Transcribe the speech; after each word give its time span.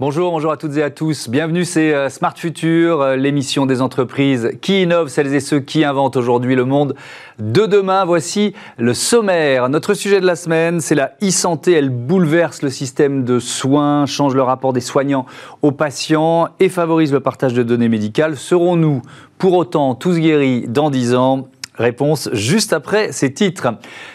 Bonjour, 0.00 0.30
bonjour 0.30 0.50
à 0.50 0.56
toutes 0.56 0.78
et 0.78 0.82
à 0.82 0.88
tous. 0.88 1.28
Bienvenue, 1.28 1.66
c'est 1.66 1.92
euh, 1.92 2.08
Smart 2.08 2.32
Future, 2.34 3.02
euh, 3.02 3.16
l'émission 3.16 3.66
des 3.66 3.82
entreprises 3.82 4.52
qui 4.62 4.80
innovent, 4.80 5.08
celles 5.08 5.34
et 5.34 5.40
ceux 5.40 5.60
qui 5.60 5.84
inventent 5.84 6.16
aujourd'hui 6.16 6.54
le 6.54 6.64
monde 6.64 6.94
de 7.38 7.66
demain. 7.66 8.06
Voici 8.06 8.54
le 8.78 8.94
sommaire. 8.94 9.68
Notre 9.68 9.92
sujet 9.92 10.18
de 10.22 10.24
la 10.24 10.36
semaine, 10.36 10.80
c'est 10.80 10.94
la 10.94 11.12
e-santé. 11.22 11.72
Elle 11.72 11.90
bouleverse 11.90 12.62
le 12.62 12.70
système 12.70 13.24
de 13.24 13.38
soins, 13.38 14.06
change 14.06 14.34
le 14.34 14.40
rapport 14.40 14.72
des 14.72 14.80
soignants 14.80 15.26
aux 15.60 15.70
patients 15.70 16.48
et 16.60 16.70
favorise 16.70 17.12
le 17.12 17.20
partage 17.20 17.52
de 17.52 17.62
données 17.62 17.90
médicales. 17.90 18.38
Serons-nous 18.38 19.02
pour 19.36 19.52
autant 19.52 19.94
tous 19.94 20.18
guéris 20.18 20.64
dans 20.66 20.88
10 20.88 21.14
ans? 21.14 21.48
Réponse 21.80 22.28
juste 22.34 22.74
après 22.74 23.10
ces 23.10 23.32
titres. 23.32 23.68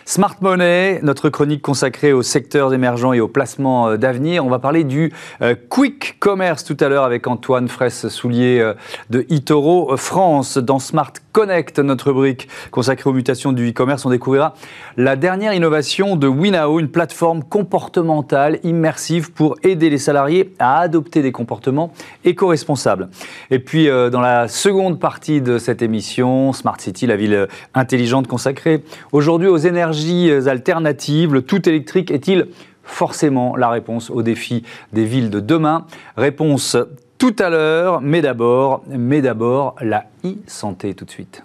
Smart 0.05 0.35
Money, 0.39 0.99
notre 1.01 1.29
chronique 1.29 1.63
consacrée 1.63 2.13
aux 2.13 2.21
secteurs 2.21 2.75
émergents 2.75 3.11
et 3.11 3.19
aux 3.19 3.27
placements 3.27 3.89
euh, 3.89 3.97
d'avenir. 3.97 4.45
On 4.45 4.51
va 4.51 4.59
parler 4.59 4.83
du 4.83 5.11
euh, 5.41 5.55
quick 5.67 6.19
commerce 6.19 6.63
tout 6.63 6.77
à 6.79 6.89
l'heure 6.89 7.05
avec 7.05 7.25
Antoine 7.25 7.67
Fraisse-Soulier 7.67 8.59
euh, 8.59 8.75
de 9.09 9.25
Itoro 9.29 9.97
France. 9.97 10.59
Dans 10.59 10.77
Smart 10.77 11.11
Connect, 11.31 11.79
notre 11.79 12.11
rubrique 12.11 12.47
consacrée 12.69 13.09
aux 13.09 13.13
mutations 13.13 13.51
du 13.51 13.71
e-commerce, 13.71 14.05
on 14.05 14.11
découvrira 14.11 14.53
la 14.95 15.15
dernière 15.15 15.55
innovation 15.55 16.17
de 16.17 16.27
Winao, 16.27 16.79
une 16.79 16.89
plateforme 16.89 17.43
comportementale 17.43 18.59
immersive 18.63 19.31
pour 19.31 19.55
aider 19.63 19.89
les 19.89 19.97
salariés 19.97 20.53
à 20.59 20.81
adopter 20.81 21.23
des 21.23 21.31
comportements 21.31 21.91
éco-responsables. 22.25 23.09
Et 23.49 23.57
puis, 23.57 23.87
dans 23.87 24.21
la 24.21 24.47
seconde 24.47 24.99
partie 24.99 25.41
de 25.41 25.57
cette 25.57 25.81
émission, 25.81 26.53
Smart 26.53 26.79
City, 26.79 27.05
la 27.07 27.17
ville 27.17 27.47
intelligente 27.73 28.27
consacrée 28.27 28.83
aujourd'hui 29.11 29.47
aux 29.47 29.57
énergies 29.57 30.31
alternatives. 30.31 31.33
Le 31.33 31.41
tout 31.41 31.67
électrique 31.67 32.11
est-il 32.11 32.47
forcément 32.83 33.55
la 33.55 33.69
réponse 33.69 34.09
aux 34.09 34.21
défis 34.21 34.63
des 34.93 35.05
villes 35.05 35.29
de 35.29 35.39
demain? 35.39 35.85
Réponse 36.17 36.77
tout 37.17 37.35
à 37.39 37.49
l'heure, 37.49 38.01
mais 38.01 38.21
d'abord, 38.21 38.83
mais 38.87 39.21
d'abord 39.21 39.75
la 39.81 40.05
e-santé 40.23 40.93
tout 40.93 41.05
de 41.05 41.11
suite. 41.11 41.43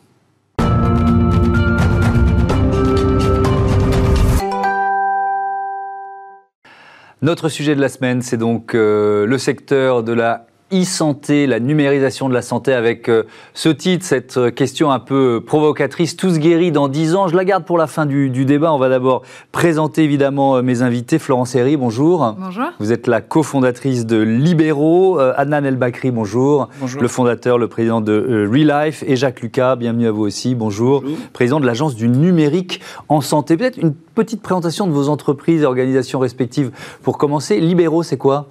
Notre 7.23 7.51
sujet 7.51 7.75
de 7.75 7.83
la 7.83 7.91
semaine, 7.91 8.23
c'est 8.23 8.39
donc 8.39 8.75
euh, 8.75 9.27
le 9.27 9.37
secteur 9.37 10.03
de 10.03 10.15
la 10.15 10.47
e-santé, 10.73 11.47
la 11.47 11.61
numérisation 11.61 12.29
de 12.29 12.35
la 12.35 12.43
santé 12.43 12.73
avec 12.73 13.09
euh, 13.09 13.25
ce 13.55 13.69
titre, 13.69 14.05
cette 14.05 14.37
euh, 14.37 14.51
question 14.51 14.91
un 14.91 14.99
peu 14.99 15.43
provocatrice, 15.45 16.17
tous 16.17 16.39
guéris 16.39 16.73
dans 16.73 16.89
10 16.89 17.15
ans. 17.15 17.29
Je 17.29 17.37
la 17.37 17.45
garde 17.45 17.65
pour 17.65 17.79
la 17.79 17.87
fin 17.87 18.07
du, 18.07 18.31
débat. 18.45 18.73
On 18.73 18.79
va 18.79 18.89
d'abord 18.89 19.23
présenter 19.53 20.05
évidemment 20.05 20.57
euh, 20.57 20.63
mes 20.63 20.83
invités. 20.83 21.19
Florence 21.19 21.55
Herry, 21.55 21.77
bonjour. 21.77 22.37
Bonjour. 22.39 22.67
Vous 22.79 22.93
êtes 22.93 23.07
la 23.07 23.21
cofondatrice 23.21 24.07
de 24.07 24.19
Libéraux. 24.19 25.19
Adnan 25.19 25.65
El 25.65 25.77
Bakri, 25.77 26.11
bonjour. 26.11 26.69
Bonjour. 26.81 27.03
Le 27.03 27.09
fondateur, 27.09 27.59
le 27.59 27.69
président 27.69 28.01
de 28.01 28.47
Relife. 28.51 29.03
Et 29.07 29.17
Jacques 29.17 29.41
Lucas, 29.41 29.77
bienvenue 29.77 30.07
à 30.07 30.13
vous 30.13 30.23
aussi. 30.23 30.55
Bonjour. 30.55 31.03
Bonjour. 31.03 31.19
Président 31.33 31.61
de 31.61 31.67
l'agence 31.67 31.95
du 31.95 32.09
numérique 32.09 32.81
en 33.09 33.21
santé. 33.21 33.57
Peut-être 33.57 33.79
une 33.79 33.95
petite 33.95 34.43
présentation 34.43 34.87
de 34.87 34.93
vos 34.93 35.09
entreprises 35.09 35.63
et 35.63 35.67
organisations 35.67 36.19
respectives. 36.19 36.71
Pour 37.03 37.19
commencer, 37.19 37.61
Libéraux, 37.61 38.03
c'est 38.03 38.17
quoi? 38.17 38.51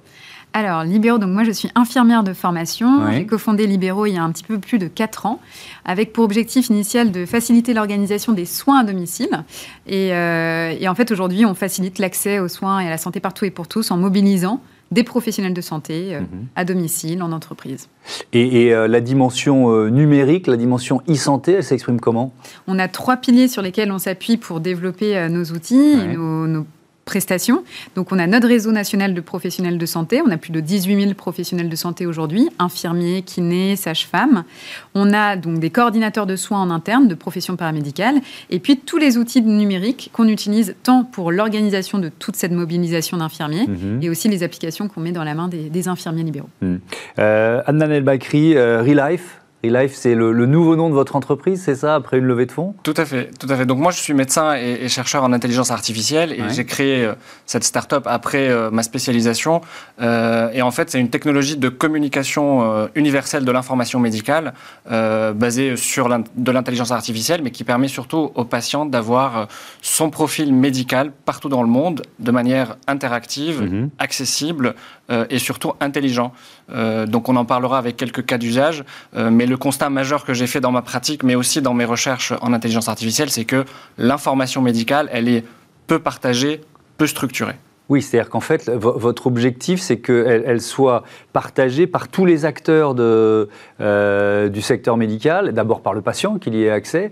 Alors, 0.52 0.82
Libéraux, 0.84 1.18
donc 1.18 1.30
moi 1.30 1.44
je 1.44 1.50
suis 1.52 1.70
infirmière 1.74 2.22
de 2.24 2.32
formation. 2.32 3.10
J'ai 3.12 3.24
cofondé 3.26 3.66
Libéraux 3.66 4.06
il 4.06 4.14
y 4.14 4.18
a 4.18 4.22
un 4.22 4.32
petit 4.32 4.44
peu 4.44 4.58
plus 4.58 4.78
de 4.78 4.88
4 4.88 5.26
ans, 5.26 5.40
avec 5.84 6.12
pour 6.12 6.24
objectif 6.24 6.68
initial 6.70 7.12
de 7.12 7.24
faciliter 7.26 7.72
l'organisation 7.74 8.32
des 8.32 8.44
soins 8.46 8.80
à 8.80 8.84
domicile. 8.84 9.44
Et, 9.86 10.12
euh, 10.12 10.74
et 10.78 10.88
en 10.88 10.94
fait, 10.94 11.10
aujourd'hui, 11.12 11.44
on 11.46 11.54
facilite 11.54 11.98
l'accès 11.98 12.38
aux 12.40 12.48
soins 12.48 12.80
et 12.80 12.86
à 12.86 12.90
la 12.90 12.98
santé 12.98 13.20
partout 13.20 13.44
et 13.44 13.50
pour 13.50 13.68
tous 13.68 13.90
en 13.90 13.96
mobilisant 13.96 14.60
des 14.90 15.04
professionnels 15.04 15.54
de 15.54 15.60
santé 15.60 16.16
euh, 16.16 16.20
Mhm. 16.20 16.26
à 16.56 16.64
domicile, 16.64 17.22
en 17.22 17.30
entreprise. 17.30 17.88
Et, 18.32 18.64
et, 18.66 18.74
euh, 18.74 18.88
la 18.88 19.00
dimension 19.00 19.70
euh, 19.70 19.88
numérique, 19.88 20.48
la 20.48 20.56
dimension 20.56 21.00
e-santé, 21.08 21.52
elle 21.52 21.62
s'exprime 21.64 22.00
comment? 22.00 22.32
On 22.66 22.76
a 22.80 22.88
trois 22.88 23.16
piliers 23.16 23.46
sur 23.46 23.62
lesquels 23.62 23.92
on 23.92 24.00
s'appuie 24.00 24.36
pour 24.36 24.58
développer 24.58 25.28
nos 25.28 25.44
outils 25.44 25.94
Ouais. 25.94 26.12
et 26.14 26.16
nos, 26.16 26.46
nos 26.48 26.66
prestations. 27.10 27.64
Donc, 27.96 28.12
on 28.12 28.18
a 28.20 28.28
notre 28.28 28.46
réseau 28.46 28.70
national 28.70 29.14
de 29.14 29.20
professionnels 29.20 29.78
de 29.78 29.86
santé. 29.86 30.22
On 30.24 30.30
a 30.30 30.36
plus 30.36 30.52
de 30.52 30.60
18 30.60 31.02
000 31.02 31.14
professionnels 31.14 31.68
de 31.68 31.74
santé 31.74 32.06
aujourd'hui, 32.06 32.48
infirmiers, 32.60 33.22
kinés, 33.22 33.74
sages-femmes. 33.74 34.44
On 34.94 35.12
a 35.12 35.34
donc 35.34 35.58
des 35.58 35.70
coordinateurs 35.70 36.26
de 36.26 36.36
soins 36.36 36.62
en 36.62 36.70
interne, 36.70 37.08
de 37.08 37.16
professions 37.16 37.56
paramédicales. 37.56 38.20
Et 38.50 38.60
puis, 38.60 38.76
tous 38.78 38.98
les 38.98 39.18
outils 39.18 39.42
numériques 39.42 40.10
qu'on 40.12 40.28
utilise 40.28 40.76
tant 40.84 41.02
pour 41.02 41.32
l'organisation 41.32 41.98
de 41.98 42.10
toute 42.16 42.36
cette 42.36 42.52
mobilisation 42.52 43.16
d'infirmiers 43.16 43.66
Mhm. 43.66 43.98
et 44.02 44.08
aussi 44.08 44.28
les 44.28 44.44
applications 44.44 44.86
qu'on 44.86 45.00
met 45.00 45.10
dans 45.12 45.24
la 45.24 45.34
main 45.34 45.48
des, 45.48 45.68
des 45.68 45.88
infirmiers 45.88 46.22
libéraux. 46.22 46.48
Euh, 47.18 47.60
Adnan 47.66 47.90
El 47.90 48.04
Bakri, 48.04 48.54
euh, 48.56 48.82
Relife. 48.82 49.39
Relife, 49.62 49.94
c'est 49.94 50.14
le, 50.14 50.32
le 50.32 50.46
nouveau 50.46 50.74
nom 50.74 50.88
de 50.88 50.94
votre 50.94 51.16
entreprise, 51.16 51.62
c'est 51.62 51.74
ça, 51.74 51.94
après 51.94 52.16
une 52.18 52.24
levée 52.24 52.46
de 52.46 52.52
fonds? 52.52 52.74
Tout 52.82 52.94
à 52.96 53.04
fait, 53.04 53.30
tout 53.38 53.46
à 53.50 53.56
fait. 53.56 53.66
Donc 53.66 53.78
moi, 53.78 53.92
je 53.92 53.98
suis 54.00 54.14
médecin 54.14 54.54
et, 54.56 54.78
et 54.84 54.88
chercheur 54.88 55.22
en 55.22 55.32
intelligence 55.34 55.70
artificielle 55.70 56.32
et 56.32 56.40
Ouais. 56.40 56.48
j'ai 56.50 56.64
créé 56.64 57.04
euh, 57.04 57.12
cette 57.44 57.64
start-up 57.64 58.04
après 58.06 58.48
euh, 58.48 58.70
ma 58.70 58.82
spécialisation. 58.82 59.60
Euh, 60.00 60.48
et 60.54 60.62
en 60.62 60.70
fait, 60.70 60.90
c'est 60.90 60.98
une 60.98 61.10
technologie 61.10 61.58
de 61.58 61.68
communication 61.68 62.88
universelle 62.94 63.44
de 63.44 63.52
l'information 63.52 64.00
médicale 64.00 64.54
basée 64.88 65.76
sur 65.76 66.08
de 66.08 66.52
l'intelligence 66.52 66.90
artificielle, 66.90 67.40
mais 67.42 67.50
qui 67.50 67.64
permet 67.64 67.88
surtout 67.88 68.30
aux 68.34 68.44
patients 68.44 68.86
d'avoir 68.86 69.48
son 69.82 70.10
profil 70.10 70.54
médical 70.54 71.12
partout 71.24 71.48
dans 71.48 71.62
le 71.62 71.68
monde 71.68 72.02
de 72.18 72.30
manière 72.30 72.76
interactive, 72.86 73.62
Mhm. 73.62 73.90
accessible 73.98 74.74
et 75.28 75.38
surtout 75.38 75.72
intelligent. 75.80 76.32
Euh, 76.74 77.06
donc 77.06 77.28
on 77.28 77.36
en 77.36 77.44
parlera 77.44 77.78
avec 77.78 77.96
quelques 77.96 78.24
cas 78.24 78.38
d'usage, 78.38 78.84
euh, 79.16 79.30
mais 79.30 79.46
le 79.46 79.56
constat 79.56 79.90
majeur 79.90 80.24
que 80.24 80.34
j'ai 80.34 80.46
fait 80.46 80.60
dans 80.60 80.72
ma 80.72 80.82
pratique, 80.82 81.22
mais 81.22 81.34
aussi 81.34 81.62
dans 81.62 81.74
mes 81.74 81.84
recherches 81.84 82.32
en 82.40 82.52
intelligence 82.52 82.88
artificielle, 82.88 83.30
c'est 83.30 83.44
que 83.44 83.64
l'information 83.98 84.62
médicale, 84.62 85.08
elle 85.12 85.28
est 85.28 85.44
peu 85.86 85.98
partagée, 85.98 86.60
peu 86.98 87.06
structurée. 87.06 87.56
Oui, 87.88 88.02
c'est-à-dire 88.02 88.30
qu'en 88.30 88.40
fait, 88.40 88.70
vo- 88.70 88.96
votre 88.96 89.26
objectif, 89.26 89.80
c'est 89.80 89.98
qu'elle 89.98 90.44
elle 90.46 90.60
soit 90.60 91.02
partagée 91.32 91.88
par 91.88 92.06
tous 92.06 92.24
les 92.24 92.44
acteurs 92.44 92.94
euh, 93.00 94.48
du 94.48 94.62
secteur 94.62 94.96
médical, 94.96 95.52
d'abord 95.52 95.80
par 95.80 95.92
le 95.92 96.00
patient, 96.00 96.38
qu'il 96.38 96.54
y 96.54 96.62
ait 96.62 96.70
accès, 96.70 97.10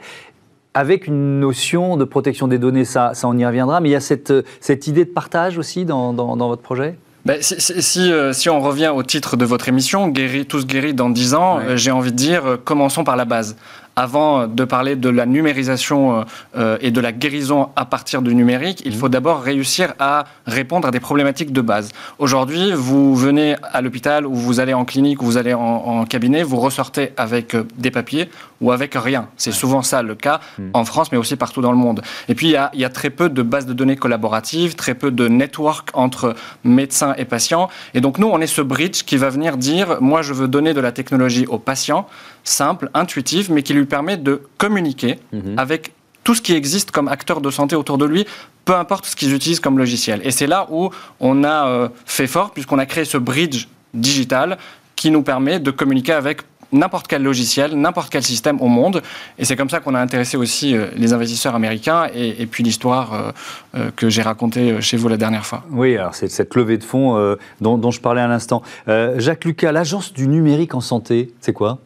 avec 0.74 1.08
une 1.08 1.40
notion 1.40 1.96
de 1.96 2.04
protection 2.04 2.46
des 2.46 2.58
données, 2.58 2.84
ça, 2.84 3.12
ça 3.14 3.26
on 3.26 3.36
y 3.36 3.44
reviendra, 3.44 3.80
mais 3.80 3.88
il 3.88 3.92
y 3.92 3.96
a 3.96 4.00
cette, 4.00 4.86
idée 4.86 5.04
de 5.04 5.10
partage 5.10 5.58
aussi 5.58 5.84
dans 5.84 6.12
votre 6.36 6.62
projet? 6.62 6.96
Ben, 7.24 7.38
si, 7.42 7.60
si- 7.60 7.82
si, 7.82 8.12
euh, 8.12 8.32
si 8.32 8.48
on 8.48 8.60
revient 8.60 8.88
au 8.94 9.02
titre 9.02 9.36
de 9.36 9.44
votre 9.44 9.68
émission, 9.68 10.08
guéris, 10.08 10.46
tous 10.46 10.66
guéris 10.66 10.94
dans 10.94 11.10
10 11.10 11.34
ans, 11.34 11.58
Ouais. 11.58 11.64
euh, 11.70 11.76
j'ai 11.76 11.90
envie 11.90 12.12
de 12.12 12.16
dire, 12.16 12.46
euh, 12.46 12.56
commençons 12.62 13.04
par 13.04 13.16
la 13.16 13.24
base. 13.24 13.56
Avant 13.98 14.46
de 14.46 14.64
parler 14.64 14.94
de 14.94 15.08
la 15.08 15.26
numérisation 15.26 16.20
euh, 16.20 16.24
euh, 16.56 16.78
et 16.80 16.92
de 16.92 17.00
la 17.00 17.10
guérison 17.10 17.70
à 17.74 17.84
partir 17.84 18.22
du 18.22 18.32
numérique, 18.32 18.80
il 18.84 18.94
faut 18.94 19.08
d'abord 19.08 19.42
réussir 19.42 19.94
à 19.98 20.24
répondre 20.46 20.86
à 20.86 20.92
des 20.92 21.00
problématiques 21.00 21.52
de 21.52 21.60
base. 21.60 21.90
Aujourd'hui, 22.20 22.70
vous 22.72 23.16
venez 23.16 23.56
à 23.72 23.80
l'hôpital 23.80 24.24
ou 24.24 24.36
vous 24.36 24.60
allez 24.60 24.72
en 24.72 24.84
clinique 24.84 25.20
ou 25.20 25.24
vous 25.24 25.36
allez 25.36 25.52
en, 25.52 25.60
en 25.60 26.04
cabinet, 26.04 26.44
vous 26.44 26.60
ressortez 26.60 27.10
avec 27.16 27.56
euh, 27.56 27.64
des 27.76 27.90
papiers 27.90 28.30
ou 28.60 28.70
avec 28.70 28.94
rien. 28.94 29.26
C'est 29.36 29.50
souvent 29.50 29.82
ça 29.82 30.00
le 30.02 30.14
cas 30.14 30.38
Mm. 30.58 30.70
en 30.74 30.84
France, 30.84 31.12
mais 31.12 31.18
aussi 31.18 31.36
partout 31.36 31.60
dans 31.60 31.72
le 31.72 31.78
monde. 31.78 32.02
Et 32.28 32.34
puis, 32.34 32.48
il 32.48 32.52
y 32.52 32.56
a, 32.56 32.70
il 32.74 32.80
y 32.80 32.84
a 32.84 32.90
très 32.90 33.10
peu 33.10 33.28
de 33.28 33.42
bases 33.42 33.66
de 33.66 33.72
données 33.72 33.96
collaboratives, 33.96 34.74
très 34.74 34.94
peu 34.94 35.10
de 35.10 35.28
network 35.28 35.90
entre 35.94 36.34
médecins 36.64 37.14
et 37.16 37.24
patients. 37.24 37.68
Et 37.94 38.00
donc, 38.00 38.18
nous, 38.18 38.28
on 38.28 38.40
est 38.40 38.46
ce 38.46 38.62
bridge 38.62 39.02
qui 39.04 39.16
va 39.16 39.30
venir 39.30 39.56
dire, 39.56 39.98
moi, 40.00 40.22
je 40.22 40.32
veux 40.32 40.48
donner 40.48 40.74
de 40.74 40.80
la 40.80 40.92
technologie 40.92 41.46
au 41.46 41.58
patient, 41.58 42.06
simple, 42.44 42.90
intuitive, 42.94 43.52
mais 43.52 43.62
qui 43.62 43.74
lui 43.74 43.84
permet 43.88 44.16
de 44.16 44.42
communiquer 44.58 45.18
Mhm. 45.32 45.54
avec 45.58 45.92
tout 46.24 46.34
ce 46.34 46.42
qui 46.42 46.54
existe 46.54 46.90
comme 46.90 47.08
acteur 47.08 47.40
de 47.40 47.50
santé 47.50 47.74
autour 47.74 47.96
de 47.98 48.04
lui, 48.04 48.26
peu 48.64 48.74
importe 48.74 49.06
ce 49.06 49.16
qu'ils 49.16 49.32
utilisent 49.34 49.60
comme 49.60 49.78
logiciel. 49.78 50.20
Et 50.24 50.30
c'est 50.30 50.46
là 50.46 50.66
où 50.70 50.90
on 51.20 51.42
a 51.42 51.66
euh, 51.68 51.88
fait 52.04 52.26
fort, 52.26 52.50
puisqu'on 52.50 52.78
a 52.78 52.84
créé 52.86 53.04
ce 53.06 53.16
bridge 53.16 53.66
digital 53.94 54.58
qui 54.94 55.10
nous 55.10 55.22
permet 55.22 55.58
de 55.58 55.70
communiquer 55.70 56.12
avec 56.12 56.42
n'importe 56.70 57.06
quel 57.08 57.22
logiciel, 57.22 57.74
n'importe 57.74 58.10
quel 58.10 58.22
système 58.22 58.60
au 58.60 58.66
monde. 58.68 59.00
Et 59.38 59.46
c'est 59.46 59.56
comme 59.56 59.70
ça 59.70 59.80
qu'on 59.80 59.94
a 59.94 60.00
intéressé 60.00 60.36
aussi 60.36 60.76
euh, 60.76 60.88
les 60.96 61.14
investisseurs 61.14 61.54
américains 61.54 62.08
et, 62.14 62.42
et 62.42 62.46
puis 62.46 62.62
l'histoire 62.62 63.32
euh, 63.74 63.90
que 63.96 64.10
j'ai 64.10 64.20
racontée 64.20 64.82
chez 64.82 64.98
vous 64.98 65.08
la 65.08 65.16
dernière 65.16 65.46
fois. 65.46 65.64
Oui, 65.70 65.96
alors 65.96 66.14
c'est 66.14 66.28
cette 66.28 66.54
levée 66.54 66.76
de 66.76 66.84
fonds 66.84 67.36
dont, 67.62 67.78
dont 67.78 67.90
je 67.90 68.02
parlais 68.02 68.20
à 68.20 68.26
l'instant. 68.28 68.62
Euh, 68.88 69.18
Jacques 69.18 69.46
Lucas, 69.46 69.72
l'agence 69.72 70.12
du 70.12 70.28
numérique 70.28 70.74
en 70.74 70.82
santé, 70.82 71.32
c'est 71.40 71.54
quoi? 71.54 71.78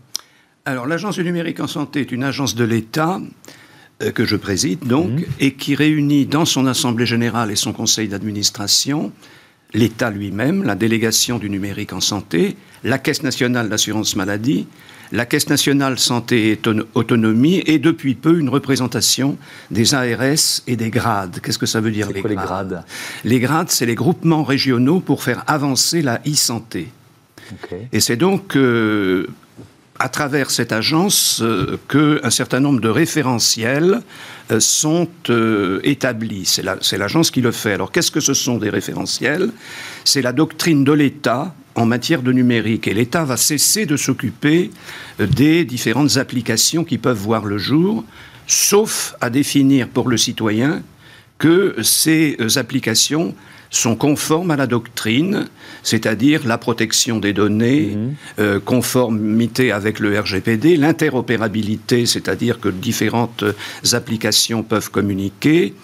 Alors, 0.65 0.87
l'Agence 0.87 1.17
du 1.17 1.25
numérique 1.25 1.61
en 1.61 1.67
santé 1.67 2.01
est 2.01 2.13
une 2.13 2.23
agence 2.25 2.55
de 2.55 2.65
l'État 2.65 3.21
euh, 4.03 4.13
que 4.13 4.25
je 4.25 4.37
préside 4.37 4.87
donc, 4.87 5.11
Mhm. 5.11 5.25
et 5.41 5.55
qui 5.55 5.75
réunit 5.75 6.27
dans 6.27 6.45
son 6.45 6.67
assemblée 6.67 7.07
générale 7.07 7.51
et 7.51 7.57
son 7.57 7.73
conseil 7.73 8.09
d'administration 8.09 9.13
l'État 9.75 10.11
lui-même, 10.11 10.63
la 10.65 10.75
délégation 10.75 11.39
du 11.39 11.49
numérique 11.49 11.93
en 11.93 12.01
santé, 12.01 12.57
la 12.85 12.99
Caisse 12.99 13.23
nationale 13.23 13.69
d'assurance 13.69 14.17
maladie, 14.17 14.67
la 15.13 15.27
Caisse 15.27 15.49
nationale 15.49 15.99
santé 15.99 16.53
et 16.53 16.61
autonomie 16.95 17.63
est 17.67 17.79
depuis 17.79 18.15
peu 18.15 18.39
une 18.39 18.49
représentation 18.49 19.37
des 19.71 19.95
ARS 19.95 20.63
et 20.67 20.77
des 20.77 20.91
grades. 20.91 21.41
Qu'est-ce 21.43 21.59
que 21.59 21.67
ça 21.67 21.81
veut 21.81 21.91
dire 21.91 22.11
les, 22.11 22.23
grades 22.23 22.85
Les 23.25 23.41
grades, 23.41 23.71
c'est 23.71 23.87
les 23.87 23.95
groupements 23.95 24.43
régionaux 24.43 25.01
pour 25.01 25.23
faire 25.23 25.45
avancer 25.47 26.03
la 26.03 26.21
e-santé. 26.27 26.89
Et 27.93 28.01
c'est 28.01 28.17
donc 28.17 28.57
euh, 28.57 29.27
à 30.03 30.09
travers 30.09 30.51
cette 30.51 30.73
agence 30.73 31.41
euh, 31.43 31.79
qu'un 31.89 32.31
certain 32.31 32.59
nombre 32.59 32.81
de 32.81 32.89
référentiels 32.89 34.01
euh, 34.51 34.59
sont 34.59 35.07
euh, 35.31 35.79
établis. 35.85 36.45
C'est 36.45 36.99
l'agence 36.99 37.31
qui 37.31 37.41
le 37.41 37.53
fait. 37.53 37.75
Alors 37.75 37.93
qu'est-ce 37.93 38.11
que 38.11 38.19
ce 38.19 38.35
sont 38.35 38.59
des 38.59 38.69
référentiels? 38.69 39.51
C'est 40.05 40.21
la 40.21 40.33
doctrine 40.33 40.83
de 40.83 40.91
l'État 40.91 41.55
en 41.77 41.87
matière 41.87 42.23
de 42.23 42.33
numérique. 42.33 42.89
Et 42.89 42.95
l'État 42.95 43.25
va 43.25 43.37
cesser 43.37 43.87
de 43.87 43.97
s'occuper 43.97 44.73
des 45.21 45.65
différentes 45.65 46.17
applications 46.17 46.83
qui 46.83 46.99
peuvent 46.99 47.17
voir 47.17 47.45
le 47.45 47.57
jour, 47.57 48.05
sauf 48.49 49.15
à 49.21 49.31
définir 49.31 49.87
pour 49.87 50.09
le 50.09 50.17
citoyen 50.17 50.83
que 51.43 51.75
ces 51.83 52.37
applications 52.55 53.35
sont 53.69 53.97
conformes 53.97 54.53
à 54.53 54.57
la 54.57 54.69
doctrine, 54.69 55.49
c'est-à-dire 55.83 56.47
la 56.47 56.57
protection 56.57 57.19
des 57.19 57.33
données, 57.33 57.97
mhm. 57.97 58.15
euh, 58.39 58.61
conformité 58.61 59.73
avec 59.73 59.99
le 59.99 60.17
RGPD, 60.21 60.77
l'interopérabilité, 60.77 62.07
c'est-à-dire 62.07 62.61
que 62.61 62.69
différentes 62.69 63.43
applications 63.93 64.63
peuvent 64.63 64.93
communiquer, 64.93 65.75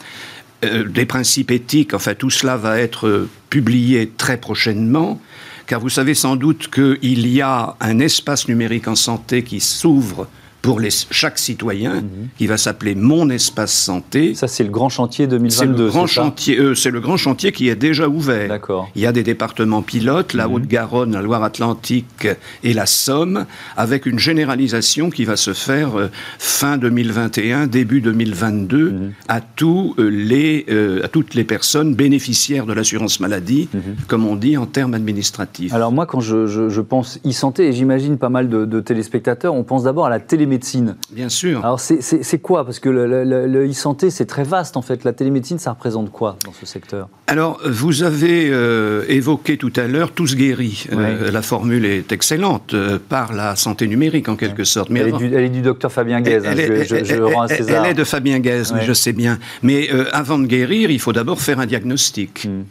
euh, 0.64 0.84
des 0.84 1.06
principes 1.06 1.50
éthiques, 1.50 1.92
enfin 1.92 2.14
tout 2.14 2.30
cela 2.30 2.56
va 2.56 2.78
être 2.78 3.26
publié 3.50 4.12
très 4.16 4.36
prochainement 4.36 5.20
car 5.66 5.80
vous 5.80 5.90
savez 5.90 6.14
sans 6.14 6.36
doute 6.36 6.70
qu'il 6.70 7.26
y 7.26 7.42
a 7.42 7.74
un 7.80 7.98
espace 7.98 8.46
numérique 8.46 8.86
en 8.86 8.94
santé 8.94 9.42
qui 9.42 9.58
s'ouvre 9.58 10.28
pour 10.68 10.80
les, 10.80 10.90
chaque 11.10 11.38
citoyen, 11.38 12.02
mhm. 12.02 12.28
qui 12.36 12.46
va 12.46 12.58
s'appeler 12.58 12.94
Mon 12.94 13.30
Espace 13.30 13.72
Santé. 13.72 14.34
Ça, 14.34 14.48
c'est 14.48 14.64
le 14.64 14.70
grand 14.70 14.90
chantier 14.90 15.26
2022. 15.26 15.56
C'est 15.56 15.66
le 15.66 15.88
grand 15.88 16.06
chantier. 16.06 16.58
Euh, 16.58 16.74
c'est 16.74 16.90
le 16.90 17.00
grand 17.00 17.16
chantier 17.16 17.52
qui 17.52 17.70
est 17.70 17.74
déjà 17.74 18.06
ouvert. 18.06 18.50
D'accord. 18.50 18.90
Il 18.94 19.00
y 19.00 19.06
a 19.06 19.12
des 19.12 19.22
départements 19.22 19.80
pilotes, 19.80 20.34
la 20.34 20.46
mhm. 20.46 20.54
Haute-Garonne, 20.54 21.12
la 21.14 21.22
Loire-Atlantique 21.22 22.28
et 22.62 22.74
la 22.74 22.84
Somme, 22.84 23.46
avec 23.78 24.04
une 24.04 24.18
généralisation 24.18 25.08
qui 25.08 25.24
va 25.24 25.36
se 25.36 25.54
faire 25.54 25.98
euh, 25.98 26.10
fin 26.38 26.76
2021, 26.76 27.66
début 27.66 28.02
2022, 28.02 28.90
mhm. 28.90 29.12
à 29.26 29.40
tous 29.40 29.94
euh, 29.98 30.10
les, 30.10 30.66
à 31.02 31.08
toutes 31.08 31.32
les 31.32 31.44
personnes 31.44 31.94
bénéficiaires 31.94 32.66
de 32.66 32.74
l'assurance 32.74 33.20
maladie, 33.20 33.70
comme 34.06 34.26
on 34.26 34.36
dit 34.36 34.58
en 34.58 34.66
termes 34.66 34.92
administratifs. 34.92 35.72
Alors 35.72 35.92
moi, 35.92 36.04
quand 36.04 36.20
je, 36.20 36.46
je, 36.46 36.80
pense 36.82 37.20
e-santé, 37.24 37.68
et 37.68 37.72
j'imagine 37.72 38.18
pas 38.18 38.28
mal 38.28 38.50
de, 38.50 38.66
de 38.66 38.80
téléspectateurs, 38.80 39.54
on 39.54 39.64
pense 39.64 39.84
d'abord 39.84 40.04
à 40.04 40.10
la 40.10 40.20
télé 40.20 40.44
télémédecine. 40.58 40.96
Bien 41.10 41.28
sûr. 41.28 41.64
Alors 41.64 41.80
c'est 41.80 42.38
quoi? 42.38 42.64
Parce 42.64 42.80
que 42.80 42.88
le, 42.88 43.70
e-santé, 43.70 44.10
c'est 44.10 44.26
très 44.26 44.44
vaste 44.44 44.76
en 44.76 44.82
fait. 44.82 45.04
La 45.04 45.12
télémédecine, 45.12 45.58
ça 45.58 45.70
représente 45.70 46.10
quoi 46.10 46.36
dans 46.44 46.52
ce 46.52 46.66
secteur? 46.66 47.08
Alors, 47.26 47.60
vous 47.64 48.02
avez 48.02 48.48
euh, 48.50 49.04
évoqué 49.08 49.56
tout 49.56 49.72
à 49.76 49.86
l'heure 49.86 50.12
tous 50.12 50.34
guéris. 50.34 50.86
Euh, 50.92 51.30
la 51.30 51.42
formule 51.42 51.84
est 51.84 52.10
excellente 52.12 52.74
euh, 52.74 52.98
par 53.08 53.32
la 53.32 53.54
santé 53.56 53.86
numérique 53.86 54.28
en 54.28 54.36
quelque 54.36 54.64
sorte. 54.64 54.90
Mais 54.90 55.00
elle, 55.00 55.44
est 55.44 55.48
du, 55.48 55.60
docteur 55.60 55.92
Fabien 55.92 56.20
Guez. 56.20 56.46
Hein, 56.46 56.54
elle, 56.56 56.86
je, 56.86 57.04
je, 57.04 57.20
rends 57.20 57.42
à 57.42 57.48
César. 57.48 57.84
Elle 57.84 57.90
est 57.90 57.94
de 57.94 58.04
Fabien 58.04 58.38
Guez, 58.38 58.64
je 58.82 58.92
sais 58.92 59.12
bien. 59.12 59.38
Mais 59.62 59.88
avant 60.12 60.38
de 60.38 60.46
guérir, 60.46 60.90
il 60.90 60.98
faut 60.98 61.12
d'abord 61.12 61.40
faire 61.40 61.60
un 61.60 61.66
diagnostic. 61.66 62.46
Hmm. 62.46 62.62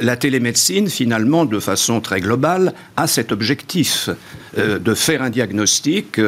la 0.00 0.16
télémédecine, 0.16 0.88
finalement, 0.88 1.44
de 1.44 1.60
façon 1.60 2.00
très 2.00 2.20
globale, 2.20 2.72
a 2.96 3.06
cet 3.06 3.32
objectif 3.32 4.10
de 4.56 4.94
faire 4.94 5.22
un 5.22 5.30
diagnostic 5.30 6.20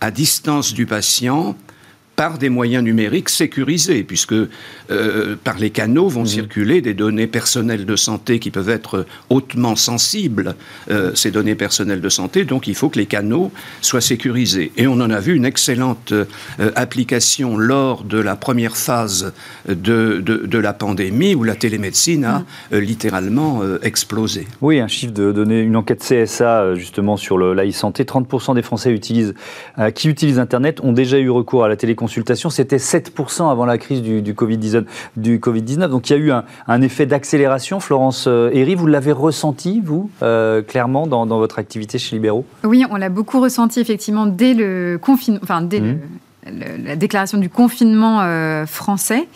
à 0.00 0.10
distance 0.10 0.49
du 0.74 0.86
patient 0.86 1.54
par 2.20 2.36
des 2.36 2.50
moyens 2.50 2.84
numériques 2.84 3.30
sécurisés, 3.30 4.04
puisque 4.04 4.34
euh, 4.34 5.36
par 5.42 5.56
les 5.56 5.70
canaux 5.70 6.10
vont 6.10 6.24
mmh. 6.24 6.36
circuler 6.36 6.82
des 6.82 6.92
données 6.92 7.26
personnelles 7.26 7.86
de 7.86 7.96
santé 7.96 8.38
qui 8.38 8.50
peuvent 8.50 8.68
être 8.68 9.06
hautement 9.30 9.74
sensibles, 9.74 10.54
euh, 10.90 11.14
ces 11.14 11.30
données 11.30 11.54
personnelles 11.54 12.02
de 12.02 12.08
santé, 12.10 12.44
donc 12.44 12.66
il 12.66 12.74
faut 12.74 12.90
que 12.90 12.98
les 12.98 13.06
canaux 13.06 13.50
soient 13.80 14.02
sécurisés. 14.02 14.70
Et 14.76 14.86
on 14.86 15.00
en 15.00 15.08
a 15.08 15.18
vu 15.18 15.34
une 15.34 15.46
excellente 15.46 16.12
euh, 16.12 16.26
application 16.76 17.56
lors 17.56 18.04
de 18.04 18.18
la 18.18 18.36
première 18.36 18.76
phase 18.76 19.32
de, 19.66 20.20
de, 20.20 20.58
la 20.58 20.74
pandémie, 20.74 21.34
où 21.34 21.42
la 21.42 21.54
télémédecine 21.54 22.26
a 22.26 22.40
mmh. 22.40 22.76
littéralement 22.80 23.62
explosé. 23.80 24.46
Oui, 24.60 24.78
un 24.78 24.88
chiffre 24.88 25.14
de 25.14 25.32
données, 25.32 25.60
une 25.62 25.74
enquête 25.76 26.04
CSA 26.06 26.74
justement 26.74 27.16
sur 27.16 27.38
le, 27.38 27.70
santé 27.70 28.04
30% 28.04 28.56
des 28.56 28.62
Français 28.62 28.92
utilisent, 28.92 29.32
qui 29.94 30.10
utilisent 30.10 30.38
Internet 30.38 30.80
ont 30.82 30.92
déjà 30.92 31.18
eu 31.18 31.30
recours 31.30 31.64
à 31.64 31.68
la 31.70 31.76
téléconsultation 31.76 32.09
c'était 32.50 32.76
7% 32.76 33.50
avant 33.50 33.64
la 33.64 33.78
crise 33.78 34.02
du, 34.02 34.34
Covid-19. 34.34 34.84
Du 35.16 35.40
COVID 35.40 35.62
Donc 35.62 36.10
il 36.10 36.12
y 36.12 36.16
a 36.16 36.18
eu 36.18 36.32
un, 36.66 36.82
effet 36.82 37.06
d'accélération. 37.06 37.80
Florence 37.80 38.26
Herry, 38.26 38.74
euh, 38.74 38.76
vous 38.76 38.86
l'avez 38.86 39.12
ressenti, 39.12 39.80
vous, 39.84 40.10
euh, 40.22 40.62
clairement, 40.62 41.06
dans, 41.06 41.26
votre 41.26 41.58
activité 41.58 41.98
chez 41.98 42.16
Libéraux? 42.16 42.44
Oui, 42.64 42.84
on 42.90 42.96
l'a 42.96 43.08
beaucoup 43.08 43.40
ressenti, 43.40 43.80
effectivement, 43.80 44.26
dès 44.26 44.54
le 44.54 44.98
confinement, 45.00 45.40
enfin, 45.42 45.62
dès 45.62 45.80
mmh. 45.80 45.98
la 46.84 46.96
déclaration 46.96 47.38
du 47.38 47.48
confinement 47.48 48.20
euh, 48.20 48.66
français, 48.66 49.28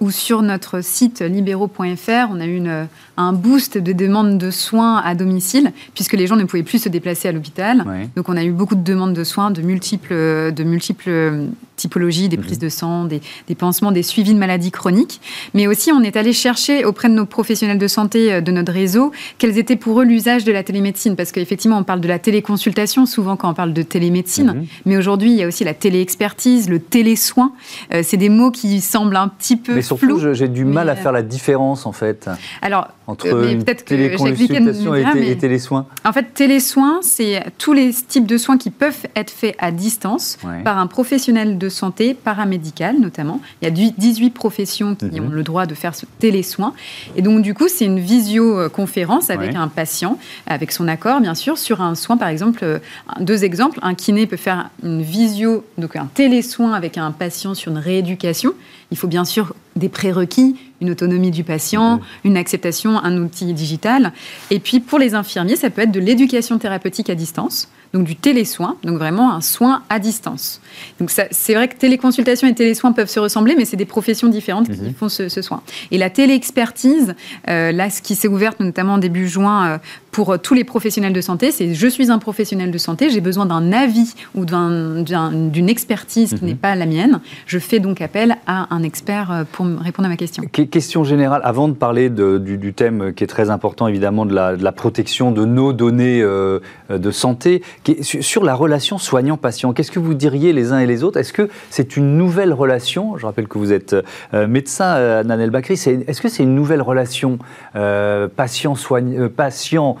où 0.00 0.10
sur 0.10 0.42
notre 0.42 0.80
site 0.80 1.20
libéraux.fr, 1.20 2.30
on 2.30 2.40
a 2.40 2.46
eu 2.46 2.56
une, 2.56 2.86
un 3.16 3.32
boost 3.32 3.78
de 3.78 3.92
demandes 3.92 4.38
de 4.38 4.50
soins 4.50 4.98
à 4.98 5.14
domicile, 5.14 5.72
puisque 5.94 6.12
les 6.12 6.26
gens 6.26 6.36
ne 6.36 6.44
pouvaient 6.44 6.62
plus 6.62 6.82
se 6.82 6.88
déplacer 6.88 7.28
à 7.28 7.32
l'hôpital. 7.32 7.84
Donc 8.14 8.28
on 8.28 8.36
a 8.36 8.44
eu 8.44 8.52
beaucoup 8.52 8.76
de 8.76 8.82
demandes 8.82 9.14
de 9.14 9.24
soins 9.24 9.50
de 9.50 9.62
multiples, 9.62 10.52
de 10.52 10.64
multiples 10.64 11.48
typologies, 11.76 12.28
des 12.28 12.36
mhm. 12.36 12.44
prises 12.44 12.58
de 12.58 12.68
sang, 12.68 13.04
des, 13.04 13.20
des, 13.48 13.54
pansements, 13.54 13.92
des 13.92 14.02
suivis 14.02 14.34
de 14.34 14.38
maladies 14.38 14.70
chroniques. 14.70 15.20
Mais 15.54 15.66
aussi, 15.66 15.92
on 15.92 16.02
est 16.02 16.16
allé 16.16 16.32
chercher 16.32 16.84
auprès 16.84 17.08
de 17.08 17.14
nos 17.14 17.26
professionnels 17.26 17.78
de 17.78 17.88
santé 17.88 18.32
euh, 18.32 18.40
de 18.40 18.50
notre 18.50 18.72
réseau 18.72 19.12
quels 19.38 19.58
étaient 19.58 19.76
pour 19.76 20.00
eux 20.00 20.04
l'usage 20.04 20.44
de 20.44 20.52
la 20.52 20.62
télémédecine. 20.62 21.16
Parce 21.16 21.32
qu'effectivement, 21.32 21.78
on 21.78 21.84
parle 21.84 22.00
de 22.00 22.08
la 22.08 22.18
téléconsultation 22.18 23.06
souvent 23.06 23.36
quand 23.36 23.50
on 23.50 23.54
parle 23.54 23.72
de 23.72 23.82
télémédecine. 23.82 24.46
Mhm. 24.46 24.66
Mais 24.86 24.96
aujourd'hui, 24.96 25.30
il 25.30 25.36
y 25.36 25.42
a 25.42 25.46
aussi 25.46 25.64
la 25.64 25.74
téléexpertise, 25.74 26.68
le 26.68 26.80
télésoin. 26.80 27.52
Euh, 27.92 28.02
c'est 28.02 28.16
des 28.16 28.28
mots 28.28 28.50
qui 28.50 28.80
semblent 28.80 29.16
un 29.16 29.28
petit 29.28 29.55
peu 29.56 29.74
Mais 29.74 29.82
surtout, 29.82 30.20
j'ai 30.32 30.48
du 30.48 30.64
mal 30.64 30.88
à 30.88 30.96
faire 30.96 31.12
la 31.12 31.22
différence 31.22 31.86
en 31.86 31.92
fait. 31.92 32.28
Alors, 32.62 32.88
entre 33.06 33.28
euh, 33.28 33.52
une 33.52 33.64
téléconsultation 33.64 34.94
et, 34.94 35.30
et 35.30 35.38
télésoins 35.38 35.86
En 36.04 36.12
fait, 36.12 36.34
télésoins, 36.34 37.00
c'est 37.02 37.42
tous 37.58 37.72
les 37.72 37.92
types 37.92 38.26
de 38.26 38.36
soins 38.36 38.58
qui 38.58 38.70
peuvent 38.70 39.06
être 39.14 39.30
faits 39.30 39.54
à 39.58 39.70
distance 39.70 40.38
par 40.64 40.78
un 40.78 40.86
professionnel 40.86 41.58
de 41.58 41.68
santé 41.68 42.14
paramédical 42.14 42.66
notamment. 43.00 43.40
Il 43.62 43.68
y 43.68 43.68
a 43.68 43.92
18 43.96 44.30
professions 44.30 44.94
qui 44.94 45.20
mhm. 45.20 45.26
ont 45.26 45.30
le 45.30 45.42
droit 45.42 45.66
de 45.66 45.74
faire 45.74 45.94
ce 45.94 46.06
télésoin. 46.18 46.74
Et 47.16 47.22
donc, 47.22 47.42
du 47.42 47.54
coup, 47.54 47.68
c'est 47.68 47.84
une 47.84 48.00
visioconférence 48.00 49.30
avec 49.30 49.54
un 49.54 49.68
patient, 49.68 50.18
avec 50.46 50.72
son 50.72 50.88
accord, 50.88 51.20
bien 51.20 51.34
sûr, 51.34 51.58
sur 51.58 51.80
un 51.80 51.94
soin, 51.94 52.16
par 52.16 52.28
exemple. 52.28 52.60
Euh, 52.62 52.78
deux 53.20 53.44
exemples. 53.44 53.78
Un 53.82 53.94
kiné 53.94 54.26
peut 54.26 54.36
faire 54.36 54.70
une 54.82 55.02
visio, 55.02 55.64
donc 55.78 55.96
un 55.96 56.08
télésoin 56.12 56.72
avec 56.72 56.98
un 56.98 57.10
patient 57.12 57.54
sur 57.54 57.72
une 57.72 57.78
rééducation. 57.78 58.52
Il 58.90 58.96
faut 58.96 59.08
bien 59.08 59.24
sûr 59.24 59.54
des 59.74 59.88
prérequis, 59.88 60.56
une 60.80 60.90
autonomie 60.90 61.30
du 61.30 61.44
patient, 61.44 62.00
une 62.24 62.36
acceptation, 62.36 62.98
un 62.98 63.18
outil 63.18 63.52
digital. 63.52 64.12
Et 64.50 64.60
puis 64.60 64.80
pour 64.80 64.98
les 64.98 65.14
infirmiers, 65.14 65.56
ça 65.56 65.70
peut 65.70 65.82
être 65.82 65.92
de 65.92 66.00
l'éducation 66.00 66.58
thérapeutique 66.58 67.10
à 67.10 67.14
distance 67.14 67.68
donc 67.92 68.04
du 68.04 68.16
télésoin, 68.16 68.76
donc 68.84 68.98
vraiment 68.98 69.32
un 69.32 69.40
soin 69.40 69.82
à 69.88 69.98
distance. 69.98 70.60
Donc 71.00 71.10
c'est 71.10 71.54
vrai 71.54 71.68
que 71.68 71.76
téléconsultation 71.76 72.48
et 72.48 72.54
télésoin 72.54 72.92
peuvent 72.92 73.08
se 73.08 73.20
ressembler, 73.20 73.54
mais 73.56 73.64
c'est 73.64 73.76
des 73.76 73.84
professions 73.84 74.28
différentes 74.28 74.68
qui 74.68 74.80
mhm. 74.80 74.94
font 74.94 75.08
ce, 75.08 75.28
soin. 75.28 75.62
Et 75.90 75.98
la 75.98 76.10
téléexpertise, 76.10 77.14
euh, 77.48 77.72
là, 77.72 77.90
ce 77.90 78.02
qui 78.02 78.14
s'est 78.14 78.28
ouverte 78.28 78.60
notamment 78.60 78.98
début 78.98 79.28
juin 79.28 79.66
euh, 79.66 79.78
pour 80.10 80.32
euh, 80.32 80.38
tous 80.38 80.54
les 80.54 80.64
professionnels 80.64 81.12
de 81.12 81.20
santé, 81.20 81.50
c'est 81.50 81.74
je 81.74 81.86
suis 81.86 82.10
un 82.10 82.18
professionnel 82.18 82.70
de 82.70 82.78
santé, 82.78 83.10
j'ai 83.10 83.20
besoin 83.20 83.46
d'un 83.46 83.72
avis 83.72 84.14
ou 84.34 84.44
d'une 84.44 85.68
expertise 85.68 86.30
qui 86.30 86.42
mhm. 86.42 86.48
n'est 86.48 86.54
pas 86.54 86.74
la 86.74 86.86
mienne. 86.86 87.20
Je 87.46 87.58
fais 87.58 87.78
donc 87.78 88.00
appel 88.00 88.36
à 88.46 88.74
un 88.74 88.82
expert 88.82 89.44
pour 89.52 89.64
me 89.64 89.78
répondre 89.78 90.06
à 90.06 90.10
ma 90.10 90.16
question. 90.16 90.42
Question 90.44 91.04
générale, 91.04 91.40
avant 91.44 91.68
de 91.68 91.74
parler 91.74 92.10
du, 92.10 92.72
thème 92.74 93.12
qui 93.14 93.24
est 93.24 93.28
très 93.28 93.50
important, 93.50 93.88
évidemment, 93.88 94.26
de 94.26 94.34
la, 94.34 94.72
protection 94.72 95.32
de 95.32 95.44
nos 95.44 95.72
données 95.72 96.22
de 96.22 97.10
santé, 97.10 97.62
sur 98.02 98.44
la 98.44 98.54
relation 98.54 98.98
soignant-patient, 98.98 99.72
qu'est-ce 99.72 99.90
que 99.90 99.98
vous 99.98 100.14
diriez 100.14 100.52
les 100.52 100.72
uns 100.72 100.78
et 100.78 100.86
les 100.86 101.04
autres? 101.04 101.18
Est-ce 101.18 101.32
que 101.32 101.48
c'est 101.70 101.96
une 101.96 102.16
nouvelle 102.16 102.52
relation? 102.52 103.16
Je 103.16 103.26
rappelle 103.26 103.48
que 103.48 103.58
vous 103.58 103.72
êtes 103.72 103.96
euh, 104.34 104.46
médecin, 104.46 104.96
euh, 104.96 105.22
Nanel 105.22 105.50
Bakri. 105.50 105.74
Est-ce 105.74 106.20
que 106.20 106.28
c'est 106.28 106.42
une 106.42 106.54
nouvelle 106.54 106.82
relation 106.82 107.38
euh, 107.74 108.28
patient-soignant 108.28 109.28
patient, 109.28 109.96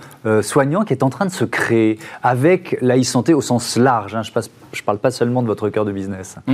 qui 0.84 0.92
est 0.92 1.02
en 1.02 1.10
train 1.10 1.26
de 1.26 1.32
se 1.32 1.44
créer 1.44 1.98
avec 2.22 2.76
la 2.80 2.98
e-santé 2.98 3.34
au 3.34 3.40
sens 3.40 3.76
large 3.76 4.14
hein? 4.14 4.22
Je 4.22 4.82
ne 4.82 4.84
parle 4.84 4.98
pas 4.98 5.10
seulement 5.10 5.42
de 5.42 5.46
votre 5.46 5.68
cœur 5.70 5.84
de 5.84 5.92
business. 5.92 6.36
Mmh, 6.46 6.52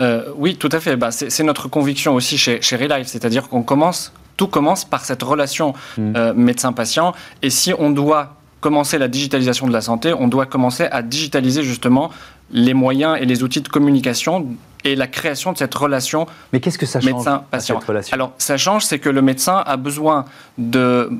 mmh. 0.00 0.04
oui, 0.36 0.56
tout 0.56 0.68
à 0.72 0.80
fait. 0.80 0.96
Bah, 0.96 1.10
c'est 1.10 1.42
notre 1.42 1.68
conviction 1.68 2.14
aussi 2.14 2.36
chez, 2.36 2.60
chez 2.60 2.76
Relife, 2.76 3.06
c'est-à-dire 3.06 3.48
qu'on 3.48 3.62
commence, 3.62 4.12
tout 4.36 4.48
commence 4.48 4.84
par 4.84 5.04
cette 5.04 5.22
relation 5.22 5.72
mmh. 5.96 6.32
médecin-patient. 6.32 7.14
Et 7.42 7.50
si 7.50 7.72
on 7.78 7.90
doit 7.90 8.36
commencer 8.64 8.96
la 8.96 9.08
digitalisation 9.08 9.66
de 9.66 9.74
la 9.74 9.82
santé, 9.82 10.14
on 10.14 10.26
doit 10.26 10.46
commencer 10.46 10.84
à 10.90 11.02
digitaliser 11.02 11.62
justement 11.62 12.10
les 12.50 12.72
moyens 12.72 13.18
et 13.20 13.26
les 13.26 13.42
outils 13.42 13.60
de 13.60 13.68
communication 13.68 14.56
et 14.84 14.96
la 14.96 15.06
création 15.06 15.52
de 15.52 15.58
cette 15.58 15.74
relation 15.74 16.26
Mais 16.50 16.60
qu'est-ce 16.60 16.78
que 16.78 16.86
ça 16.86 16.98
change 16.98 17.12
médecin-patient 17.12 17.78
Alors, 18.12 18.32
ça 18.38 18.56
change, 18.56 18.86
c'est 18.86 18.98
que 18.98 19.10
le 19.10 19.20
médecin 19.20 19.62
a 19.66 19.76
besoin 19.76 20.24
de, 20.56 21.10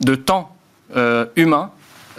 de 0.00 0.14
temps 0.14 0.56
euh, 0.96 1.26
humain 1.36 1.70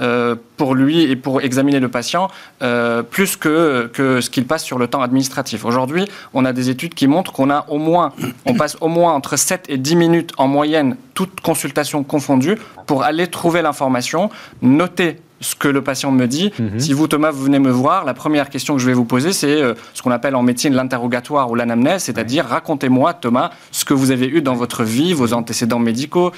euh, 0.01 0.35
pour 0.57 0.75
lui 0.75 1.01
et 1.03 1.15
pour 1.15 1.41
examiner 1.41 1.79
le 1.79 1.89
patient, 1.89 2.29
euh, 2.61 3.03
plus 3.03 3.35
que, 3.35 3.89
que 3.93 4.21
ce 4.21 4.29
qu'il 4.29 4.45
passe 4.45 4.63
sur 4.63 4.79
le 4.79 4.87
temps 4.87 5.01
administratif. 5.01 5.65
Aujourd'hui, 5.65 6.05
on 6.33 6.45
a 6.45 6.53
des 6.53 6.69
études 6.69 6.93
qui 6.93 7.07
montrent 7.07 7.31
qu'on 7.31 7.49
a 7.49 7.65
au 7.69 7.77
moins, 7.77 8.13
on 8.45 8.53
passe 8.53 8.77
au 8.81 8.87
moins 8.87 9.13
entre 9.13 9.37
7 9.37 9.65
et 9.69 9.77
10 9.77 9.95
minutes 9.95 10.31
en 10.37 10.47
moyenne, 10.47 10.97
toute 11.13 11.41
consultation 11.41 12.03
confondue, 12.03 12.57
pour 12.85 13.03
aller 13.03 13.27
trouver 13.27 13.61
l'information, 13.61 14.29
noter 14.61 15.17
ce 15.41 15.55
que 15.55 15.67
le 15.67 15.81
patient 15.81 16.11
me 16.11 16.25
dit. 16.25 16.51
Mhm. 16.57 16.79
Si 16.79 16.93
vous, 16.93 17.07
Thomas, 17.07 17.31
vous 17.31 17.43
venez 17.43 17.59
me 17.59 17.69
voir, 17.69 18.05
la 18.05 18.13
première 18.13 18.49
question 18.49 18.75
que 18.75 18.81
je 18.81 18.87
vais 18.87 18.93
vous 18.93 19.05
poser, 19.05 19.33
c'est 19.33 19.61
euh, 19.61 19.73
ce 19.93 20.01
qu'on 20.01 20.11
appelle 20.11 20.35
en 20.35 20.43
médecine 20.43 20.73
l'interrogatoire 20.73 21.49
ou 21.51 21.55
l'anamnèse, 21.55 22.03
c'est-à-dire 22.03 22.45
racontez-moi, 22.45 23.13
Thomas, 23.13 23.51
ce 23.71 23.85
que 23.85 23.93
vous 23.93 24.11
avez 24.11 24.27
eu 24.27 24.41
dans 24.41 24.55
votre 24.55 24.83
vie, 24.83 25.13
vos 25.13 25.33
antécédents 25.33 25.79
médicaux, 25.79 26.31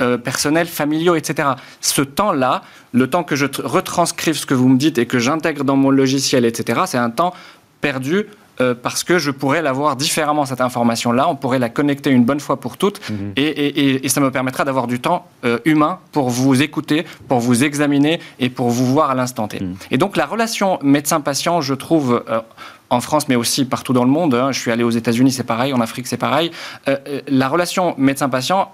euh, 0.00 0.18
personnels, 0.18 0.66
familiaux, 0.66 1.14
etc. 1.14 1.50
Ce 1.80 2.02
temps-là, 2.02 2.62
le 2.92 3.08
temps 3.08 3.24
que 3.24 3.36
je 3.36 3.46
retranscrive 3.62 4.36
ce 4.36 4.46
que 4.46 4.54
vous 4.54 4.68
me 4.68 4.78
dites 4.78 4.98
et 4.98 5.06
que 5.06 5.18
j'intègre 5.18 5.64
dans 5.64 5.76
mon 5.76 5.90
logiciel, 5.90 6.44
etc., 6.44 6.82
c'est 6.86 6.98
un 6.98 7.10
temps 7.10 7.34
perdu 7.80 8.26
euh, 8.60 8.74
parce 8.74 9.04
que 9.04 9.18
je 9.18 9.30
pourrais 9.30 9.60
l'avoir 9.60 9.96
différemment, 9.96 10.46
cette 10.46 10.60
information-là. 10.60 11.28
On 11.28 11.36
pourrait 11.36 11.58
la 11.58 11.68
connecter 11.68 12.10
une 12.10 12.24
bonne 12.24 12.40
fois 12.40 12.58
pour 12.58 12.76
toutes. 12.76 13.00
Mhm. 13.10 13.32
Et, 13.36 14.08
ça 14.08 14.20
me 14.20 14.30
permettra 14.30 14.64
d'avoir 14.64 14.86
du 14.86 14.98
temps 14.98 15.26
euh, 15.44 15.58
humain 15.66 15.98
pour 16.12 16.30
vous 16.30 16.62
écouter, 16.62 17.04
pour 17.28 17.40
vous 17.40 17.64
examiner 17.64 18.20
et 18.38 18.48
pour 18.48 18.70
vous 18.70 18.86
voir 18.86 19.10
à 19.10 19.14
l'instant 19.14 19.46
T. 19.46 19.60
Mhm. 19.60 19.76
Et 19.90 19.98
donc 19.98 20.16
la 20.16 20.24
relation 20.24 20.78
médecin-patient, 20.82 21.60
je 21.60 21.74
trouve, 21.74 22.22
en 22.88 23.00
France, 23.00 23.28
mais 23.28 23.36
aussi 23.36 23.66
partout 23.66 23.92
dans 23.92 24.04
le 24.04 24.10
monde, 24.10 24.34
hein, 24.34 24.52
je 24.52 24.58
suis 24.58 24.70
allé 24.70 24.84
aux 24.84 24.90
États-Unis, 24.90 25.32
c'est 25.32 25.44
pareil, 25.44 25.74
en 25.74 25.80
Afrique, 25.80 26.06
c'est 26.06 26.16
pareil, 26.16 26.50
la 27.28 27.48
relation 27.48 27.94
médecin-patient 27.98 28.72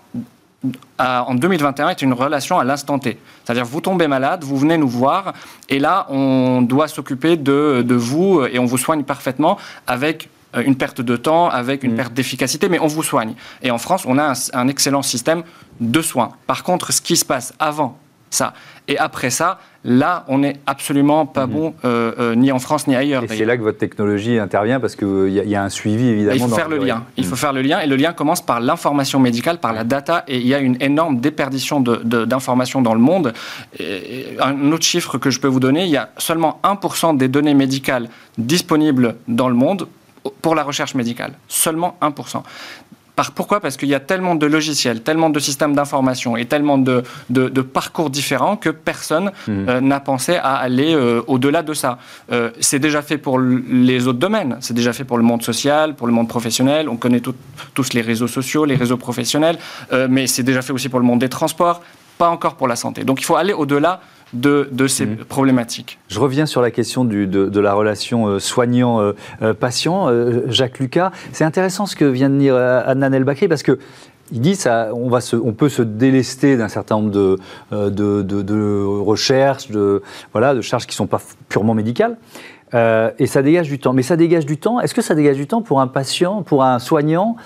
en 0.98 1.34
2021 1.34 1.88
est 1.88 2.02
une 2.02 2.12
relation 2.12 2.58
à 2.58 2.64
l'instant 2.64 2.98
T. 2.98 3.18
C'est-à-dire 3.44 3.64
vous 3.64 3.80
tombez 3.80 4.06
malade, 4.06 4.44
vous 4.44 4.56
venez 4.56 4.78
nous 4.78 4.88
voir, 4.88 5.32
et 5.68 5.78
là 5.78 6.06
on 6.08 6.62
doit 6.62 6.88
s'occuper 6.88 7.36
de, 7.36 7.94
vous 7.94 8.44
et 8.44 8.58
on 8.58 8.64
vous 8.64 8.78
soigne 8.78 9.02
parfaitement 9.02 9.58
avec 9.86 10.28
euh, 10.54 10.62
une 10.64 10.76
perte 10.76 11.00
de 11.00 11.16
temps, 11.16 11.48
avec 11.48 11.82
une 11.82 11.92
mm. 11.92 11.96
perte 11.96 12.12
d'efficacité, 12.12 12.68
mais 12.68 12.78
on 12.78 12.86
vous 12.86 13.02
soigne. 13.02 13.34
Et 13.62 13.70
en 13.70 13.78
France, 13.78 14.04
on 14.06 14.18
a 14.18 14.34
un 14.52 14.68
excellent 14.68 15.02
système 15.02 15.42
de 15.80 16.02
soins. 16.02 16.30
Par 16.46 16.62
contre, 16.62 16.92
ce 16.92 17.00
qui 17.00 17.16
se 17.16 17.24
passe 17.24 17.54
avant 17.58 17.98
ça. 18.32 18.54
Et 18.88 18.98
après 18.98 19.30
ça, 19.30 19.60
là, 19.84 20.24
on 20.28 20.38
n'est 20.38 20.56
absolument 20.66 21.24
pas 21.24 21.46
mhm. 21.46 21.52
bon, 21.52 21.74
euh, 21.84 22.12
euh, 22.18 22.34
ni 22.34 22.50
en 22.50 22.58
France 22.58 22.86
ni 22.86 22.96
ailleurs. 22.96 23.22
Et 23.24 23.28
c'est 23.28 23.44
là 23.44 23.56
que 23.56 23.62
votre 23.62 23.78
technologie 23.78 24.38
intervient 24.38 24.80
parce 24.80 24.96
qu'il 24.96 25.06
euh, 25.06 25.28
y, 25.28 25.54
a 25.54 25.62
un 25.62 25.68
suivi 25.68 26.08
évidemment. 26.08 26.34
il 26.34 26.40
faut 26.40 26.54
faire 26.56 26.68
le 26.68 26.78
lien. 26.78 27.04
Il 27.16 27.24
faut 27.24 27.36
faire 27.36 27.52
le 27.52 27.62
lien 27.62 27.80
et 27.80 27.86
le 27.86 27.96
lien 27.96 28.12
commence 28.12 28.40
par 28.40 28.60
l'information 28.60 29.20
médicale, 29.20 29.58
par 29.58 29.72
la 29.72 29.84
data. 29.84 30.24
Et 30.26 30.38
il 30.38 30.46
y 30.46 30.54
a 30.54 30.58
une 30.58 30.76
énorme 30.80 31.20
déperdition 31.20 31.80
d'informations 31.80 32.80
de, 32.80 32.84
dans 32.84 32.94
le 32.94 33.00
monde. 33.00 33.32
un 34.40 34.72
autre 34.72 34.84
chiffre 34.84 35.18
que 35.18 35.30
je 35.30 35.38
peux 35.38 35.48
vous 35.48 35.60
donner, 35.60 35.84
il 35.84 35.90
y 35.90 35.96
a 35.96 36.10
seulement 36.18 36.60
1% 36.64 37.16
des 37.16 37.28
données 37.28 37.54
médicales 37.54 38.08
disponibles 38.36 39.16
dans 39.28 39.48
le 39.48 39.54
monde 39.54 39.86
pour 40.40 40.54
la 40.54 40.62
recherche 40.62 40.94
médicale. 40.94 41.34
Seulement 41.48 41.96
1% 42.00 42.42
pourquoi? 43.34 43.60
Parce 43.60 43.76
qu'il 43.76 43.88
y 43.88 43.94
a 43.94 44.00
tellement 44.00 44.34
de 44.34 44.46
logiciels, 44.46 45.02
tellement 45.02 45.30
de 45.30 45.38
systèmes 45.38 45.74
d'information 45.74 46.36
et 46.36 46.46
tellement 46.46 46.78
de, 46.78 47.02
parcours 47.72 48.10
différents 48.10 48.56
que 48.56 48.70
personne 48.70 49.32
mmh. 49.46 49.68
euh, 49.68 49.80
n'a 49.80 50.00
pensé 50.00 50.36
à 50.36 50.54
aller 50.54 50.94
euh, 50.94 51.22
au-delà 51.26 51.62
de 51.62 51.74
ça. 51.74 51.98
Euh, 52.32 52.50
c'est 52.60 52.78
déjà 52.78 53.02
fait 53.02 53.18
pour 53.18 53.38
les 53.38 54.06
autres 54.06 54.18
domaines. 54.18 54.56
C'est 54.60 54.74
déjà 54.74 54.92
fait 54.92 55.04
pour 55.04 55.18
le 55.18 55.24
monde 55.24 55.42
social, 55.42 55.94
pour 55.94 56.06
le 56.06 56.12
monde 56.12 56.28
professionnel. 56.28 56.88
On 56.88 56.96
connaît 56.96 57.20
tous 57.20 57.92
les 57.94 58.00
réseaux 58.00 58.28
sociaux, 58.28 58.64
les 58.64 58.76
réseaux 58.76 58.96
professionnels, 58.96 59.58
mais 60.08 60.26
c'est 60.26 60.42
déjà 60.42 60.62
fait 60.62 60.72
aussi 60.72 60.88
pour 60.88 61.00
le 61.00 61.06
monde 61.06 61.20
des 61.20 61.28
transports, 61.28 61.82
pas 62.18 62.28
encore 62.28 62.56
pour 62.56 62.68
la 62.68 62.76
santé. 62.76 63.04
Donc 63.04 63.20
il 63.20 63.24
faut 63.24 63.36
aller 63.36 63.52
au-delà 63.52 64.00
de, 64.32 64.86
ces 64.86 65.06
mmh. 65.06 65.16
problématiques. 65.28 65.98
Je 66.08 66.18
reviens 66.18 66.46
sur 66.46 66.62
la 66.62 66.70
question 66.70 67.04
de, 67.04 67.60
la 67.60 67.74
relation 67.74 68.26
euh, 68.26 68.38
soignant-patient. 68.38 70.08
Euh, 70.08 70.12
euh, 70.12 70.42
Jacques 70.48 70.78
Lucas, 70.78 71.12
c'est 71.32 71.44
intéressant 71.44 71.86
ce 71.86 71.96
que 71.96 72.04
vient 72.04 72.30
de 72.30 72.38
dire 72.38 72.56
Adnan 72.56 73.12
El 73.12 73.24
Bakri 73.24 73.48
parce 73.48 73.62
que 73.62 73.78
il 74.34 74.40
dit 74.40 74.56
ça, 74.56 74.90
on, 74.94 75.10
va 75.10 75.18
on 75.44 75.52
peut 75.52 75.68
se 75.68 75.82
délester 75.82 76.56
d'un 76.56 76.68
certain 76.68 76.96
nombre 76.96 77.10
de, 77.10 77.38
de, 77.70 78.84
recherches, 78.84 79.70
de, 79.70 80.02
voilà, 80.32 80.54
de 80.54 80.62
charges 80.62 80.86
qui 80.86 80.94
ne 80.94 80.96
sont 80.96 81.06
pas 81.06 81.20
purement 81.50 81.74
médicales. 81.74 82.16
et 82.72 83.26
ça 83.26 83.42
dégage 83.42 83.68
du 83.68 83.78
temps. 83.78 83.92
Mais 83.92 84.02
ça 84.02 84.16
dégage 84.16 84.46
du 84.46 84.56
temps. 84.56 84.80
Est-ce 84.80 84.94
que 84.94 85.02
ça 85.02 85.14
dégage 85.14 85.36
du 85.36 85.46
temps 85.46 85.60
pour 85.60 85.82
un 85.82 85.86
patient, 85.86 86.42
pour 86.42 86.64
un 86.64 86.78
soignant? 86.78 87.36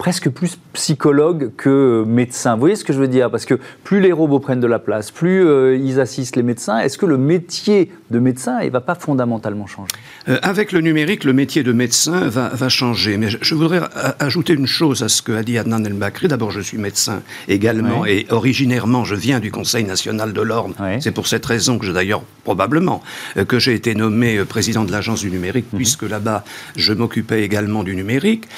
Presque 0.00 0.30
plus 0.30 0.56
psychologue 0.72 1.50
que 1.58 2.04
médecin. 2.06 2.54
Vous 2.54 2.60
voyez 2.60 2.74
ce 2.74 2.86
que 2.86 2.94
je 2.94 2.98
veux 2.98 3.06
dire? 3.06 3.30
Parce 3.30 3.44
que 3.44 3.60
plus 3.84 4.00
les 4.00 4.12
robots 4.12 4.40
prennent 4.40 4.58
de 4.58 4.66
la 4.66 4.78
place, 4.78 5.10
plus 5.10 5.46
euh, 5.46 5.76
ils 5.76 6.00
assistent 6.00 6.36
les 6.36 6.42
médecins, 6.42 6.78
est-ce 6.78 6.96
que 6.96 7.04
le 7.04 7.18
métier 7.18 7.92
de 8.10 8.18
médecin 8.18 8.64
ne 8.64 8.70
va 8.70 8.80
pas 8.80 8.94
fondamentalement 8.94 9.66
changer? 9.66 9.92
Euh, 10.30 10.38
Avec 10.40 10.72
le 10.72 10.80
numérique, 10.80 11.24
le 11.24 11.34
métier 11.34 11.62
de 11.62 11.72
médecin 11.72 12.28
va, 12.28 12.68
changer. 12.70 13.18
Mais 13.18 13.28
je, 13.28 13.54
voudrais 13.54 13.82
ajouter 14.18 14.54
une 14.54 14.66
chose 14.66 15.02
à 15.02 15.10
ce 15.10 15.20
que 15.20 15.32
a 15.32 15.42
dit 15.42 15.58
Adnan 15.58 15.84
El 15.84 15.92
Bakri. 15.92 16.28
D'abord, 16.28 16.50
je 16.50 16.62
suis 16.62 16.78
médecin 16.78 17.20
également 17.46 18.06
et 18.06 18.24
originairement, 18.30 19.04
je 19.04 19.14
viens 19.14 19.38
du 19.38 19.50
Conseil 19.50 19.84
national 19.84 20.32
de 20.32 20.40
l'ordre. 20.40 20.74
C'est 21.00 21.12
pour 21.12 21.26
cette 21.26 21.44
raison 21.44 21.78
que 21.78 21.84
j'ai 21.84 21.92
d'ailleurs, 21.92 22.22
probablement, 22.44 23.02
euh, 23.36 23.44
que 23.44 23.58
j'ai 23.58 23.74
été 23.74 23.94
nommé 23.94 24.42
président 24.46 24.84
de 24.84 24.92
l'agence 24.92 25.20
du 25.20 25.30
numérique, 25.30 25.66
mhm. 25.70 25.76
puisque 25.76 26.04
là-bas, 26.04 26.42
je 26.76 26.94
m'occupais 26.94 27.42
également 27.42 27.82
du 27.82 27.94
numérique. 27.94 28.48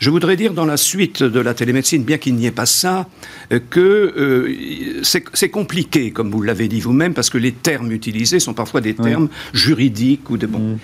Je 0.00 0.08
voudrais 0.08 0.36
dire 0.36 0.54
dans 0.54 0.64
la 0.64 0.78
suite 0.78 1.22
de 1.22 1.40
la 1.40 1.52
télémédecine, 1.52 2.04
bien 2.04 2.16
qu'il 2.16 2.34
n'y 2.34 2.46
ait 2.46 2.50
pas 2.50 2.64
ça, 2.64 3.06
euh, 3.52 3.60
que 3.68 3.80
euh, 4.16 5.02
c'est 5.02 5.50
compliqué, 5.50 6.10
comme 6.10 6.30
vous 6.30 6.40
l'avez 6.40 6.68
dit 6.68 6.80
vous-même, 6.80 7.12
parce 7.12 7.28
que 7.28 7.36
les 7.36 7.52
termes 7.52 7.92
utilisés 7.92 8.40
sont 8.40 8.54
parfois 8.54 8.80
des 8.80 8.94
termes 8.94 9.28
juridiques 9.52 10.30
ou 10.30 10.38
de 10.38 10.46
bon. 10.46 10.58
Mm. 10.58 10.78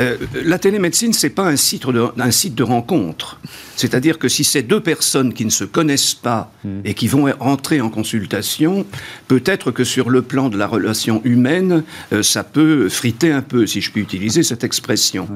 Euh, 0.00 0.16
la 0.46 0.58
télémédecine, 0.58 1.12
c'est 1.12 1.30
pas 1.30 1.44
un 1.44 1.56
site 1.56 1.86
de, 1.86 2.06
un 2.16 2.30
site 2.30 2.54
de 2.54 2.62
rencontre. 2.62 3.38
C'est-à-dire 3.76 4.18
que 4.18 4.28
si 4.28 4.42
c'est 4.42 4.62
deux 4.62 4.80
personnes 4.80 5.34
qui 5.34 5.44
ne 5.44 5.50
se 5.50 5.64
connaissent 5.64 6.14
pas 6.14 6.50
mm. 6.64 6.80
et 6.86 6.94
qui 6.94 7.08
vont 7.08 7.30
rentrer 7.38 7.82
en 7.82 7.90
consultation, 7.90 8.86
peut-être 9.28 9.70
que 9.70 9.84
sur 9.84 10.08
le 10.08 10.22
plan 10.22 10.48
de 10.48 10.56
la 10.56 10.66
relation 10.66 11.20
humaine, 11.24 11.84
ça 12.22 12.42
peut 12.42 12.88
friter 12.88 13.32
un 13.32 13.42
peu, 13.42 13.66
si 13.66 13.82
je 13.82 13.90
puis 13.90 14.00
utiliser 14.00 14.42
cette 14.42 14.64
expression. 14.64 15.28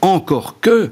Encore 0.00 0.56
que 0.60 0.90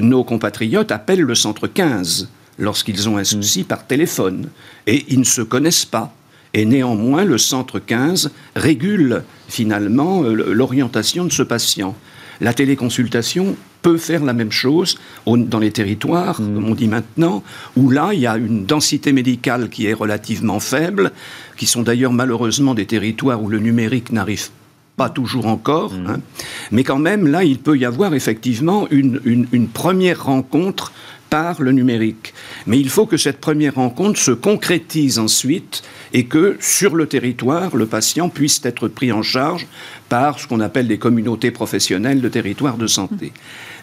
nos 0.00 0.24
compatriotes 0.24 0.92
appellent 0.92 1.20
le 1.20 1.34
centre 1.34 1.66
15 1.66 2.28
lorsqu'ils 2.58 3.08
ont 3.08 3.16
un 3.16 3.24
souci 3.24 3.62
mm. 3.62 3.64
par 3.64 3.86
téléphone. 3.86 4.48
Et 4.86 5.04
ils 5.08 5.18
ne 5.18 5.24
se 5.24 5.42
connaissent 5.42 5.84
pas. 5.84 6.14
Et 6.52 6.64
néanmoins, 6.64 7.24
le 7.24 7.38
centre 7.38 7.78
15 7.78 8.30
régule 8.54 9.24
finalement 9.48 10.22
euh, 10.22 10.52
l'orientation 10.52 11.24
de 11.24 11.32
ce 11.32 11.42
patient. 11.42 11.96
La 12.40 12.52
téléconsultation 12.52 13.56
peut 13.82 13.96
faire 13.96 14.24
la 14.24 14.32
même 14.32 14.50
chose 14.50 14.98
dans 15.26 15.58
les 15.58 15.70
territoires, 15.70 16.40
mm. 16.40 16.54
comme 16.54 16.64
on 16.68 16.74
dit 16.74 16.88
maintenant, 16.88 17.42
où 17.76 17.90
là, 17.90 18.10
il 18.12 18.20
y 18.20 18.26
a 18.26 18.36
une 18.36 18.66
densité 18.66 19.12
médicale 19.12 19.68
qui 19.68 19.86
est 19.86 19.92
relativement 19.92 20.60
faible, 20.60 21.12
qui 21.56 21.66
sont 21.66 21.82
d'ailleurs 21.82 22.12
malheureusement 22.12 22.74
des 22.74 22.86
territoires 22.86 23.42
où 23.42 23.48
le 23.48 23.58
numérique 23.58 24.12
n'arrive 24.12 24.48
pas 24.48 24.63
pas 24.96 25.08
toujours 25.08 25.46
encore, 25.46 25.92
mmh. 25.92 26.06
hein. 26.06 26.20
mais 26.70 26.84
quand 26.84 26.98
même, 26.98 27.26
là, 27.26 27.44
il 27.44 27.58
peut 27.58 27.76
y 27.76 27.84
avoir 27.84 28.14
effectivement 28.14 28.86
une, 28.90 29.20
une, 29.24 29.68
première 29.68 30.24
rencontre 30.24 30.92
par 31.30 31.60
le 31.60 31.72
numérique. 31.72 32.32
Mais 32.66 32.78
il 32.78 32.88
faut 32.88 33.06
que 33.06 33.16
cette 33.16 33.40
première 33.40 33.74
rencontre 33.74 34.20
se 34.20 34.30
concrétise 34.30 35.18
ensuite 35.18 35.82
et 36.12 36.26
que 36.26 36.56
sur 36.60 36.94
le 36.94 37.06
territoire, 37.06 37.74
le 37.74 37.86
patient 37.86 38.28
puisse 38.28 38.60
être 38.64 38.86
pris 38.86 39.10
en 39.10 39.22
charge 39.22 39.66
par 40.08 40.38
ce 40.38 40.46
qu'on 40.46 40.60
appelle 40.60 40.86
des 40.86 40.98
communautés 40.98 41.50
professionnelles 41.50 42.20
de 42.20 42.28
territoire 42.28 42.76
de 42.76 42.86
santé. 42.86 43.32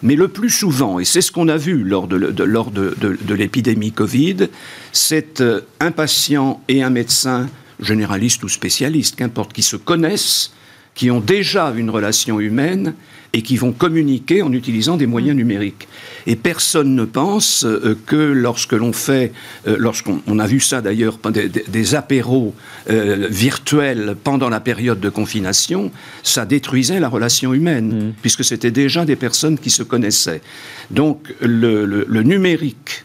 Mais 0.02 0.16
le 0.16 0.28
plus 0.28 0.48
souvent, 0.48 0.98
et 0.98 1.04
c'est 1.04 1.20
ce 1.20 1.30
qu'on 1.30 1.48
a 1.48 1.58
vu 1.58 1.84
lors 1.84 2.08
de, 2.08 2.16
lors 2.16 2.70
de, 2.70 2.96
de 2.98 3.34
l'épidémie 3.34 3.92
Covid, 3.92 4.48
c'est 4.92 5.42
euh, 5.42 5.60
un 5.78 5.90
patient 5.90 6.62
et 6.68 6.82
un 6.82 6.90
médecin, 6.90 7.48
généraliste 7.80 8.42
ou 8.44 8.48
spécialiste, 8.48 9.16
qu'importe, 9.16 9.52
qui 9.52 9.62
se 9.62 9.76
connaissent, 9.76 10.52
qui 10.94 11.10
ont 11.10 11.20
déjà 11.20 11.72
une 11.76 11.90
relation 11.90 12.40
humaine 12.40 12.94
et 13.34 13.42
qui 13.42 13.56
vont 13.56 13.72
communiquer 13.72 14.42
en 14.42 14.52
utilisant 14.52 14.96
des 14.96 15.06
moyens 15.06 15.36
numériques. 15.36 15.88
Et 16.26 16.36
personne 16.36 16.94
ne 16.94 17.04
pense 17.04 17.64
euh, 17.64 17.96
que 18.06 18.16
lorsque 18.16 18.72
l'on 18.72 18.92
fait, 18.92 19.32
euh, 19.66 19.76
lorsqu'on 19.78 20.38
a 20.38 20.46
vu 20.46 20.60
ça 20.60 20.82
d'ailleurs, 20.82 21.18
des, 21.32 21.48
des, 21.48 21.94
apéros 21.94 22.54
euh, 22.90 23.28
virtuels 23.30 24.16
pendant 24.22 24.50
la 24.50 24.60
période 24.60 25.00
de 25.00 25.08
confination, 25.08 25.90
ça 26.22 26.44
détruisait 26.44 27.00
la 27.00 27.08
relation 27.08 27.54
humaine, 27.54 28.08
mmh. 28.08 28.12
puisque 28.20 28.44
c'était 28.44 28.70
déjà 28.70 29.06
des 29.06 29.16
personnes 29.16 29.58
qui 29.58 29.70
se 29.70 29.82
connaissaient. 29.82 30.42
Donc 30.90 31.34
le 31.40 32.22
numérique 32.22 33.04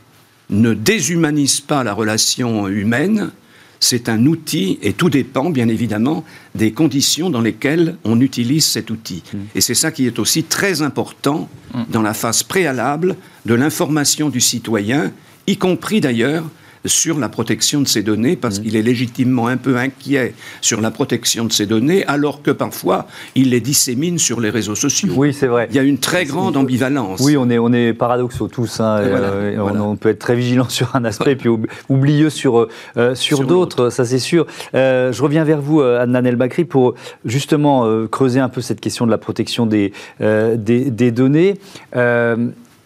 ne 0.49 0.73
déshumanise 0.73 1.61
pas 1.61 1.83
la 1.83 1.93
relation 1.93 2.67
humaine, 2.67 3.31
c'est 3.79 4.09
un 4.09 4.25
outil 4.25 4.79
et 4.81 4.93
tout 4.93 5.09
dépend 5.09 5.49
bien 5.49 5.67
évidemment 5.67 6.23
des 6.55 6.71
conditions 6.71 7.29
dans 7.29 7.41
lesquelles 7.41 7.95
on 8.03 8.19
utilise 8.21 8.65
cet 8.65 8.89
outil. 8.89 9.23
Mm. 9.33 9.37
Et 9.55 9.61
c'est 9.61 9.75
ça 9.75 9.91
qui 9.91 10.07
est 10.07 10.19
aussi 10.19 10.43
très 10.43 10.81
important 10.81 11.49
mm. 11.73 11.83
dans 11.89 12.01
la 12.01 12.13
phase 12.13 12.43
préalable 12.43 13.15
de 13.45 13.53
l'information 13.53 14.29
du 14.29 14.41
citoyen, 14.41 15.11
y 15.45 15.57
compris 15.57 16.01
d'ailleurs 16.01 16.45
sur 16.87 17.19
la 17.19 17.29
protection 17.29 17.81
de 17.81 17.87
ces 17.87 18.03
données, 18.03 18.35
parce 18.35 18.59
mmh. 18.59 18.63
qu'il 18.63 18.75
est 18.75 18.81
légitimement 18.81 19.47
un 19.47 19.57
peu 19.57 19.77
inquiet 19.77 20.33
sur 20.61 20.81
la 20.81 20.91
protection 20.91 21.45
de 21.45 21.51
ces 21.51 21.65
données, 21.65 22.05
alors 22.05 22.41
que 22.41 22.51
parfois 22.51 23.07
il 23.35 23.49
les 23.49 23.61
dissémine 23.61 24.17
sur 24.17 24.39
les 24.39 24.49
réseaux 24.49 24.75
sociaux. 24.75 25.09
Oui, 25.15 25.33
c'est 25.33 25.47
vrai. 25.47 25.67
Il 25.69 25.75
y 25.75 25.79
a 25.79 25.83
une 25.83 25.99
très 25.99 26.25
grande 26.25 26.57
ambivalence. 26.57 27.21
Oui, 27.21 27.37
on 27.37 27.49
est, 27.49 27.57
on 27.57 27.71
est 27.73 27.93
paradoxaux 27.93 28.47
tous. 28.47 28.79
Hein, 28.79 28.97
euh, 28.99 29.57
on, 29.59 29.95
peut 29.95 30.09
être 30.09 30.19
très 30.19 30.35
vigilant 30.35 30.69
sur 30.69 30.95
un 30.95 31.05
aspect, 31.05 31.35
puis 31.35 31.49
oublieux 31.89 32.29
sur, 32.29 32.67
euh, 32.97 33.15
sur, 33.15 33.45
d'autres, 33.45 33.89
ça 33.89 34.05
c'est 34.05 34.19
sûr. 34.19 34.45
Euh, 34.75 35.11
je 35.11 35.21
reviens 35.21 35.43
vers 35.43 35.61
vous, 35.61 35.81
Anna 35.81 36.21
Bakri, 36.21 36.65
pour 36.65 36.95
justement 37.25 38.07
creuser 38.07 38.39
un 38.39 38.49
peu 38.49 38.61
cette 38.61 38.81
question 38.81 39.05
de 39.05 39.11
la 39.11 39.17
protection 39.17 39.65
des, 39.65 39.93
des, 40.19 40.91
des 40.91 41.11
données 41.11 41.55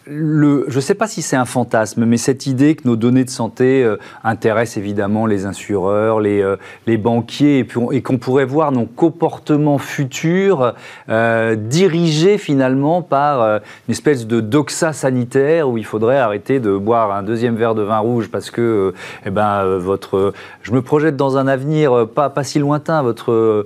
je 0.07 0.75
ne 0.75 0.79
sais 0.81 0.95
pas 0.95 1.07
si 1.07 1.21
c'est 1.21 1.35
un 1.35 1.45
fantasme, 1.45 2.05
mais 2.05 2.17
cette 2.17 2.47
idée 2.47 2.73
que 2.75 2.87
nos 2.87 2.95
données 2.95 3.23
de 3.23 3.29
santé 3.29 3.83
euh, 3.83 3.97
intéressent 4.23 4.77
évidemment 4.77 5.27
les 5.27 5.45
assureurs, 5.45 6.19
les, 6.19 6.41
euh, 6.41 6.55
les 6.87 6.97
banquiers, 6.97 7.67
et, 7.91 8.01
qu'on 8.01 8.17
pourrait 8.17 8.45
voir 8.45 8.71
nos 8.71 8.85
comportements 8.85 9.77
futurs 9.77 10.73
euh, 11.09 11.55
dirigés 11.55 12.39
finalement 12.39 13.03
par 13.03 13.61
une 13.87 13.91
espèce 13.91 14.25
de 14.25 14.41
doxa 14.41 14.91
sanitaire 14.91 15.69
où 15.69 15.77
il 15.77 15.85
faudrait 15.85 16.17
arrêter 16.17 16.59
de 16.59 16.75
boire 16.75 17.11
un 17.11 17.21
deuxième 17.21 17.55
verre 17.55 17.75
de 17.75 17.83
vin 17.83 17.99
rouge 17.99 18.29
parce 18.31 18.49
que, 18.49 18.93
eh 19.25 19.29
ben, 19.29 19.77
votre, 19.77 20.33
je 20.63 20.71
me 20.71 20.81
projette 20.81 21.15
dans 21.15 21.37
un 21.37 21.47
avenir 21.47 22.07
pas, 22.07 22.29
pas 22.29 22.43
si 22.43 22.57
lointain, 22.57 23.03
votre 23.03 23.65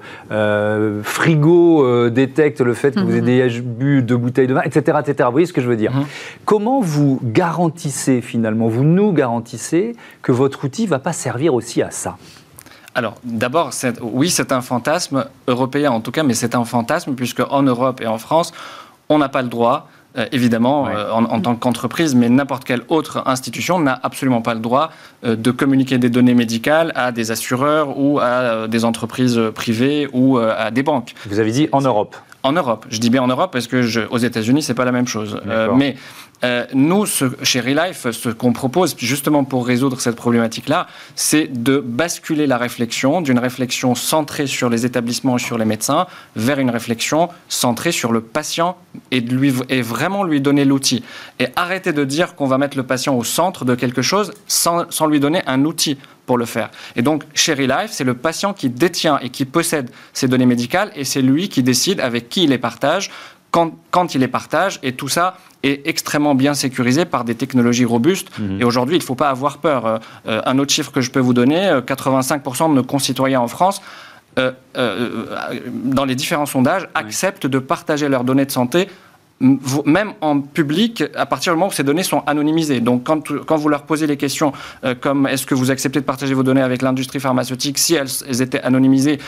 frigo 1.04 2.10
détecte 2.10 2.60
le 2.60 2.74
fait 2.74 2.96
que 2.96 3.00
vous 3.00 3.22
mhm. 3.22 3.28
ayez 3.30 3.62
bu 3.62 4.02
deux 4.02 4.18
bouteilles 4.18 4.48
de 4.48 4.54
vin, 4.54 4.62
etc., 4.64 4.98
etc. 5.00 5.16
Vous 5.28 5.32
voyez 5.32 5.48
ce 5.48 5.54
que 5.54 5.62
je 5.62 5.68
veux 5.68 5.78
dire? 5.78 5.94
Mhm. 5.94 6.06
Comment 6.46 6.82
vous 6.82 7.20
garantissez 7.24 8.22
finalement, 8.22 8.68
vous 8.68 8.84
nous 8.84 9.12
garantissez 9.12 9.96
que 10.22 10.32
votre 10.32 10.66
outil 10.66 10.84
ne 10.84 10.90
va 10.90 11.00
pas 11.00 11.14
servir 11.14 11.54
aussi 11.54 11.82
à 11.82 11.92
ça? 11.92 12.18
Alors, 12.94 13.16
d'abord, 13.24 13.72
oui, 14.02 14.30
c'est 14.30 14.52
un 14.52 14.62
fantasme 14.62 15.26
européen 15.48 15.92
en 15.92 16.02
tout 16.02 16.12
cas, 16.12 16.24
mais 16.24 16.34
c'est 16.34 16.56
un 16.56 16.64
fantasme 16.64 17.14
puisque 17.14 17.42
en 17.50 17.64
Europe 17.64 18.02
et 18.02 18.08
en 18.08 18.18
France, 18.18 18.54
on 19.10 19.18
n'a 19.18 19.30
pas 19.30 19.42
le 19.42 19.50
droit 19.50 19.90
euh, 20.18 20.26
évidemment, 20.32 20.88
euh, 20.88 21.12
en, 21.12 21.42
tant 21.42 21.56
qu'entreprise, 21.56 22.16
mais 22.16 22.30
n'importe 22.30 22.64
quelle 22.64 22.84
autre 22.88 23.24
institution 23.26 23.80
n'a 23.80 24.00
absolument 24.02 24.42
pas 24.42 24.54
le 24.54 24.62
droit 24.62 24.92
euh, 25.26 25.36
de 25.36 25.52
communiquer 25.52 25.98
des 25.98 26.10
données 26.10 26.34
médicales 26.34 26.94
à 26.96 27.12
des 27.12 27.32
assureurs 27.32 28.00
ou 28.00 28.20
à 28.20 28.68
des 28.68 28.86
entreprises 28.86 29.40
privées 29.54 30.08
ou 30.14 30.38
à 30.38 30.72
des 30.72 30.84
banques. 30.84 31.14
Vous 31.28 31.40
avez 31.40 31.52
dit 31.52 31.68
en 31.74 31.82
Europe 31.82 32.16
en 32.46 32.54
Europe. 32.54 32.86
Je 32.90 33.00
dis 33.00 33.10
bien 33.10 33.24
en 33.24 33.28
Europe 33.28 33.52
parce 33.52 33.68
que 33.68 33.82
je, 33.82 34.02
aux 34.10 34.18
États-Unis, 34.18 34.62
c'est 34.62 34.74
pas 34.74 34.86
la 34.86 34.92
même 34.92 35.08
chose. 35.08 35.40
mais 35.76 35.96
euh, 36.44 36.66
nous, 36.74 37.06
chez 37.06 37.60
Relife, 37.60 38.12
ce 38.12 38.30
qu'on 38.30 38.54
propose 38.54 38.96
justement 38.98 39.44
pour 39.44 39.66
résoudre 39.66 40.02
cette 40.02 40.16
problématique-là, 40.16 40.88
c'est 41.16 41.48
de 41.48 41.78
basculer 41.78 42.46
la 42.46 42.58
réflexion 42.58 43.22
d'une 43.22 43.40
réflexion 43.40 43.96
centrée 43.96 44.48
sur 44.48 44.70
les 44.70 44.86
établissements 44.86 45.38
et 45.38 45.40
sur 45.40 45.58
les 45.58 45.66
médecins 45.66 46.08
vers 46.36 46.60
une 46.60 46.70
réflexion 46.70 47.30
centrée 47.48 47.92
sur 47.92 48.12
le 48.12 48.22
patient 48.22 48.78
et, 49.12 49.22
de 49.22 49.34
lui, 49.34 49.54
et 49.70 49.82
vraiment 49.82 50.24
lui 50.24 50.42
donner 50.42 50.66
l'outil. 50.66 51.04
Et 51.40 51.48
arrêter 51.56 51.94
de 51.94 52.04
dire 52.04 52.36
qu'on 52.36 52.48
va 52.48 52.58
mettre 52.58 52.78
le 52.78 52.84
patient 52.84 53.16
au 53.16 53.24
centre 53.24 53.66
de 53.66 53.76
quelque 53.76 54.02
chose 54.02 54.34
sans, 54.48 54.90
sans 54.92 55.08
lui 55.08 55.20
donner 55.20 55.42
un 55.48 55.64
outil 55.66 55.98
pour 56.26 56.38
le 56.38 56.46
faire. 56.46 56.72
Et 56.96 57.02
donc, 57.02 57.24
chez 57.34 57.54
Relife, 57.54 57.92
c'est 57.92 58.04
le 58.04 58.16
patient 58.16 58.54
qui 58.54 58.70
détient 58.70 59.20
et 59.20 59.30
qui 59.30 59.46
possède 59.46 59.92
ces 60.14 60.28
données 60.28 60.46
médicales 60.46 60.92
et 60.96 61.06
c'est 61.06 61.22
lui 61.22 61.50
qui 61.50 61.64
décide 61.64 62.00
avec 62.00 62.30
qui 62.30 62.44
il 62.44 62.50
les 62.50 62.58
partage, 62.58 63.12
quand, 63.92 64.16
il 64.16 64.22
les 64.22 64.28
partage, 64.28 64.80
et 64.84 64.94
tout 64.94 65.08
ça 65.08 65.38
est 65.64 65.88
extrêmement 65.88 66.36
bien 66.36 66.54
sécurisé 66.54 67.06
par 67.06 67.24
des 67.24 67.36
technologies 67.36 67.86
robustes. 67.86 68.38
Mhm. 68.38 68.62
Et 68.62 68.64
aujourd'hui, 68.64 68.98
il 68.98 69.00
ne 69.00 69.04
faut 69.06 69.16
pas 69.16 69.30
avoir 69.30 69.60
peur. 69.60 69.86
Euh, 69.86 69.98
euh, 70.28 70.42
un 70.46 70.60
autre 70.60 70.74
chiffre 70.74 70.92
que 70.92 71.02
je 71.02 71.10
peux 71.10 71.20
vous 71.20 71.34
donner, 71.34 71.72
85% 71.86 72.66
euh, 72.66 72.70
de 72.70 72.74
nos 72.74 72.84
concitoyens 72.84 73.42
en 73.42 73.48
France 73.48 73.82
dans 74.36 76.04
les 76.06 76.16
différents 76.16 76.46
sondages, 76.46 76.90
acceptent 76.94 77.48
de 77.48 77.58
partager 77.58 78.10
leurs 78.10 78.26
données 78.26 78.46
de 78.46 78.52
santé 78.52 78.90
même 79.40 80.14
en 80.22 80.40
public, 80.40 81.04
à 81.16 81.26
partir 81.26 81.52
du 81.52 81.58
moment 81.58 81.70
où 81.70 81.74
ces 81.74 81.84
données 81.84 82.04
sont 82.04 82.24
anonymisées. 82.26 82.80
Donc, 82.80 83.04
quand, 83.04 83.22
quand 83.46 83.56
vous 83.58 83.68
leur 83.68 83.84
posez 83.84 84.08
les 84.08 84.16
questions 84.18 84.54
comme 85.02 85.28
est-ce 85.28 85.46
que 85.46 85.56
vous 85.56 85.72
acceptez 85.72 86.00
de 86.00 86.06
partager 86.06 86.34
vos 86.34 86.44
données 86.44 86.62
avec 86.62 86.82
l'industrie 86.82 87.20
pharmaceutique, 87.20 87.78
si 87.78 87.96
elles, 87.96 88.42
étaient 88.42 88.62
anonymisées, 88.62 89.20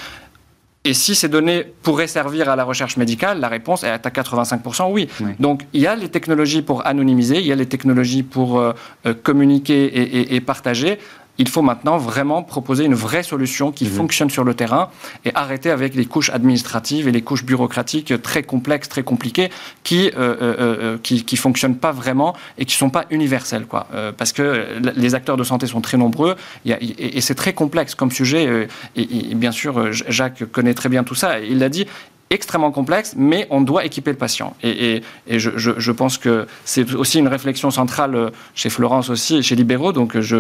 et 0.88 0.94
si 0.94 1.16
ces 1.16 1.28
données 1.28 1.66
pourraient 1.84 2.08
servir 2.08 2.48
à 2.50 2.56
la 2.56 2.64
recherche 2.64 2.96
médicale, 2.96 3.42
la 3.42 3.50
réponse 3.50 3.84
est 3.84 3.90
à 3.90 3.98
85% 3.98 4.90
oui. 4.90 5.10
Donc 5.40 5.66
il 5.74 5.82
y 5.82 5.88
a 5.88 5.96
les 5.96 6.08
technologies 6.08 6.62
pour 6.62 6.88
anonymiser, 6.88 7.40
il 7.40 7.46
y 7.46 7.52
a 7.52 7.56
les 7.56 7.66
technologies 7.66 8.24
pour 8.24 8.60
euh, 8.60 8.72
euh, 9.06 9.14
communiquer 9.14 10.34
et, 10.34 10.42
partager 10.42 10.98
il 11.38 11.48
faut 11.48 11.62
maintenant 11.62 11.98
vraiment 11.98 12.44
proposer 12.44 12.86
une 12.86 12.96
vraie 12.96 13.24
solution 13.24 13.72
qui 13.72 13.86
mhm. 13.86 13.92
fonctionne 13.92 14.30
sur 14.30 14.44
le 14.44 14.54
terrain 14.54 14.90
et 15.26 15.32
arrêter 15.36 15.70
avec 15.70 15.96
les 15.96 16.06
couches 16.06 16.30
administratives 16.30 17.08
et 17.08 17.12
les 17.12 17.22
couches 17.22 17.46
bureaucratiques 17.46 18.22
très 18.22 18.44
complexes, 18.44 18.90
très 18.90 19.04
compliquées, 19.04 19.50
qui 19.84 20.08
euh, 20.18 20.36
euh, 20.42 20.56
euh 20.60 20.98
qui, 21.04 21.24
qui, 21.24 21.38
fonctionnent 21.38 21.78
pas 21.78 21.92
vraiment 21.92 22.36
et 22.58 22.66
qui 22.66 22.76
sont 22.76 22.90
pas 22.90 23.06
universelles, 23.12 23.66
quoi. 23.66 23.88
Euh, 23.94 24.12
parce 24.12 24.34
que 24.34 24.66
les 24.96 25.16
acteurs 25.16 25.38
de 25.38 25.44
santé 25.44 25.68
sont 25.68 25.82
très 25.82 25.98
nombreux 25.98 26.36
et, 26.66 27.22
c'est 27.22 27.36
très 27.36 27.54
complexe 27.54 27.96
comme 27.96 28.12
sujet. 28.12 28.68
Et, 28.96 29.32
et, 29.32 29.36
bien 29.36 29.52
sûr, 29.52 29.92
Jacques 29.92 30.46
connaît 30.52 30.74
très 30.74 30.90
bien 30.90 31.04
tout 31.04 31.16
ça. 31.16 31.40
Il 31.40 31.60
l'a 31.60 31.70
dit 31.70 31.86
extrêmement 32.30 32.72
complexe, 32.72 33.14
mais 33.18 33.48
on 33.50 33.62
doit 33.62 33.86
équiper 33.86 34.12
le 34.12 34.18
patient. 34.18 34.56
Et, 34.64 35.02
je, 35.30 35.92
pense 35.92 36.18
que 36.18 36.46
c'est 36.66 36.94
aussi 36.94 37.20
une 37.20 37.28
réflexion 37.28 37.72
centrale 37.72 38.16
euh, 38.16 38.30
chez 38.54 38.70
Florence 38.70 39.10
aussi, 39.10 39.38
et 39.38 39.42
chez 39.42 39.56
Libéraux, 39.56 39.94
donc 39.94 40.20
je, 40.20 40.38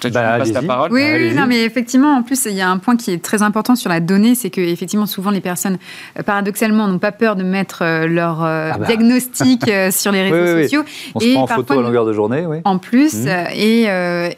peut-être 0.00 0.12
bah, 0.12 0.38
passe 0.38 0.52
la 0.52 0.62
parole. 0.62 0.92
Oui, 0.92 1.02
oui 1.02 1.34
non, 1.34 1.46
mais 1.46 1.64
effectivement, 1.64 2.14
en 2.14 2.22
plus, 2.22 2.46
il 2.46 2.54
y 2.54 2.60
a 2.60 2.68
un 2.68 2.78
point 2.78 2.96
qui 2.96 3.10
est 3.10 3.22
très 3.22 3.42
important 3.42 3.74
sur 3.74 3.88
la 3.88 4.00
donnée, 4.00 4.34
c'est 4.34 4.50
que 4.50 4.60
effectivement, 4.60 5.06
souvent, 5.06 5.30
les 5.30 5.40
personnes, 5.40 5.78
euh, 6.18 6.22
paradoxalement, 6.22 6.86
n'ont 6.86 6.98
pas 6.98 7.12
peur 7.12 7.36
de 7.36 7.42
mettre 7.42 7.82
euh, 7.82 8.06
leur 8.06 8.42
ah 8.42 8.76
bah. 8.78 8.86
diagnostic 8.86 9.62
sur 9.90 10.12
les 10.12 10.30
réseaux 10.30 10.62
sociaux. 10.62 10.84
On 11.14 11.20
se 11.20 11.32
prend 11.32 11.42
en 11.42 11.46
photo 11.46 11.78
à 11.78 11.82
longueur 11.82 12.04
de 12.04 12.12
journée, 12.12 12.44
oui. 12.46 12.58
En 12.64 12.78
plus, 12.78 13.14
mmh. 13.14 13.28
et, 13.54 13.84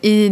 et 0.03 0.31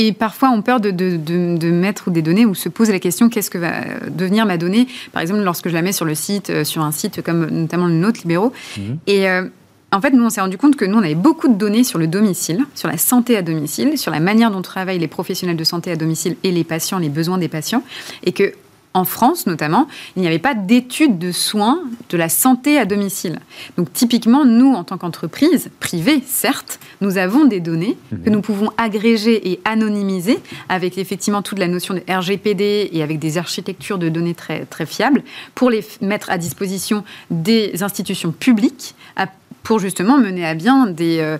et 0.00 0.12
parfois 0.12 0.50
ont 0.50 0.62
peur 0.62 0.80
de, 0.80 0.90
de, 0.90 1.70
mettre 1.70 2.10
des 2.10 2.22
données 2.22 2.46
ou 2.46 2.54
se 2.54 2.70
poser 2.70 2.90
la 2.90 2.98
question 2.98 3.28
qu'est-ce 3.28 3.50
que 3.50 3.58
va 3.58 3.82
devenir 4.08 4.46
ma 4.46 4.56
donnée? 4.56 4.88
Par 5.12 5.20
exemple, 5.20 5.42
lorsque 5.42 5.68
je 5.68 5.74
la 5.74 5.82
mets 5.82 5.92
sur 5.92 6.06
le 6.06 6.14
site, 6.14 6.48
euh, 6.48 6.64
sur 6.64 6.82
un 6.82 6.90
site 6.90 7.22
comme 7.22 7.50
notamment 7.50 7.86
le 7.86 7.92
nôtre, 7.92 8.20
Libéraux. 8.22 8.52
Mhm. 8.78 8.98
Et 9.06 9.28
euh, 9.28 9.44
en 9.92 10.00
fait, 10.00 10.12
nous, 10.12 10.24
on 10.24 10.30
s'est 10.30 10.40
rendu 10.40 10.56
compte 10.56 10.76
que 10.76 10.86
nous, 10.86 10.96
on 10.96 11.02
avait 11.02 11.14
beaucoup 11.14 11.48
de 11.48 11.54
données 11.54 11.84
sur 11.84 11.98
le 11.98 12.06
domicile, 12.06 12.64
sur 12.74 12.88
la 12.88 12.96
santé 12.96 13.36
à 13.36 13.42
domicile, 13.42 13.98
sur 13.98 14.10
la 14.10 14.20
manière 14.20 14.50
dont 14.50 14.62
travaillent 14.62 14.98
les 14.98 15.08
professionnels 15.08 15.56
de 15.56 15.64
santé 15.64 15.90
à 15.90 15.96
domicile 15.96 16.36
et 16.44 16.50
les 16.50 16.64
patients, 16.64 16.98
les 16.98 17.10
besoins 17.10 17.36
des 17.36 17.48
patients. 17.48 17.82
Et 18.24 18.32
que 18.32 18.54
en 18.92 19.04
France 19.04 19.46
notamment, 19.46 19.86
il 20.16 20.22
n'y 20.22 20.28
avait 20.28 20.38
pas 20.38 20.54
d'études 20.54 21.18
de 21.18 21.32
soins 21.32 21.80
de 22.08 22.16
la 22.16 22.28
santé 22.28 22.78
à 22.78 22.84
domicile. 22.84 23.38
Donc 23.76 23.92
typiquement, 23.92 24.44
nous, 24.44 24.72
en 24.74 24.84
tant 24.84 24.98
qu'entreprise 24.98 25.70
privée, 25.78 26.22
certes, 26.26 26.80
nous 27.00 27.16
avons 27.16 27.44
des 27.44 27.60
données 27.60 27.96
que 28.10 28.28
mhm. 28.28 28.32
nous 28.32 28.40
pouvons 28.40 28.70
agréger 28.76 29.50
et 29.50 29.60
anonymiser 29.64 30.38
avec 30.68 30.98
effectivement 30.98 31.42
toute 31.42 31.58
la 31.58 31.68
notion 31.68 31.94
de 31.94 32.02
RGPD 32.08 32.90
et 32.92 33.02
avec 33.02 33.18
des 33.18 33.38
architectures 33.38 33.98
de 33.98 34.08
données 34.08 34.34
très, 34.34 34.64
très 34.64 34.86
fiables 34.86 35.22
pour 35.54 35.70
les 35.70 35.84
mettre 36.00 36.30
à 36.30 36.38
disposition 36.38 37.04
des 37.30 37.82
institutions 37.82 38.32
publiques 38.32 38.94
pour 39.62 39.78
justement 39.78 40.18
mener 40.18 40.46
à 40.46 40.54
bien 40.54 40.86
des... 40.86 41.18
Euh, 41.20 41.38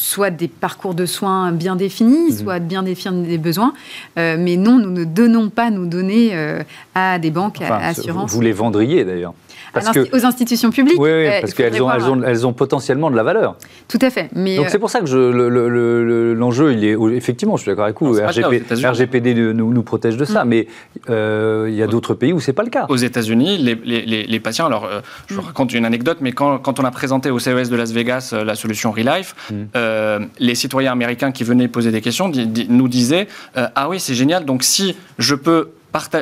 soit 0.00 0.30
des 0.30 0.48
parcours 0.48 0.94
de 0.94 1.06
soins 1.06 1.52
bien 1.52 1.76
définis, 1.76 2.30
mhm. 2.30 2.38
soit 2.38 2.58
bien 2.58 2.82
définir 2.82 3.22
des 3.22 3.38
besoins. 3.38 3.74
Euh, 4.18 4.36
mais 4.38 4.56
non, 4.56 4.78
nous 4.78 4.90
ne 4.90 5.04
donnons 5.04 5.50
pas 5.50 5.70
nos 5.70 5.86
données 5.86 6.30
euh, 6.32 6.62
à 6.94 7.18
des 7.18 7.30
banques, 7.30 7.60
à 7.60 7.76
assurances. 7.88 8.32
Vous 8.32 8.40
les 8.40 8.52
vendriez 8.52 9.04
d'ailleurs 9.04 9.34
aux 9.74 10.26
institutions 10.26 10.70
publiques. 10.70 11.00
Oui, 11.00 11.10
euh, 11.10 11.40
parce 11.40 11.54
qu'elles 11.54 11.82
ont, 11.82 11.90
elles 11.90 12.04
ont, 12.04 12.22
elles 12.22 12.46
ont, 12.46 12.52
potentiellement 12.52 13.10
de 13.10 13.16
la 13.16 13.22
valeur. 13.22 13.56
Tout 13.88 13.98
à 14.02 14.10
fait. 14.10 14.28
Mais 14.34 14.56
Donc 14.56 14.66
c'est 14.68 14.78
pour 14.78 14.90
ça 14.90 15.00
que 15.00 16.34
l'enjeu, 16.34 16.72
il 16.72 16.84
est 16.84 16.96
effectivement, 17.16 17.56
je 17.56 17.62
suis 17.62 17.70
d'accord 17.70 17.84
avec 17.84 18.00
vous, 18.00 18.14
RGPD 18.14 19.34
nous, 19.34 19.72
nous, 19.72 19.82
protège 19.82 20.16
de 20.16 20.24
ça, 20.24 20.44
mm. 20.44 20.48
mais 20.48 20.66
il 21.08 21.74
y 21.74 21.82
a 21.82 21.86
d'autres 21.86 22.14
pays 22.14 22.32
où 22.32 22.40
c'est 22.40 22.52
pas 22.52 22.62
le 22.62 22.70
cas. 22.70 22.86
Aux 22.88 22.96
États-Unis, 22.96 23.58
les, 23.58 23.74
les, 23.84 24.26
les, 24.26 24.40
patients, 24.40 24.66
alors 24.66 24.88
je 25.26 25.34
vous 25.34 25.42
mm. 25.42 25.46
raconte 25.46 25.74
une 25.74 25.84
anecdote, 25.84 26.18
mais 26.20 26.32
quand, 26.32 26.58
quand, 26.58 26.80
on 26.80 26.84
a 26.84 26.90
présenté 26.90 27.30
au 27.30 27.38
CES 27.38 27.70
de 27.70 27.76
Las 27.76 27.92
Vegas 27.92 28.34
la 28.44 28.54
solution 28.54 28.92
Relife, 28.92 29.34
mm. 29.50 30.26
les 30.38 30.54
citoyens 30.54 30.92
américains 30.92 31.32
qui 31.32 31.44
venaient 31.44 31.68
poser 31.68 31.90
des 31.90 32.00
questions 32.00 32.30
nous 32.68 32.88
disaient 32.88 33.28
Ah 33.54 33.88
oui, 33.88 34.00
c'est 34.00 34.14
génial, 34.14 34.44
donc 34.44 34.62
si 34.62 34.96
je 35.18 35.34
peux 35.34 35.70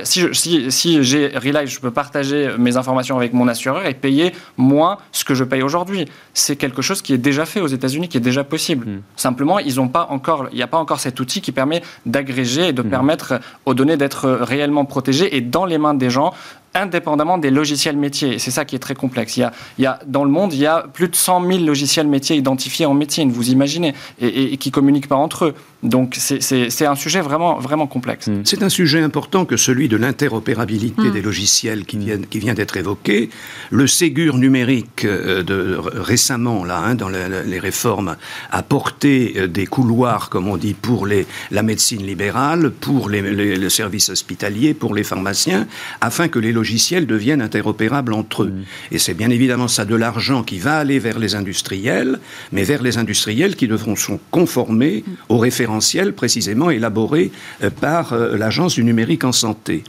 si, 0.05 0.71
si, 0.71 1.03
j'ai 1.03 1.29
Relife, 1.29 1.71
je 1.71 1.81
peux 1.81 1.91
partager 1.91 2.51
mes 2.59 2.77
informations 2.77 3.17
avec 3.17 3.33
mon 3.33 3.49
assureur 3.49 3.87
et 3.87 3.95
payer 3.95 4.33
moins 4.57 4.99
ce 5.13 5.25
que 5.25 5.35
je 5.35 5.45
paye 5.45 5.63
aujourd'hui. 5.63 6.07
C'est 6.35 6.57
quelque 6.57 6.83
chose 6.83 7.03
qui 7.03 7.13
est 7.13 7.19
déjà 7.19 7.45
fait 7.45 7.61
aux 7.61 7.67
États-Unis, 7.67 8.09
qui 8.09 8.17
est 8.17 8.21
déjà 8.21 8.45
possible. 8.45 8.87
Hmm. 8.87 9.01
Simplement, 9.17 9.59
ils 9.59 9.81
ont 9.81 9.89
pas 9.89 10.07
encore, 10.11 10.49
il 10.53 10.57
n'y 10.57 10.63
a 10.63 10.67
pas 10.67 10.79
encore 10.79 11.01
cet 11.01 11.21
outil 11.21 11.41
qui 11.41 11.53
permet 11.53 11.83
d'agréger 12.07 12.69
et 12.69 12.73
de 12.73 12.83
hmm. 12.83 12.91
permettre 12.91 13.41
aux 13.67 13.75
données 13.75 13.97
d'être 13.97 14.29
réellement 14.29 14.85
protégées 14.85 15.37
et 15.37 15.41
dans 15.41 15.67
les 15.67 15.79
mains 15.79 15.95
des 15.95 16.11
gens 16.11 16.33
indépendamment 16.75 17.39
des 17.39 17.51
logiciels 17.51 17.97
métiers. 17.97 18.39
C'est 18.39 18.51
ça 18.51 18.65
qui 18.65 18.77
est 18.77 18.79
très 18.79 18.95
complexe. 18.95 19.37
Il 19.37 19.41
y, 19.41 19.43
a, 19.45 19.53
il 19.79 19.85
y 19.85 19.87
a, 19.87 19.99
dans 20.07 20.25
le 20.25 20.31
monde, 20.31 20.53
il 20.53 20.61
y 20.61 20.67
a 20.67 20.87
plus 20.93 21.09
de 21.09 21.17
100 21.17 21.47
000 21.47 21.65
logiciels 21.65 22.09
métiers 22.09 22.37
identifiés 22.37 22.87
en 22.87 22.95
médecine, 22.95 23.31
vous 23.31 23.51
imaginez, 23.51 23.95
et, 24.21 24.57
qui 24.57 24.69
ne 24.69 24.75
communiquent 24.75 25.09
pas 25.09 25.17
entre 25.17 25.47
eux. 25.47 25.55
Donc 25.83 26.17
c'est 26.19 26.87
un 26.87 26.97
sujet 26.97 27.21
vraiment, 27.21 27.59
vraiment 27.59 27.87
complexe. 27.87 28.27
Hmm. 28.27 28.43
C'est 28.45 28.63
un 28.63 28.69
sujet 28.69 29.01
important 29.01 29.45
que 29.45 29.57
celui 29.57 29.89
de 29.89 29.97
l'interopérabilité 29.97 31.03
hmm. 31.03 31.13
des 31.13 31.23
logiciels 31.23 31.85
qui, 31.85 31.99
viennent, 31.99 32.27
qui 32.27 32.41
vient 32.41 32.55
d'être 32.55 32.77
évoqué. 32.77 33.31
Le 33.71 33.87
Ségur 33.87 34.39
numérique 34.39 35.05
euh, 35.05 35.43
de, 35.43 35.79
récemment, 35.79 36.65
là, 36.65 36.79
hein, 36.79 36.95
dans 36.95 37.09
les 37.09 37.59
réformes, 37.59 38.17
a 38.51 38.63
porté 38.63 39.35
euh, 39.37 39.47
des 39.47 39.67
couloirs, 39.67 40.31
comme 40.31 40.49
on 40.49 40.57
dit, 40.57 40.75
pour 40.75 41.07
les, 41.07 41.27
la 41.51 41.63
médecine 41.63 42.05
libérale, 42.05 42.71
pour 42.71 43.09
les, 43.09 43.23
les, 43.23 43.69
services 43.71 44.09
hospitaliers, 44.09 44.75
pour 44.75 44.95
les 44.95 45.05
pharmaciens, 45.05 45.67
afin 46.01 46.29
que 46.29 46.39
les 46.39 46.53
logiciels 46.59 47.07
deviennent 47.07 47.41
interopérables 47.41 48.13
entre 48.13 48.43
eux. 48.45 48.53
Hmm. 48.53 48.95
Et 48.95 48.99
c'est 48.99 49.15
bien 49.15 49.31
évidemment 49.31 49.69
ça 49.69 49.85
de 49.85 49.95
l'argent 49.95 50.43
qui 50.43 50.59
va 50.59 50.79
aller 50.79 50.99
vers 50.99 51.19
les 51.19 51.35
industriels, 51.35 52.19
mais 52.53 52.65
vers 52.65 52.83
les 52.83 52.99
industriels 52.99 53.55
qui 53.57 53.69
devront 53.69 53.97
se 53.97 54.13
conformer 54.31 55.05
aux 55.29 55.39
références 55.39 55.89
précisément 56.17 56.71
élaboré 56.71 57.31
euh, 57.63 57.71
par 57.71 58.13
euh, 58.13 58.37
l'Agence 58.37 58.75
du 58.75 58.85
numérique 58.85 59.25
en 59.25 59.33
santé. 59.33 59.85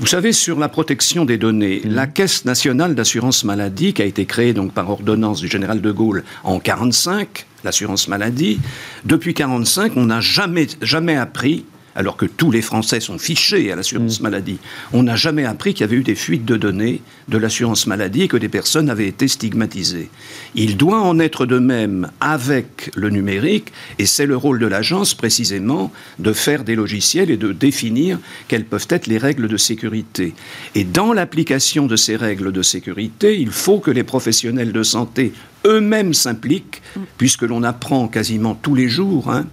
Vous 0.00 0.06
savez, 0.06 0.32
sur 0.32 0.58
la 0.58 0.68
protection 0.68 1.24
des 1.24 1.38
données, 1.38 1.80
mmh. 1.84 1.88
la 1.88 2.06
Caisse 2.08 2.44
nationale 2.44 2.94
d'assurance 2.94 3.44
maladie, 3.44 3.92
qui 3.94 4.02
a 4.02 4.04
été 4.04 4.26
créée 4.26 4.52
donc 4.52 4.72
par 4.72 4.90
ordonnance 4.90 5.40
du 5.40 5.48
général 5.48 5.80
de 5.80 5.92
Gaulle 5.92 6.24
en 6.42 6.58
1945, 6.58 7.46
l'assurance 7.62 8.08
maladie, 8.08 8.58
depuis 9.04 9.30
1945, 9.30 9.92
on 9.96 10.06
n'a 10.06 10.20
jamais, 10.20 10.66
jamais 10.82 11.16
appris 11.16 11.64
alors 11.94 12.16
que 12.16 12.26
tous 12.26 12.50
les 12.50 12.62
Français 12.62 13.00
sont 13.00 13.18
fichés 13.18 13.70
à 13.72 13.76
l'assurance 13.76 14.20
mm. 14.20 14.22
maladie. 14.22 14.58
On 14.92 15.02
n'a 15.02 15.16
jamais 15.16 15.44
appris 15.44 15.74
qu'il 15.74 15.82
y 15.82 15.84
avait 15.84 15.96
eu 15.96 16.02
des 16.02 16.14
fuites 16.14 16.44
de 16.44 16.56
données 16.56 17.02
de 17.28 17.38
l'assurance 17.38 17.86
maladie 17.86 18.22
et 18.22 18.28
que 18.28 18.36
des 18.36 18.48
personnes 18.48 18.90
avaient 18.90 19.08
été 19.08 19.28
stigmatisées. 19.28 20.10
Il 20.54 20.76
doit 20.76 21.00
en 21.00 21.18
être 21.18 21.46
de 21.46 21.58
même 21.58 22.10
avec 22.20 22.90
le 22.94 23.10
numérique, 23.10 23.72
et 23.98 24.06
c'est 24.06 24.26
le 24.26 24.36
rôle 24.36 24.58
de 24.58 24.66
l'agence 24.66 25.14
précisément 25.14 25.92
de 26.18 26.32
faire 26.32 26.64
des 26.64 26.74
logiciels 26.74 27.30
et 27.30 27.36
de 27.36 27.52
définir 27.52 28.18
quelles 28.48 28.64
peuvent 28.64 28.86
être 28.90 29.06
les 29.06 29.18
règles 29.18 29.48
de 29.48 29.56
sécurité. 29.56 30.34
Et 30.74 30.84
dans 30.84 31.12
l'application 31.12 31.86
de 31.86 31.96
ces 31.96 32.16
règles 32.16 32.52
de 32.52 32.62
sécurité, 32.62 33.38
il 33.38 33.50
faut 33.50 33.78
que 33.78 33.90
les 33.90 34.04
professionnels 34.04 34.72
de 34.72 34.82
santé 34.82 35.32
eux-mêmes 35.66 36.14
s'impliquent, 36.14 36.82
puisque 37.16 37.42
l'on 37.42 37.62
apprend 37.62 38.08
quasiment 38.08 38.54
tous 38.54 38.74
les 38.74 38.88
jours 38.88 39.30
hein, 39.30 39.46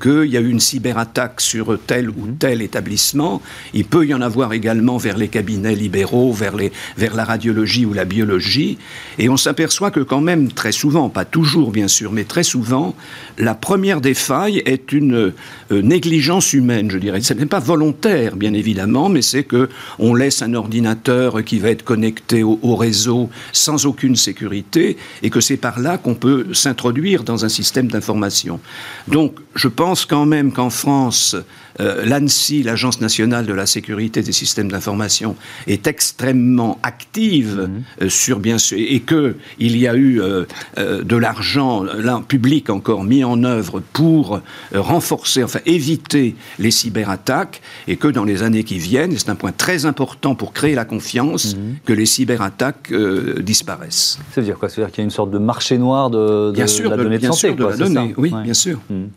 qu'il 0.00 0.26
y 0.26 0.36
a 0.36 0.40
eu 0.40 0.48
une 0.48 0.60
cyberattaque 0.60 1.40
sur 1.40 1.78
tel 1.86 2.10
ou 2.10 2.26
mhm. 2.26 2.36
tel 2.38 2.62
établissement. 2.62 3.42
Il 3.74 3.84
peut 3.84 4.06
y 4.06 4.14
en 4.14 4.20
avoir 4.20 4.52
également 4.52 4.96
vers 4.96 5.16
les 5.16 5.28
cabinets 5.28 5.74
libéraux, 5.74 6.32
vers, 6.32 6.56
les, 6.56 6.72
vers 6.96 7.14
la 7.14 7.24
radiologie 7.24 7.84
ou 7.84 7.92
la 7.92 8.04
biologie. 8.04 8.78
Et 9.18 9.28
on 9.28 9.36
s'aperçoit 9.36 9.90
que 9.90 10.00
quand 10.00 10.20
même 10.20 10.52
très 10.52 10.72
souvent, 10.72 11.08
pas 11.08 11.24
toujours 11.24 11.70
bien 11.70 11.88
sûr, 11.88 12.12
mais 12.12 12.24
très 12.24 12.42
souvent, 12.42 12.94
la 13.38 13.54
première 13.54 14.00
des 14.00 14.14
failles 14.14 14.62
est 14.64 14.92
une 14.92 15.32
euh, 15.70 15.82
négligence 15.82 16.52
humaine, 16.52 16.90
je 16.90 16.98
dirais. 16.98 17.20
Ce 17.20 17.34
n'est 17.34 17.46
pas 17.46 17.60
volontaire, 17.60 18.36
bien 18.36 18.54
évidemment, 18.54 19.08
mais 19.08 19.22
c'est 19.22 19.44
que 19.44 19.68
on 19.98 20.14
laisse 20.14 20.42
un 20.42 20.54
ordinateur 20.54 21.44
qui 21.44 21.58
va 21.58 21.70
être 21.70 21.84
connecté 21.84 22.42
au, 22.42 22.58
au 22.62 22.76
réseau 22.76 23.28
sans 23.52 23.86
aucune 23.86 24.16
sécurité 24.16 24.96
et 25.22 25.30
que 25.30 25.40
c'est 25.50 25.56
par 25.56 25.80
là 25.80 25.98
qu'on 25.98 26.14
peut 26.14 26.54
s'introduire 26.54 27.24
dans 27.24 27.44
un 27.44 27.48
système 27.48 27.88
d'information. 27.88 28.60
Donc, 29.08 29.34
je 29.56 29.66
pense 29.66 30.06
quand 30.06 30.24
même 30.24 30.52
qu'en 30.52 30.70
France, 30.70 31.34
euh, 31.78 32.04
l'ANSI, 32.04 32.62
l'Agence 32.62 33.00
nationale 33.00 33.46
de 33.46 33.52
la 33.52 33.66
sécurité 33.66 34.22
des 34.22 34.32
systèmes 34.32 34.70
d'information, 34.70 35.36
est 35.66 35.86
extrêmement 35.86 36.78
active 36.82 37.68
mhm. 37.68 37.82
euh, 38.02 38.08
sur 38.08 38.40
bien 38.40 38.58
sûr 38.58 38.78
et 38.78 39.00
que 39.00 39.36
il 39.58 39.76
y 39.76 39.86
a 39.86 39.94
eu 39.94 40.20
euh, 40.20 40.44
de 40.76 41.16
l'argent 41.16 41.84
public 42.26 42.70
encore 42.70 43.04
mis 43.04 43.24
en 43.24 43.44
œuvre 43.44 43.82
pour 43.92 44.40
renforcer, 44.74 45.44
enfin 45.44 45.60
éviter 45.66 46.34
les 46.58 46.70
cyberattaques, 46.70 47.60
et 47.88 47.96
que 47.96 48.08
dans 48.08 48.24
les 48.24 48.42
années 48.42 48.64
qui 48.64 48.78
viennent, 48.78 49.16
c'est 49.16 49.30
un 49.30 49.34
point 49.34 49.52
très 49.52 49.86
important 49.86 50.34
pour 50.34 50.52
créer 50.52 50.74
la 50.74 50.84
confiance, 50.84 51.54
mhm. 51.54 51.76
que 51.84 51.92
les 51.92 52.06
cyberattaques 52.06 52.92
disparaissent. 53.40 54.18
Ça 54.32 54.40
veut 54.40 54.46
dire 54.46 54.58
quoi? 54.58 54.68
Ça 54.68 54.76
veut 54.76 54.86
dire 54.86 54.92
qu'il 54.92 55.02
y 55.02 55.04
a 55.04 55.04
une 55.04 55.10
sorte 55.10 55.30
de 55.30 55.38
marché 55.38 55.78
noir 55.78 56.10
de, 56.10 56.52
bien 56.52 56.66
sûr, 56.66 56.90
la 56.90 56.96
donnée 56.96 57.18
de, 57.18 57.26
santé, 57.26 57.52
de 57.52 57.64
la 57.64 57.76
donnée, 57.76 58.14
oui, 58.16 58.32
bien 58.44 58.54
sûr. 58.54 58.78
Mhm. 58.88 59.08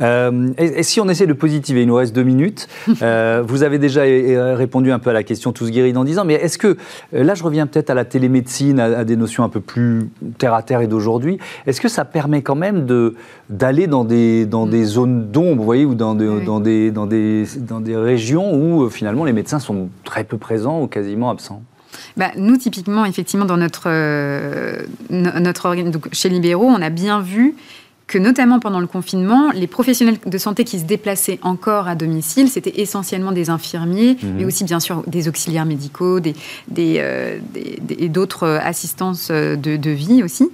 Euh, 0.00 0.50
et, 0.58 0.82
si 0.82 1.00
on 1.00 1.08
essaie 1.08 1.26
de 1.26 1.32
positiver, 1.32 1.82
il 1.82 1.88
nous 1.88 1.94
reste 1.94 2.14
deux 2.14 2.22
minutes. 2.22 2.68
Euh, 3.02 3.42
vous 3.46 3.62
avez 3.62 3.78
déjà 3.78 4.02
répondu 4.54 4.90
un 4.90 4.98
peu 4.98 5.10
à 5.10 5.12
la 5.12 5.22
question 5.22 5.52
tous 5.52 5.70
guéris 5.70 5.96
en 5.96 6.04
disant, 6.04 6.24
mais 6.24 6.34
est-ce 6.34 6.56
que, 6.56 6.76
euh, 7.14 7.22
là 7.22 7.34
je 7.34 7.44
reviens 7.44 7.66
peut-être 7.66 7.90
à 7.90 7.94
la 7.94 8.04
télémédecine, 8.04 8.80
à, 8.80 9.04
des 9.04 9.16
notions 9.16 9.44
un 9.44 9.48
peu 9.48 9.60
plus 9.60 10.08
terre 10.38 10.54
à 10.54 10.62
terre 10.62 10.80
et 10.80 10.86
d'aujourd'hui, 10.86 11.38
est-ce 11.66 11.80
que 11.80 11.88
ça 11.88 12.04
permet 12.04 12.42
quand 12.42 12.54
même 12.54 12.86
d'aller 13.50 13.86
dans 13.86 14.04
des, 14.04 14.46
dans 14.46 14.66
des 14.66 14.84
zones 14.84 15.30
d'ombre, 15.30 15.58
vous 15.58 15.64
voyez, 15.64 15.84
ou 15.84 15.94
dans, 15.94 16.14
dans, 16.14 16.58
des, 16.58 16.90
dans, 16.90 17.06
des, 17.06 17.44
dans 17.58 17.80
des 17.80 17.96
régions 17.96 18.54
où 18.54 18.88
finalement 18.88 19.24
les 19.24 19.34
médecins 19.34 19.58
sont 19.58 19.88
très 20.04 20.24
peu 20.24 20.38
présents 20.38 20.80
ou 20.80 20.86
quasiment 20.86 21.30
absents? 21.30 21.62
Bah, 22.16 22.30
nous, 22.36 22.56
typiquement, 22.56 23.04
effectivement, 23.04 23.44
dans 23.44 23.58
notre, 23.58 23.88
notre 25.10 25.90
donc, 25.90 26.08
chez 26.12 26.28
Libéraux, 26.28 26.66
on 26.66 26.82
a 26.82 26.90
bien 26.90 27.20
vu 27.20 27.54
que 28.06 28.18
notamment 28.18 28.60
pendant 28.60 28.80
le 28.80 28.86
confinement, 28.86 29.50
les 29.50 29.66
professionnels 29.66 30.18
de 30.24 30.38
santé 30.38 30.64
qui 30.64 30.78
se 30.78 30.84
déplaçaient 30.84 31.40
encore 31.42 31.88
à 31.88 31.94
domicile, 31.96 32.48
c'était 32.48 32.80
essentiellement 32.80 33.32
des 33.32 33.50
infirmiers, 33.50 34.16
mhm. 34.22 34.34
mais 34.36 34.44
aussi 34.44 34.64
bien 34.64 34.78
sûr 34.78 35.02
des 35.06 35.28
auxiliaires 35.28 35.66
médicaux, 35.66 36.20
des, 36.20 36.34
des, 36.68 36.96
euh, 36.98 37.38
et 37.98 38.08
d'autres 38.08 38.60
assistances 38.62 39.30
de, 39.30 39.56
de 39.56 39.90
vie 39.90 40.22
aussi. 40.22 40.50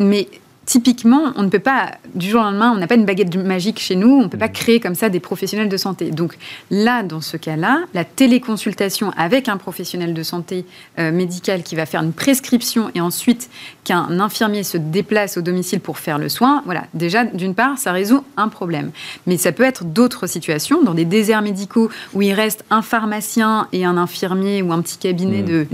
Mais 0.00 0.28
typiquement, 0.68 1.32
on 1.36 1.44
ne 1.44 1.48
peut 1.48 1.58
pas, 1.58 1.92
du 2.14 2.28
jour 2.28 2.42
au 2.42 2.44
lendemain, 2.44 2.70
on 2.74 2.78
n'a 2.78 2.86
pas 2.86 2.96
une 2.96 3.06
baguette 3.06 3.34
magique 3.36 3.78
chez 3.78 3.96
nous, 3.96 4.10
on 4.10 4.24
ne 4.24 4.28
peut 4.28 4.36
pas 4.36 4.48
mmh. 4.48 4.52
créer 4.52 4.80
comme 4.80 4.94
ça 4.94 5.08
des 5.08 5.18
professionnels 5.18 5.70
de 5.70 5.76
santé. 5.78 6.10
Donc 6.10 6.36
là, 6.70 7.02
dans 7.02 7.22
ce 7.22 7.38
cas-là, 7.38 7.84
la 7.94 8.04
téléconsultation 8.04 9.10
avec 9.16 9.48
un 9.48 9.56
professionnel 9.56 10.12
de 10.12 10.22
santé 10.22 10.66
euh, 10.98 11.10
médical 11.10 11.62
qui 11.62 11.74
va 11.74 11.86
faire 11.86 12.02
une 12.02 12.12
prescription 12.12 12.90
et 12.94 13.00
ensuite 13.00 13.48
qu'un 13.84 14.20
infirmier 14.20 14.62
se 14.62 14.76
déplace 14.76 15.38
au 15.38 15.40
domicile 15.40 15.80
pour 15.80 15.96
faire 15.96 16.18
le 16.18 16.28
soin, 16.28 16.60
voilà, 16.66 16.84
déjà, 16.92 17.24
d'une 17.24 17.54
part, 17.54 17.78
ça 17.78 17.92
résout 17.92 18.22
un 18.36 18.48
problème. 18.48 18.90
Mais 19.26 19.38
ça 19.38 19.52
peut 19.52 19.62
être 19.62 19.84
d'autres 19.84 20.26
situations, 20.26 20.82
dans 20.82 20.92
des 20.92 21.06
déserts 21.06 21.40
médicaux 21.40 21.88
où 22.12 22.20
il 22.20 22.34
reste 22.34 22.66
un 22.68 22.82
pharmacien 22.82 23.68
et 23.72 23.86
un 23.86 23.96
infirmier 23.96 24.60
ou 24.60 24.70
un 24.74 24.82
petit 24.82 24.98
cabinet 24.98 25.40
mmh. 25.40 25.46
de 25.46 25.66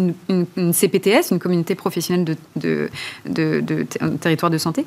une, 0.56 0.72
CPTS, 0.72 1.32
une 1.32 1.40
communauté 1.40 1.74
professionnelle 1.74 2.24
de, 2.24 2.36
de, 2.54 2.88
de, 3.26 3.60
de 3.60 3.86
territoire 4.20 4.52
de 4.52 4.58
santé 4.58 4.83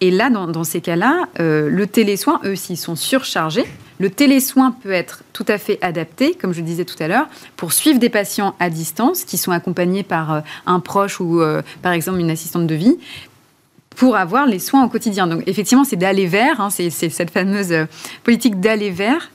et 0.00 0.10
là, 0.10 0.30
dans, 0.30 0.64
ces 0.64 0.80
cas-là, 0.80 1.26
euh, 1.40 1.68
le 1.68 1.86
télésoin, 1.86 2.40
eux, 2.44 2.54
s'ils 2.54 2.76
sont 2.76 2.96
surchargés, 2.96 3.64
le 3.98 4.10
télésoin 4.10 4.70
peut 4.70 4.92
être 4.92 5.24
tout 5.32 5.44
à 5.48 5.58
fait 5.58 5.78
adapté, 5.82 6.34
comme 6.34 6.52
je 6.52 6.60
disais 6.60 6.84
tout 6.84 7.00
à 7.00 7.08
l'heure, 7.08 7.26
pour 7.56 7.72
suivre 7.72 7.98
des 7.98 8.08
patients 8.08 8.54
à 8.60 8.70
distance 8.70 9.24
qui 9.24 9.36
sont 9.38 9.50
accompagnés 9.50 10.04
par 10.04 10.32
euh, 10.32 10.40
un 10.66 10.78
proche 10.80 11.20
ou, 11.20 11.40
euh, 11.40 11.62
par 11.82 11.92
exemple, 11.92 12.20
une 12.20 12.30
assistante 12.30 12.66
de 12.66 12.74
vie 12.74 12.96
pour 13.96 14.16
avoir 14.16 14.46
les 14.46 14.60
soins 14.60 14.84
au 14.84 14.88
quotidien. 14.88 15.26
Donc 15.26 15.42
effectivement, 15.46 15.82
c'est 15.82 15.96
d'aller 15.96 16.26
vers, 16.26 16.60
hein, 16.60 16.70
c'est 16.70 16.90
cette 16.90 17.30
fameuse 17.30 17.74
politique 18.22 18.60
d'aller 18.60 18.90
vers. 18.90 19.30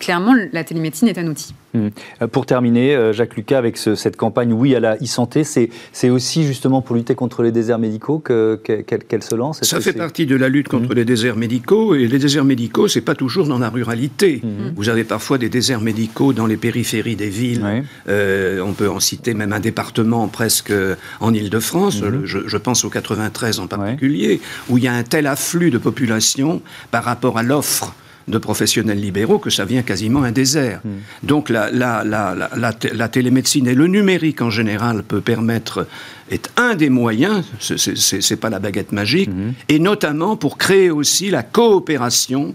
clairement, 0.00 0.34
la 0.52 0.64
télémédecine 0.64 1.08
est 1.08 1.18
un 1.18 1.26
outil. 1.26 1.54
Mmh. 1.74 1.88
Euh, 2.20 2.26
pour 2.26 2.46
terminer, 2.46 2.94
euh, 2.94 3.12
Jacques 3.12 3.36
Lucas, 3.36 3.58
avec 3.58 3.76
cette 3.76 4.16
campagne 4.16 4.52
Oui 4.52 4.74
à 4.74 4.80
la 4.80 4.96
e-santé, 4.96 5.44
c'est 5.44 6.10
aussi 6.10 6.44
justement 6.44 6.82
pour 6.82 6.96
lutter 6.96 7.14
contre 7.14 7.42
les 7.42 7.52
déserts 7.52 7.78
médicaux 7.78 8.18
qu'elle 8.18 9.22
se 9.22 9.34
lance? 9.34 9.62
Ça 9.62 9.80
fait 9.80 9.92
partie 9.92 10.26
de 10.26 10.36
la 10.36 10.48
lutte 10.48 10.68
contre 10.68 10.90
mmh. 10.90 10.96
les 10.96 11.04
déserts 11.04 11.36
médicaux, 11.36 11.94
et 11.94 12.06
les 12.06 12.18
déserts 12.18 12.44
médicaux, 12.44 12.88
c'est 12.88 13.00
pas 13.00 13.14
toujours 13.14 13.46
dans 13.46 13.58
la 13.58 13.70
ruralité. 13.70 14.40
Mmh. 14.42 14.72
Vous 14.76 14.88
avez 14.88 15.04
parfois 15.04 15.38
des 15.38 15.48
déserts 15.48 15.80
médicaux 15.80 16.32
dans 16.32 16.46
les 16.46 16.56
périphéries 16.56 17.16
des 17.16 17.28
villes. 17.28 17.84
Euh, 18.08 18.60
on 18.60 18.72
peut 18.72 18.90
en 18.90 19.00
citer 19.00 19.34
même 19.34 19.52
un 19.52 19.60
département 19.60 20.28
presque 20.28 20.72
en 21.20 21.34
Ile-de-France, 21.34 22.02
je, 22.24 22.56
pense 22.56 22.84
au 22.84 22.90
93 22.90 23.58
en 23.60 23.66
particulier, 23.66 24.40
où 24.68 24.78
il 24.78 24.84
y 24.84 24.88
a 24.88 24.92
un 24.92 25.02
tel 25.02 25.26
afflux 25.26 25.70
de 25.70 25.78
population 25.78 26.62
par 26.90 27.04
rapport 27.04 27.38
à 27.38 27.42
l'offre 27.42 27.94
de 28.28 28.38
professionnels 28.38 29.00
libéraux 29.00 29.38
que 29.38 29.50
ça 29.50 29.64
vient 29.64 29.82
quasiment 29.82 30.22
un 30.22 30.32
désert. 30.32 30.80
Hmm. 30.84 31.26
Donc 31.26 31.48
la, 31.48 31.70
la, 31.70 32.04
la, 32.04 32.34
la, 32.54 33.08
télémédecine 33.08 33.66
et 33.66 33.74
le 33.74 33.86
numérique 33.86 34.42
en 34.42 34.50
général 34.50 35.02
peut 35.02 35.20
permettre, 35.20 35.86
est 36.30 36.50
un 36.56 36.74
des 36.74 36.90
moyens, 36.90 37.44
ce 37.58 38.32
n'est 38.32 38.40
pas 38.40 38.50
la 38.50 38.58
baguette 38.58 38.92
magique, 38.92 39.30
hmm. 39.30 39.52
et 39.68 39.78
notamment 39.78 40.36
pour 40.36 40.58
créer 40.58 40.90
aussi 40.90 41.30
la 41.30 41.42
coopération 41.42 42.54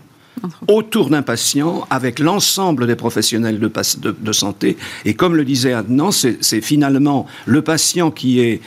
autour 0.67 1.09
d'un 1.09 1.21
patient 1.21 1.85
avec 1.89 2.19
l'ensemble 2.19 2.87
des 2.87 2.95
professionnels 2.95 3.59
de, 3.59 3.71
de, 4.11 4.31
santé. 4.31 4.77
Et 5.05 5.13
comme 5.13 5.35
le 5.35 5.45
disait 5.45 5.73
Adnan, 5.73 6.11
c'est 6.11 6.61
finalement 6.61 7.25
le 7.45 7.61
patient 7.61 8.11
qui 8.11 8.39
est 8.39 8.61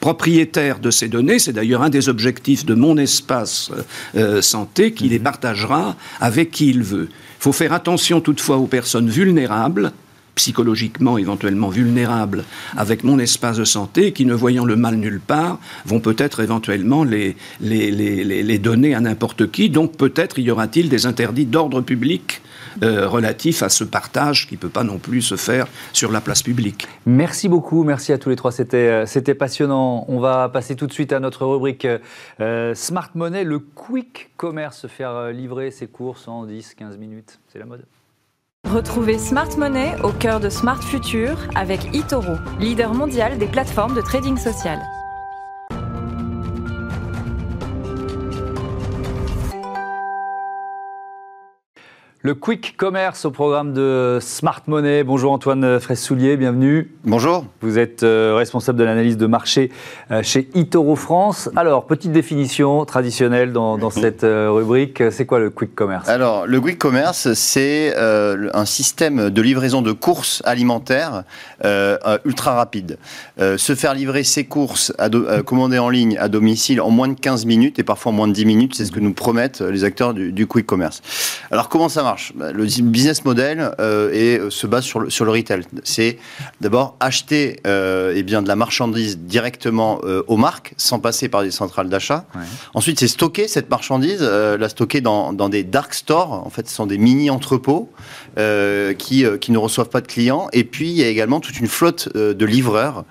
propriétaire 0.00 0.78
de 0.78 0.90
ces 0.90 1.08
données. 1.08 1.38
C'est 1.38 1.52
d'ailleurs 1.52 1.82
un 1.82 1.90
des 1.90 2.08
objectifs 2.08 2.64
de 2.64 2.74
mon 2.74 2.96
espace 2.96 3.70
euh, 4.16 4.42
santé 4.42 4.92
qui 4.92 5.08
les 5.08 5.18
mhm. 5.18 5.24
partagera 5.24 5.96
avec 6.20 6.50
qui 6.50 6.68
il 6.68 6.82
veut. 6.82 7.08
Il 7.10 7.42
faut 7.42 7.52
faire 7.52 7.72
attention 7.72 8.20
toutefois 8.20 8.56
aux 8.56 8.66
personnes 8.66 9.08
vulnérables 9.08 9.92
psychologiquement 10.38 11.18
éventuellement 11.18 11.68
vulnérables 11.68 12.44
avec 12.76 13.02
mon 13.02 13.18
espace 13.18 13.56
de 13.56 13.64
santé, 13.64 14.12
qui 14.12 14.24
ne 14.24 14.34
voyant 14.34 14.64
le 14.64 14.76
mal 14.76 14.94
nulle 14.94 15.20
part, 15.20 15.58
vont 15.84 15.98
peut-être 15.98 16.38
éventuellement 16.40 17.02
les, 17.02 17.36
les, 17.60 17.90
les, 17.90 18.24
les 18.24 18.58
donner 18.58 18.94
à 18.94 19.00
n'importe 19.00 19.50
qui. 19.50 19.68
Donc 19.68 19.96
peut-être 19.96 20.38
y 20.38 20.48
aura-t-il 20.50 20.88
des 20.88 21.06
interdits 21.06 21.44
d'ordre 21.44 21.80
public 21.80 22.40
euh, 22.82 23.08
relatifs 23.08 23.64
à 23.64 23.68
ce 23.68 23.82
partage 23.82 24.46
qui 24.46 24.54
ne 24.54 24.60
peut 24.60 24.68
pas 24.68 24.84
non 24.84 24.98
plus 24.98 25.22
se 25.22 25.34
faire 25.34 25.66
sur 25.92 26.12
la 26.12 26.20
place 26.20 26.42
publique. 26.42 26.86
Merci 27.06 27.48
beaucoup, 27.48 27.82
merci 27.82 28.12
à 28.12 28.18
tous 28.18 28.30
les 28.30 28.36
trois, 28.36 28.52
c'était, 28.52 29.04
euh, 29.04 29.34
passionnant. 29.34 30.04
On 30.06 30.20
va 30.20 30.48
passer 30.48 30.76
tout 30.76 30.86
de 30.86 30.92
suite 30.92 31.12
à 31.12 31.18
notre 31.18 31.44
rubrique 31.44 31.88
euh, 32.40 32.74
Smart 32.74 33.10
Money, 33.14 33.42
le 33.42 33.58
quick 33.58 34.30
commerce, 34.36 34.86
faire 34.86 35.32
livrer 35.32 35.72
ses 35.72 35.88
courses 35.88 36.28
en 36.28 36.46
10-15 36.46 36.96
minutes. 36.98 37.40
C'est 37.48 37.58
la 37.58 37.66
mode. 37.66 37.84
Retrouvez 38.66 39.18
Smart 39.18 39.56
Money 39.56 39.94
au 40.02 40.12
cœur 40.12 40.40
de 40.40 40.50
Smart 40.50 40.82
Future 40.82 41.38
avec 41.54 41.94
eToro, 41.94 42.34
leader 42.60 42.92
mondial 42.92 43.38
des 43.38 43.46
plateformes 43.46 43.94
de 43.94 44.02
trading 44.02 44.36
social. 44.36 44.78
Le 52.22 52.34
quick 52.34 52.76
commerce 52.76 53.24
au 53.26 53.30
programme 53.30 53.72
de 53.72 54.18
Smart 54.20 54.62
Money. 54.66 55.04
Bonjour 55.04 55.30
Antoine 55.30 55.78
Fraisse-Soulier, 55.78 56.36
bienvenue. 56.36 56.90
Bonjour. 57.04 57.44
Vous 57.60 57.78
êtes 57.78 58.02
euh, 58.02 58.34
responsable 58.34 58.76
de 58.76 58.82
l'analyse 58.82 59.16
de 59.16 59.26
marché 59.26 59.70
euh, 60.10 60.24
chez 60.24 60.48
Itoro 60.54 60.96
France. 60.96 61.48
Alors, 61.54 61.86
petite 61.86 62.10
définition 62.10 62.84
traditionnelle 62.86 63.52
dans, 63.52 63.78
dans 63.78 63.90
cette 63.90 64.24
euh, 64.24 64.50
rubrique. 64.50 65.00
C'est 65.12 65.26
quoi 65.26 65.38
le 65.38 65.50
quick 65.50 65.76
commerce? 65.76 66.08
Alors, 66.08 66.48
le 66.48 66.60
quick 66.60 66.76
commerce, 66.76 67.34
c'est 67.34 67.94
un 67.96 68.64
système 68.64 69.30
de 69.30 69.40
livraison 69.40 69.80
de 69.80 69.92
courses 69.92 70.42
alimentaires 70.44 71.22
ultra 72.24 72.54
rapide. 72.54 72.98
se 73.38 73.74
faire 73.76 73.94
livrer 73.94 74.24
ses 74.24 74.44
courses 74.44 74.92
à 74.98 75.08
commandées 75.42 75.78
en 75.78 75.88
ligne 75.88 76.18
à 76.18 76.28
domicile 76.28 76.80
en 76.80 76.90
moins 76.90 77.08
de 77.08 77.18
15 77.18 77.46
minutes 77.46 77.78
et 77.78 77.84
parfois 77.84 78.10
en 78.10 78.14
moins 78.14 78.28
de 78.28 78.32
10 78.32 78.44
minutes, 78.44 78.74
c'est 78.74 78.84
ce 78.84 78.92
que 78.92 79.00
nous 79.00 79.12
promettent 79.12 79.60
les 79.60 79.84
acteurs 79.84 80.14
du, 80.14 80.32
du 80.32 80.48
quick 80.48 80.66
commerce. 80.66 81.00
Alors, 81.50 81.68
comment 81.68 81.88
ça 81.88 82.02
marche 82.02 82.07
bah, 82.34 82.52
le 82.52 82.64
business 82.64 83.24
model 83.24 83.72
euh, 83.80 84.10
euh, 84.12 84.50
se 84.50 84.66
base 84.66 84.84
sur 84.84 85.00
le, 85.00 85.10
sur 85.10 85.24
le 85.24 85.30
retail. 85.30 85.62
C'est 85.84 86.18
d'abord 86.60 86.96
acheter 87.00 87.60
euh, 87.66 88.12
eh 88.14 88.22
bien, 88.22 88.42
de 88.42 88.48
la 88.48 88.56
marchandise 88.56 89.18
directement 89.18 90.00
aux 90.26 90.36
marques, 90.36 90.74
sans 90.76 90.98
passer 90.98 91.28
par 91.28 91.42
des 91.42 91.50
centrales 91.50 91.88
d'achat. 91.88 92.24
Ensuite, 92.74 93.00
c'est 93.00 93.08
stocker 93.08 93.48
cette 93.48 93.70
marchandise, 93.70 94.22
la 94.22 94.68
stocker 94.68 95.00
dans, 95.00 95.32
dans, 95.32 95.48
des 95.48 95.64
dark 95.64 95.94
stores. 95.94 96.32
En 96.32 96.50
fait, 96.50 96.68
ce 96.68 96.74
sont 96.74 96.86
des 96.86 96.98
mini-entrepôts 96.98 97.90
qui, 98.98 99.24
qui 99.40 99.52
ne 99.52 99.58
reçoivent 99.58 99.88
pas 99.88 100.00
de 100.00 100.06
clients. 100.06 100.48
Et 100.52 100.64
puis, 100.64 100.90
il 100.90 100.96
y 100.96 101.02
a 101.02 101.08
également 101.08 101.40
toute 101.40 101.58
une 101.58 101.66
flotte 101.66 102.14
de 102.14 102.46
livreurs 102.46 103.04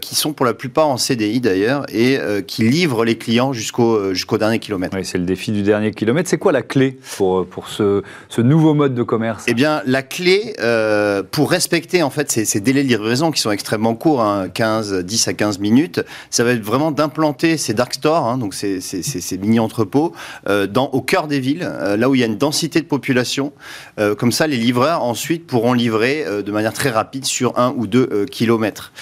qui 0.00 0.14
sont 0.14 0.32
pour 0.32 0.46
la 0.46 0.54
plupart 0.54 0.88
en 0.88 0.96
CDI 0.96 1.40
d'ailleurs 1.40 1.86
et 1.92 2.18
qui 2.46 2.62
livrent 2.64 3.04
les 3.04 3.16
clients 3.16 3.52
jusqu'au 3.52 4.12
jusqu'au 4.14 4.38
dernier 4.38 4.58
kilomètre. 4.58 4.96
Oui, 4.96 5.04
c'est 5.04 5.18
le 5.18 5.24
défi 5.24 5.52
du 5.52 5.62
dernier 5.62 5.92
kilomètre. 5.92 6.28
C'est 6.28 6.38
quoi 6.38 6.52
la 6.52 6.62
clé 6.62 6.98
pour, 7.16 7.46
pour 7.46 7.68
ce, 7.68 8.02
ce 8.28 8.40
nouveau 8.40 8.74
mode 8.74 8.94
de 8.94 9.02
commerce? 9.02 9.44
Eh 9.46 9.54
bien, 9.54 9.82
la 9.86 10.02
clé 10.02 10.54
euh, 10.60 11.22
pour 11.22 11.50
respecter 11.50 12.02
en 12.02 12.10
fait 12.10 12.30
ces, 12.30 12.60
délais 12.60 12.82
de 12.82 12.88
livraison 12.88 13.30
qui 13.30 13.40
sont 13.40 13.50
extrêmement 13.50 13.94
courts, 13.94 14.24
15, 14.52 14.92
hein, 14.92 15.02
10 15.02 15.28
à 15.28 15.32
15 15.34 15.58
minutes, 15.58 16.00
ça 16.30 16.44
va 16.44 16.52
être 16.52 16.62
vraiment 16.62 16.90
d'implanter 16.90 17.56
ces 17.56 17.74
dark 17.74 17.94
stores, 17.94 18.26
hein, 18.26 18.38
donc 18.38 18.54
ces, 18.54 18.80
mini 19.40 19.60
entrepôts, 19.60 20.12
euh, 20.48 20.66
dans 20.66 20.86
au 20.90 21.00
cœur 21.00 21.26
des 21.28 21.40
villes, 21.40 21.68
euh, 21.68 21.96
là 21.96 22.08
où 22.08 22.14
il 22.14 22.20
y 22.20 22.24
a 22.24 22.26
une 22.26 22.38
densité 22.38 22.80
de 22.80 22.86
population. 22.86 23.52
comme 24.18 24.32
ça, 24.32 24.46
les 24.48 24.56
livreurs 24.56 25.02
ensuite 25.02 25.46
pourront 25.46 25.72
livrer 25.72 26.24
de 26.44 26.52
manière 26.52 26.72
très 26.72 26.90
rapide 26.90 27.24
sur 27.24 27.58
un 27.58 27.72
ou 27.76 27.86
deux 27.86 28.26
kilomètres. 28.30 28.92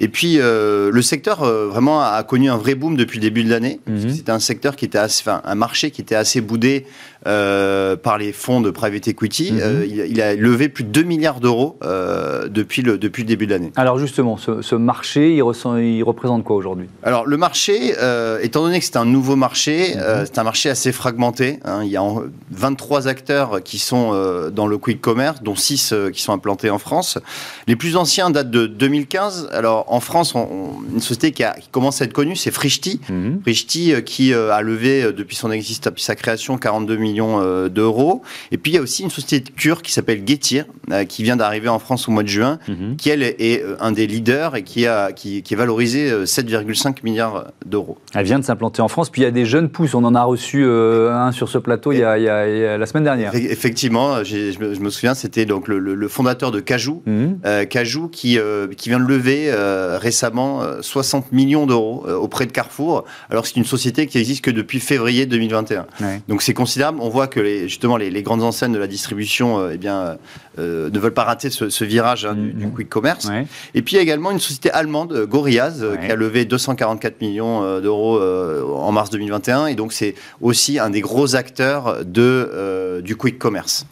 Et 0.00 0.08
puis, 0.08 0.36
le 0.36 1.00
secteur 1.02 1.44
vraiment 1.44 2.02
a, 2.02 2.22
connu 2.22 2.50
un 2.50 2.56
vrai 2.56 2.74
boom 2.74 2.96
depuis 2.96 3.18
le 3.18 3.22
début 3.22 3.44
de 3.44 3.50
l'année. 3.50 3.80
Mhm. 3.86 4.10
C'était 4.10 4.32
un 4.32 4.38
secteur 4.38 4.76
qui 4.76 4.84
était 4.84 4.98
assez, 4.98 5.22
enfin, 5.22 5.40
un 5.44 5.54
marché 5.54 5.90
qui 5.90 6.00
était 6.00 6.14
assez 6.14 6.40
boudé 6.40 6.86
euh, 7.26 7.96
par 7.96 8.18
les 8.18 8.32
fonds 8.32 8.60
de 8.60 8.70
private 8.70 9.08
equity. 9.08 9.50
Mhm. 9.50 9.60
Euh, 9.60 9.86
il, 9.86 10.20
a 10.20 10.36
levé 10.36 10.68
plus 10.68 10.84
de 10.84 10.90
2 10.90 11.02
milliards 11.02 11.40
d'euros 11.40 11.76
euh, 11.82 12.46
depuis, 12.46 12.82
le, 12.82 12.98
depuis 12.98 13.24
le 13.24 13.26
début 13.26 13.46
de 13.46 13.52
l'année. 13.52 13.72
Alors 13.74 13.98
justement, 13.98 14.36
ce, 14.36 14.74
marché, 14.76 15.34
il, 15.34 15.42
ressent, 15.42 15.76
il, 15.76 16.04
représente 16.04 16.44
quoi 16.44 16.54
aujourd'hui? 16.54 16.86
Alors 17.02 17.26
le 17.26 17.36
marché, 17.36 17.94
étant 18.42 18.62
donné 18.62 18.78
que 18.78 18.84
c'est 18.84 18.96
un 18.96 19.04
nouveau 19.04 19.34
marché, 19.34 19.96
mhm. 19.96 20.24
c'est 20.24 20.38
un 20.38 20.44
marché 20.44 20.70
assez 20.70 20.92
fragmenté. 20.92 21.58
Hein. 21.64 21.80
il 21.82 21.90
y 21.90 21.96
a 21.96 22.04
23 22.52 23.08
acteurs 23.08 23.60
qui 23.64 23.78
sont 23.78 24.12
dans 24.52 24.68
le 24.68 24.78
quick 24.78 25.00
commerce, 25.00 25.42
dont 25.42 25.56
6 25.56 25.94
qui 26.12 26.22
sont 26.22 26.32
implantés 26.32 26.70
en 26.70 26.78
France. 26.78 27.18
Les 27.66 27.74
plus 27.74 27.96
anciens 27.96 28.30
datent 28.30 28.50
de 28.50 28.66
2015. 28.66 29.48
Alors 29.52 29.92
en 29.92 29.98
France, 29.98 30.34
une 30.34 31.00
société 31.00 31.32
qui, 31.32 31.42
a, 31.42 31.54
qui, 31.54 31.68
commence 31.70 32.00
à 32.00 32.04
être 32.04 32.12
connue, 32.12 32.36
c'est 32.36 32.52
Frishti. 32.52 33.00
Mhm. 33.08 33.40
Frishti 33.42 33.94
qui 34.04 34.32
a 34.32 34.60
levé 34.62 35.12
depuis 35.12 35.34
son 35.34 35.50
existence, 35.50 35.90
depuis 35.90 36.04
sa 36.04 36.14
création, 36.14 36.56
42 36.56 36.96
millions 36.96 37.15
euh, 37.24 37.68
d'euros. 37.68 38.22
Et 38.52 38.58
puis 38.58 38.72
il 38.72 38.74
y 38.74 38.78
a 38.78 38.82
aussi 38.82 39.02
une 39.02 39.10
société 39.10 39.50
de 39.50 39.56
cure 39.56 39.82
qui 39.82 39.92
s'appelle 39.92 40.22
Getir, 40.26 40.66
euh, 40.92 41.04
qui 41.04 41.22
vient 41.22 41.36
d'arriver 41.36 41.68
en 41.68 41.78
France 41.78 42.08
au 42.08 42.12
mois 42.12 42.22
de 42.22 42.28
juin, 42.28 42.58
mhm. 42.68 42.96
qui 42.96 43.10
elle 43.10 43.22
est 43.22 43.62
euh, 43.62 43.76
un 43.80 43.92
des 43.92 44.06
leaders 44.06 44.56
et 44.56 44.62
qui, 44.62 44.86
a, 44.86 45.12
qui, 45.12 45.38
est 45.38 45.54
valorisé 45.56 46.10
7,5 46.24 46.98
milliards 47.02 47.46
d'euros. 47.64 47.98
Elle 48.14 48.24
vient 48.24 48.38
de 48.38 48.44
s'implanter 48.44 48.82
en 48.82 48.88
France, 48.88 49.10
puis 49.10 49.22
il 49.22 49.24
y 49.24 49.28
a 49.28 49.30
des 49.30 49.46
jeunes 49.46 49.68
pousses. 49.68 49.94
On 49.94 50.04
en 50.04 50.14
a 50.14 50.22
reçu 50.22 50.64
un 50.64 51.32
sur 51.32 51.48
ce 51.48 51.58
plateau 51.58 51.92
il 51.92 51.98
y, 51.98 52.02
a, 52.04 52.78
la 52.78 52.86
semaine 52.86 53.04
dernière. 53.04 53.34
Effectivement, 53.34 54.22
je 54.24 54.58
me, 54.58 54.90
souviens, 54.90 55.14
c'était 55.14 55.46
donc 55.46 55.68
le, 55.68 56.08
fondateur 56.08 56.50
de 56.50 56.60
Cajou, 56.60 57.02
mhm. 57.06 57.40
Cajou 57.68 58.08
qui, 58.08 58.38
qui 58.76 58.88
vient 58.88 59.00
de 59.00 59.04
lever 59.04 59.52
récemment 59.98 60.62
60 60.80 61.32
millions 61.32 61.66
d'euros 61.66 62.06
auprès 62.08 62.46
de 62.46 62.52
Carrefour, 62.52 63.04
alors 63.30 63.42
que 63.42 63.48
c'est 63.48 63.56
une 63.56 63.64
société 63.64 64.06
qui 64.06 64.18
existe 64.18 64.44
que 64.44 64.50
depuis 64.50 64.80
février 64.80 65.26
2021. 65.26 65.86
Donc 66.28 66.42
c'est 66.42 66.54
considérable 66.54 66.98
on 67.06 67.08
voit 67.08 67.28
que 67.28 67.38
les, 67.38 67.68
justement 67.68 67.96
les, 67.96 68.22
grandes 68.22 68.42
enseignes 68.42 68.72
de 68.72 68.78
la 68.78 68.88
distribution 68.88 69.60
euh, 69.60 69.70
eh 69.74 69.78
bien, 69.78 70.18
euh, 70.58 70.90
ne 70.90 70.98
veulent 70.98 71.14
pas 71.14 71.22
rater 71.22 71.50
ce, 71.50 71.84
virage 71.84 72.26
hein, 72.26 72.34
du, 72.34 72.68
quick 72.68 72.88
commerce. 72.88 73.28
Et 73.74 73.82
puis 73.82 73.94
il 73.94 73.96
y 73.96 74.00
a 74.00 74.02
également 74.02 74.32
une 74.32 74.40
société 74.40 74.70
allemande, 74.72 75.12
euh, 75.12 75.26
Gorillaz, 75.26 75.84
qui 76.04 76.10
a 76.10 76.16
levé 76.16 76.44
244 76.44 77.20
millions 77.20 77.80
d'euros 77.80 78.20
en 78.20 78.90
mars 78.90 79.10
2021. 79.10 79.66
Et 79.66 79.74
donc 79.76 79.92
c'est 79.92 80.14
aussi 80.40 80.78
un 80.78 80.90
des 80.90 81.00
gros 81.00 81.36
acteurs 81.36 82.04
de, 82.04 83.00
du 83.04 83.16
quick 83.16 83.38
commerce. 83.38 83.86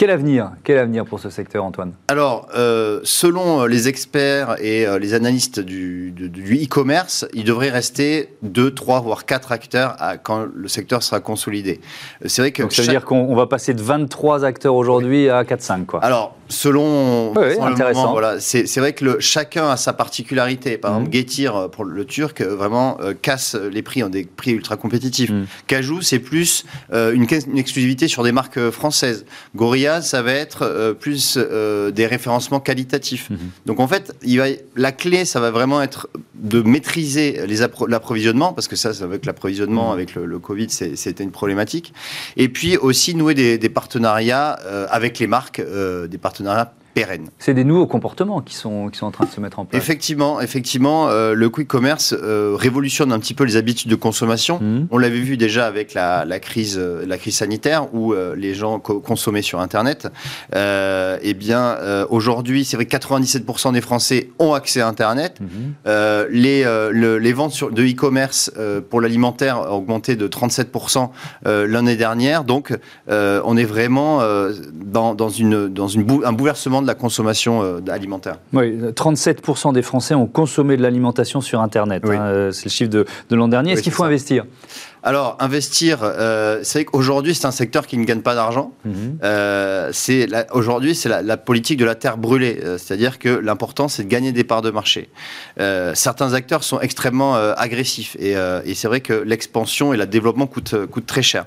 Quel 0.00 0.08
avenir, 0.08 0.52
quel 0.64 0.78
avenir 0.78 1.04
pour 1.04 1.20
ce 1.20 1.28
secteur, 1.28 1.62
Antoine? 1.62 1.92
Alors, 2.08 2.48
euh, 2.56 3.00
selon 3.04 3.66
les 3.66 3.86
experts 3.86 4.56
et 4.58 4.86
euh, 4.86 4.98
les 4.98 5.12
analystes 5.12 5.60
du, 5.60 6.14
e-commerce, 6.64 7.26
il 7.34 7.44
devrait 7.44 7.68
rester 7.68 8.30
2, 8.40 8.70
3, 8.72 9.00
voire 9.00 9.26
4 9.26 9.52
acteurs 9.52 9.98
quand 10.22 10.46
le 10.54 10.68
secteur 10.68 11.02
sera 11.02 11.20
consolidé. 11.20 11.82
C'est 12.24 12.40
vrai 12.40 12.50
que 12.50 12.62
Donc 12.62 12.72
ça 12.72 12.80
veut 12.80 12.88
dire 12.88 13.04
qu'on 13.04 13.34
va 13.34 13.46
passer 13.46 13.74
de 13.74 13.82
23 13.82 14.42
acteurs 14.46 14.74
aujourd'hui 14.74 15.28
à 15.28 15.42
4-5, 15.42 15.84
quoi. 15.84 16.02
Alors, 16.02 16.34
selon, 16.50 17.32
intéressant. 17.62 18.12
voilà, 18.12 18.40
c'est 18.40 18.78
vrai 18.78 18.92
que 18.92 19.04
le, 19.04 19.20
chacun 19.20 19.70
a 19.70 19.76
sa 19.76 19.92
particularité. 19.92 20.76
Par 20.76 20.92
exemple, 20.92 21.08
mhm. 21.08 21.14
Getir, 21.14 21.56
euh, 21.56 21.68
pour 21.68 21.84
le 21.84 22.04
turc, 22.04 22.42
vraiment 22.42 22.98
casse 23.22 23.54
les 23.54 23.82
prix 23.82 24.02
en 24.02 24.08
des 24.08 24.24
prix 24.24 24.52
ultra 24.52 24.76
compétitifs. 24.76 25.30
Mmh. 25.30 25.46
Cajou, 25.66 26.02
c'est 26.02 26.18
plus 26.18 26.64
une, 26.92 27.26
une, 27.30 27.58
exclusivité 27.58 28.08
sur 28.08 28.22
des 28.22 28.32
marques 28.32 28.70
françaises. 28.70 29.24
Gorilla, 29.54 30.02
ça 30.02 30.22
va 30.22 30.32
être 30.32 30.62
euh, 30.62 30.94
plus 30.94 31.38
euh, 31.38 31.90
des 31.90 32.06
référencements 32.06 32.60
qualitatifs. 32.60 33.30
Mhm. 33.30 33.38
Donc 33.66 33.80
en 33.80 33.88
fait, 33.88 34.14
il 34.22 34.38
va, 34.38 34.46
la 34.76 34.92
clé, 34.92 35.24
ça 35.24 35.40
va 35.40 35.50
vraiment 35.50 35.82
être 35.82 36.08
de 36.34 36.62
maîtriser 36.62 37.40
l'approvisionnement, 37.88 38.52
parce 38.52 38.68
que 38.68 38.76
ça, 38.76 38.90
avec 39.02 39.26
l'approvisionnement, 39.26 39.88
mhm. 39.88 39.92
avec 39.92 40.14
le, 40.14 40.38
Covid, 40.38 40.68
c'était 40.70 41.22
une 41.22 41.30
problématique. 41.30 41.92
Et 42.36 42.48
puis 42.48 42.76
aussi 42.76 43.14
nouer 43.14 43.34
des, 43.34 43.68
partenariats 43.68 44.58
euh, 44.64 44.86
avec 44.90 45.18
les 45.18 45.26
marques, 45.26 45.60
des 45.60 46.18
partenariats 46.18 46.39
Arap 46.46 46.79
pérenne. 46.94 47.28
C'est 47.38 47.54
des 47.54 47.64
nouveaux 47.64 47.86
comportements 47.86 48.40
qui 48.40 48.54
sont, 48.54 48.88
qui 48.88 48.98
sont 48.98 49.06
en 49.06 49.10
train 49.10 49.24
de 49.26 49.30
se 49.30 49.40
mettre 49.40 49.58
en 49.58 49.64
place. 49.64 49.80
Effectivement, 49.82 50.40
effectivement 50.40 51.08
euh, 51.08 51.34
le 51.34 51.48
quick 51.48 51.68
commerce 51.68 52.14
euh, 52.20 52.54
révolutionne 52.58 53.12
un 53.12 53.18
petit 53.18 53.34
peu 53.34 53.44
les 53.44 53.56
habitudes 53.56 53.90
de 53.90 53.96
consommation. 53.96 54.58
Mhm. 54.60 54.88
On 54.90 54.98
l'avait 54.98 55.20
vu 55.20 55.36
déjà 55.36 55.66
avec 55.66 55.94
la, 55.94 56.24
la 56.24 56.40
crise, 56.40 56.76
euh, 56.78 57.04
la 57.06 57.16
crise 57.18 57.36
sanitaire 57.36 57.94
où 57.94 58.12
euh, 58.12 58.34
les 58.36 58.54
gens 58.54 58.78
co- 58.80 59.00
consommaient 59.00 59.42
sur 59.42 59.60
Internet. 59.60 60.08
Eh 60.54 61.34
bien, 61.34 61.76
aujourd'hui, 62.10 62.64
c'est 62.64 62.76
vrai 62.76 62.86
que 62.86 62.96
97% 62.96 63.72
des 63.72 63.80
Français 63.80 64.30
ont 64.38 64.52
accès 64.54 64.80
à 64.80 64.88
Internet. 64.88 65.40
Mhm. 65.40 65.74
Les, 66.30 66.64
le- 66.64 67.18
les 67.18 67.32
ventes 67.32 67.52
sur, 67.52 67.70
de 67.70 67.82
e-commerce 67.82 68.52
pour 68.90 69.00
l'alimentaire 69.00 69.60
ont 69.60 69.76
augmenté 69.76 70.16
de 70.16 70.26
37% 70.28 71.10
euh, 71.46 71.66
l'année 71.66 71.96
dernière. 71.96 72.44
Donc, 72.44 72.76
on 73.08 73.56
est 73.56 73.64
vraiment 73.64 74.20
dans, 74.74 75.14
dans, 75.14 75.28
une, 75.28 75.68
dans 75.68 75.88
une 75.88 76.02
bou- 76.04 76.22
un 76.24 76.32
bouleversement 76.32 76.79
de 76.82 76.86
la 76.86 76.94
consommation 76.94 77.62
euh, 77.62 77.80
alimentaire. 77.90 78.36
Oui, 78.52 78.78
37% 78.94 79.72
des 79.72 79.82
Français 79.82 80.14
ont 80.14 80.26
consommé 80.26 80.76
de 80.76 80.82
l'alimentation 80.82 81.40
sur 81.40 81.60
Internet. 81.60 82.02
Oui. 82.06 82.16
hein, 82.16 82.22
euh, 82.22 82.52
c'est 82.52 82.66
le 82.66 82.70
chiffre 82.70 82.90
de, 82.90 83.06
de 83.28 83.36
l'an 83.36 83.48
dernier. 83.48 83.70
Oui, 83.70 83.74
Est-ce 83.74 83.82
qu'il 83.82 83.92
faut 83.92 84.02
ça. 84.02 84.08
investir? 84.08 84.44
Alors, 85.02 85.36
investir, 85.40 86.00
euh, 86.02 86.60
c'est 86.62 86.80
vrai 86.80 86.84
qu'aujourd'hui, 86.84 87.34
c'est 87.34 87.46
un 87.46 87.50
secteur 87.52 87.86
qui 87.86 87.96
ne 87.96 88.04
gagne 88.04 88.20
pas 88.20 88.34
d'argent. 88.34 88.72
Mhm. 88.84 89.18
Euh, 89.24 89.90
aujourd'hui, 90.52 90.94
c'est 90.94 91.08
la, 91.08 91.22
la 91.22 91.36
politique 91.38 91.78
de 91.78 91.86
la 91.86 91.94
terre 91.94 92.18
brûlée, 92.18 92.60
Euh, 92.62 92.76
c'est-à-dire 92.76 93.18
que 93.18 93.28
l'important, 93.30 93.88
c'est 93.88 94.02
de 94.04 94.08
gagner 94.08 94.32
des 94.32 94.44
parts 94.44 94.60
de 94.62 94.70
marché. 94.70 95.08
Certains 95.94 96.34
acteurs 96.34 96.64
sont 96.64 96.80
extrêmement 96.80 97.34
agressifs 97.34 98.16
et, 98.18 98.32
et 98.64 98.74
c'est 98.74 98.88
vrai 98.88 99.00
que 99.00 99.12
l'expansion 99.12 99.94
et 99.94 99.96
le 99.96 100.06
développement 100.06 100.46
coûtent, 100.46 100.86
coûtent 100.86 101.06
très 101.06 101.22
cher. 101.22 101.46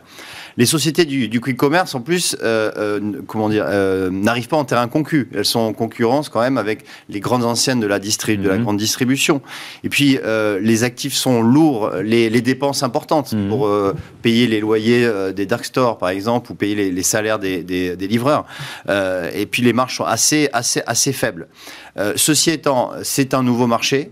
Les 0.55 0.65
sociétés 0.67 1.05
du, 1.05 1.27
du 1.29 1.41
quick 1.41 1.57
commerce, 1.57 1.95
en 1.95 2.01
plus, 2.01 2.37
euh, 2.43 2.71
euh, 2.77 2.99
comment 3.25 3.49
dire, 3.49 3.65
euh, 3.67 4.09
n'arrivent 4.11 4.47
pas 4.47 4.57
en 4.57 4.65
terrain 4.65 4.87
concu. 4.87 5.27
Elles 5.33 5.45
sont 5.45 5.59
en 5.59 5.73
concurrence 5.73 6.29
quand 6.29 6.41
même 6.41 6.57
avec 6.59 6.85
les 7.09 7.19
grandes 7.19 7.43
anciennes 7.43 7.79
de 7.79 7.87
la, 7.87 7.99
distri- 7.99 8.37
de 8.37 8.47
la 8.49 8.57
Mhm. 8.57 8.63
grande 8.63 8.77
distribution. 8.77 9.41
Et 9.83 9.89
puis, 9.89 10.19
euh, 10.23 10.59
les 10.61 10.83
actifs 10.83 11.15
sont 11.15 11.41
lourds, 11.41 11.89
les, 12.03 12.29
les 12.29 12.41
dépenses 12.41 12.83
importantes 12.83 13.33
Mhm. 13.33 13.49
pour 13.49 13.65
euh, 13.67 13.95
payer 14.21 14.45
les 14.45 14.59
loyers 14.59 15.09
des 15.35 15.45
dark 15.47 15.65
stores, 15.65 15.97
par 15.97 16.09
exemple, 16.09 16.51
ou 16.51 16.55
payer 16.55 16.75
les, 16.75 16.91
les 16.91 17.03
salaires 17.03 17.39
des, 17.39 17.63
des- 17.63 17.95
des 17.95 18.07
livreurs. 18.07 18.45
Euh, 18.89 19.31
et 19.33 19.45
puis, 19.47 19.63
les 19.63 19.73
marges 19.73 19.97
sont 19.97 20.05
assez, 20.05 20.49
assez, 20.53 20.81
assez 20.85 21.13
faibles. 21.13 21.47
Euh, 21.97 22.13
ceci 22.15 22.49
étant, 22.49 22.91
c'est 23.03 23.33
un 23.35 23.43
nouveau 23.43 23.67
marché. 23.67 24.11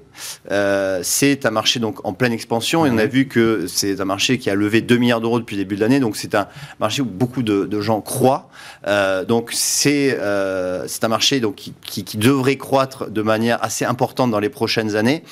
Euh, 0.52 1.00
c'est 1.04 1.48
un 1.48 1.52
marché 1.52 1.80
donc 1.80 2.06
en 2.06 2.14
pleine 2.14 2.32
expansion 2.32 2.86
et 2.86 2.92
on 2.92 2.98
a 3.00 3.08
vu 3.08 3.28
que 3.28 3.66
c'est 3.68 4.00
un 4.00 4.06
marché 4.06 4.38
qui 4.38 4.52
a 4.52 4.56
levé 4.56 4.82
2 4.82 4.98
milliards 4.98 5.20
d'euros 5.22 5.40
depuis 5.40 5.56
le 5.56 5.64
début 5.64 5.76
de 5.76 5.82
l'année. 5.82 6.00
Donc 6.00 6.16
c'est 6.16 6.36
un 6.36 6.48
marché 6.80 7.02
où 7.02 7.06
beaucoup 7.06 7.42
de, 7.42 7.66
de 7.66 7.82
gens 7.82 8.02
croient. 8.02 8.50
Euh, 8.88 9.26
donc 9.26 9.50
c'est 9.52 10.16
euh, 10.20 10.86
c'est 10.88 11.04
un 11.04 11.08
marché 11.08 11.40
donc 11.40 11.56
qui, 11.56 11.74
qui- 11.84 12.04
qui 12.04 12.18
devrait 12.18 12.58
croître 12.58 13.10
de 13.10 13.22
manière 13.24 13.64
assez 13.64 13.84
importante 13.86 14.30
dans 14.30 14.40
les 14.40 14.50
prochaines 14.50 14.96
années. 14.96 15.24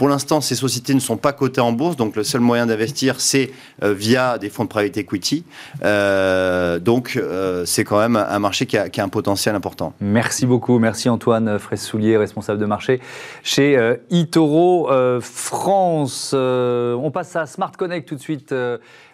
Pour 0.00 0.08
l'instant, 0.08 0.40
ces 0.40 0.54
sociétés 0.54 0.94
ne 0.94 0.98
sont 0.98 1.18
pas 1.18 1.34
cotées 1.34 1.60
en 1.60 1.72
bourse, 1.72 1.94
donc 1.94 2.16
le 2.16 2.24
seul 2.24 2.40
moyen 2.40 2.64
d'investir, 2.64 3.20
c'est 3.20 3.50
euh, 3.82 3.92
via 3.92 4.38
des 4.38 4.48
fonds 4.48 4.64
de 4.64 4.70
private 4.70 4.96
equity. 4.96 5.44
Euh, 5.84 6.78
donc, 6.78 7.16
euh, 7.16 7.66
c'est 7.66 7.84
quand 7.84 7.98
même 7.98 8.16
un 8.16 8.38
marché 8.38 8.64
qui 8.64 8.78
a, 8.78 8.88
qui 8.88 9.02
a 9.02 9.04
un 9.04 9.10
potentiel 9.10 9.54
important. 9.54 9.92
Merci 10.00 10.46
beaucoup. 10.46 10.78
Merci 10.78 11.10
Antoine 11.10 11.58
Fraisse-Soulier, 11.58 12.16
responsable 12.16 12.58
de 12.58 12.64
marché 12.64 12.98
chez 13.42 13.76
euh, 13.76 13.96
eToro 14.10 14.90
euh, 14.90 15.20
France. 15.20 16.32
Euh, 16.32 16.94
on 16.94 17.10
passe 17.10 17.36
à 17.36 17.44
Smart 17.44 17.72
Connect 17.72 18.08
tout 18.08 18.14
de 18.14 18.22
suite. 18.22 18.54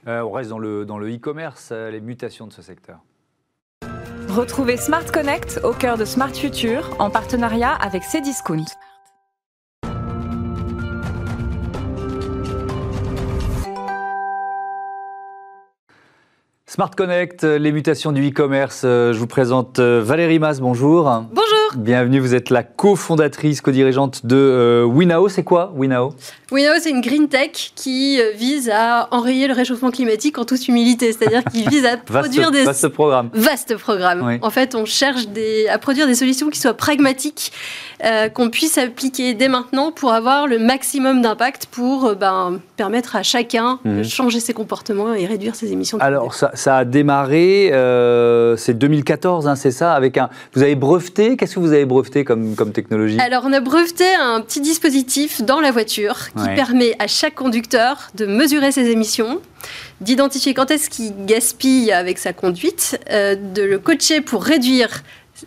On 0.06 0.30
reste 0.30 0.50
dans 0.50 0.60
le 0.60 0.84
dans 0.84 0.98
le 0.98 1.12
e-commerce, 1.12 1.72
les 1.72 2.00
mutations 2.00 2.46
de 2.46 2.52
ce 2.52 2.62
secteur. 2.62 2.98
Retrouvez 4.28 4.76
Smart 4.76 5.04
Connect 5.12 5.58
au 5.64 5.72
cœur 5.72 5.98
de 5.98 6.04
Smart 6.04 6.32
Future 6.32 6.94
en 7.00 7.10
partenariat 7.10 7.72
avec 7.72 8.04
Cdiscount. 8.04 8.66
Smart 16.76 16.90
Connect, 16.94 17.42
euh, 17.44 17.58
les 17.58 17.72
mutations 17.72 18.12
du 18.12 18.28
e-commerce. 18.28 18.82
Euh, 18.84 19.14
Je 19.14 19.18
vous 19.18 19.26
présente 19.26 19.78
euh, 19.78 20.02
Valérie 20.04 20.38
Mas, 20.38 20.60
bonjour. 20.60 21.04
Bonjour 21.32 21.45
Bienvenue, 21.74 22.20
vous 22.20 22.34
êtes 22.34 22.50
la 22.50 22.62
cofondatrice, 22.62 23.60
co-dirigeante 23.60 24.24
de 24.24 24.36
euh, 24.36 24.84
Winao. 24.84 25.28
C'est 25.28 25.42
quoi 25.42 25.72
Winao? 25.74 26.14
Winnow, 26.52 26.70
c'est 26.80 26.90
une 26.90 27.00
green 27.00 27.28
tech 27.28 27.72
qui 27.74 28.20
euh, 28.20 28.30
vise 28.36 28.70
à 28.72 29.08
enrayer 29.10 29.48
le 29.48 29.52
réchauffement 29.54 29.90
climatique 29.90 30.38
en 30.38 30.44
toute 30.44 30.68
humilité, 30.68 31.12
c'est-à-dire 31.12 31.42
qui 31.44 31.66
vise 31.66 31.84
à 31.84 31.96
Vaste, 32.08 32.28
produire 32.28 32.50
des 32.52 32.62
vaste 32.64 32.88
programme. 32.88 33.30
vastes 33.34 33.76
programmes. 33.76 34.22
Oui. 34.24 34.38
En 34.42 34.50
fait, 34.50 34.74
on 34.74 34.84
cherche 34.84 35.26
des, 35.28 35.66
à 35.68 35.78
produire 35.78 36.06
des 36.06 36.14
solutions 36.14 36.48
qui 36.50 36.60
soient 36.60 36.74
pragmatiques, 36.74 37.52
euh, 38.04 38.28
qu'on 38.28 38.48
puisse 38.48 38.78
appliquer 38.78 39.34
dès 39.34 39.48
maintenant 39.48 39.90
pour 39.90 40.12
avoir 40.12 40.46
le 40.46 40.58
maximum 40.60 41.20
d'impact 41.20 41.66
pour 41.66 42.06
euh, 42.06 42.14
ben, 42.14 42.60
permettre 42.76 43.16
à 43.16 43.22
chacun 43.22 43.80
Mhm. 43.84 43.98
de 43.98 44.02
changer 44.04 44.40
ses 44.40 44.52
comportements 44.52 45.14
et 45.14 45.26
réduire 45.26 45.54
ses 45.56 45.72
émissions. 45.72 45.98
Alors, 46.00 46.34
ça, 46.34 46.50
ça 46.54 46.76
a 46.78 46.84
démarré, 46.84 47.70
c'est 48.56 48.74
2014, 48.78 49.48
hein, 49.48 49.56
c'est 49.56 49.70
ça 49.72 49.94
avec 49.94 50.16
un, 50.18 50.28
Vous 50.54 50.62
avez 50.62 50.74
breveté? 50.76 51.36
Qu'est-ce 51.36 51.54
que 51.56 51.60
vous 51.60 51.65
avez 51.72 51.84
breveté 51.84 52.24
comme, 52.24 52.54
comme 52.54 52.72
technologie 52.72 53.18
Alors, 53.20 53.44
on 53.46 53.52
a 53.52 53.60
breveté 53.60 54.04
un 54.20 54.40
petit 54.40 54.60
dispositif 54.60 55.42
dans 55.42 55.60
la 55.60 55.70
voiture 55.70 56.28
qui 56.36 56.42
Ouais. 56.42 56.54
permet 56.54 56.94
à 56.98 57.06
chaque 57.06 57.34
conducteur 57.34 58.08
de 58.14 58.26
mesurer 58.26 58.72
ses 58.72 58.90
émissions, 58.90 59.40
d'identifier 60.00 60.54
quand 60.54 60.70
est-ce 60.70 60.90
qu'il 60.90 61.12
gaspille 61.26 61.92
avec 61.92 62.18
sa 62.18 62.32
conduite, 62.32 62.98
euh, 63.10 63.34
de 63.34 63.62
le 63.62 63.78
coacher 63.78 64.20
pour 64.20 64.44
réduire 64.44 65.02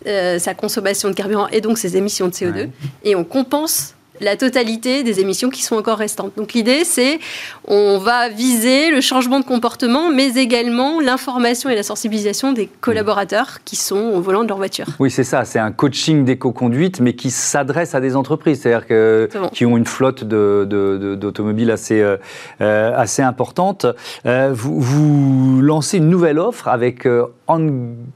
euh, 0.06 0.38
sa 0.38 0.54
consommation 0.54 1.08
de 1.08 1.14
carburant 1.14 1.48
et 1.48 1.60
donc 1.60 1.78
ses 1.78 1.96
émissions 1.96 2.28
de 2.28 2.32
CO2. 2.32 2.52
Ouais. 2.54 2.70
Et 3.04 3.16
on 3.16 3.24
compense 3.24 3.94
la 4.20 4.36
totalité 4.36 5.02
des 5.02 5.20
émissions 5.20 5.50
qui 5.50 5.62
sont 5.62 5.76
encore 5.76 5.98
restantes. 5.98 6.32
Donc 6.36 6.52
l'idée, 6.52 6.84
c'est 6.84 7.18
on 7.66 7.98
va 7.98 8.28
viser 8.28 8.90
le 8.90 9.00
changement 9.00 9.40
de 9.40 9.44
comportement, 9.44 10.10
mais 10.10 10.34
également 10.36 11.00
l'information 11.00 11.70
et 11.70 11.74
la 11.74 11.82
sensibilisation 11.82 12.52
des 12.52 12.68
collaborateurs 12.80 13.58
qui 13.64 13.76
sont 13.76 13.96
au 14.14 14.20
volant 14.20 14.42
de 14.42 14.48
leur 14.48 14.56
voiture. 14.58 14.86
Oui, 14.98 15.10
c'est 15.10 15.24
ça, 15.24 15.44
c'est 15.44 15.58
un 15.58 15.72
coaching 15.72 16.24
d'éco-conduite, 16.24 17.00
mais 17.00 17.14
qui 17.14 17.30
s'adresse 17.30 17.94
à 17.94 18.00
des 18.00 18.16
entreprises, 18.16 18.60
c'est-à-dire 18.62 18.86
que, 18.86 19.28
qui 19.52 19.64
ont 19.66 19.76
une 19.76 19.86
flotte 19.86 20.24
de- 20.24 20.66
de- 20.68 20.98
de- 21.00 21.14
d'automobiles 21.14 21.70
assez, 21.70 22.00
euh, 22.00 22.16
euh, 22.60 22.92
assez 22.96 23.22
importante. 23.22 23.86
Euh, 24.26 24.50
vous, 24.52 24.80
vous 24.80 25.60
lancez 25.62 25.98
une 25.98 26.08
nouvelle 26.10 26.38
offre 26.38 26.68
avec 26.68 27.06
euh, 27.06 27.24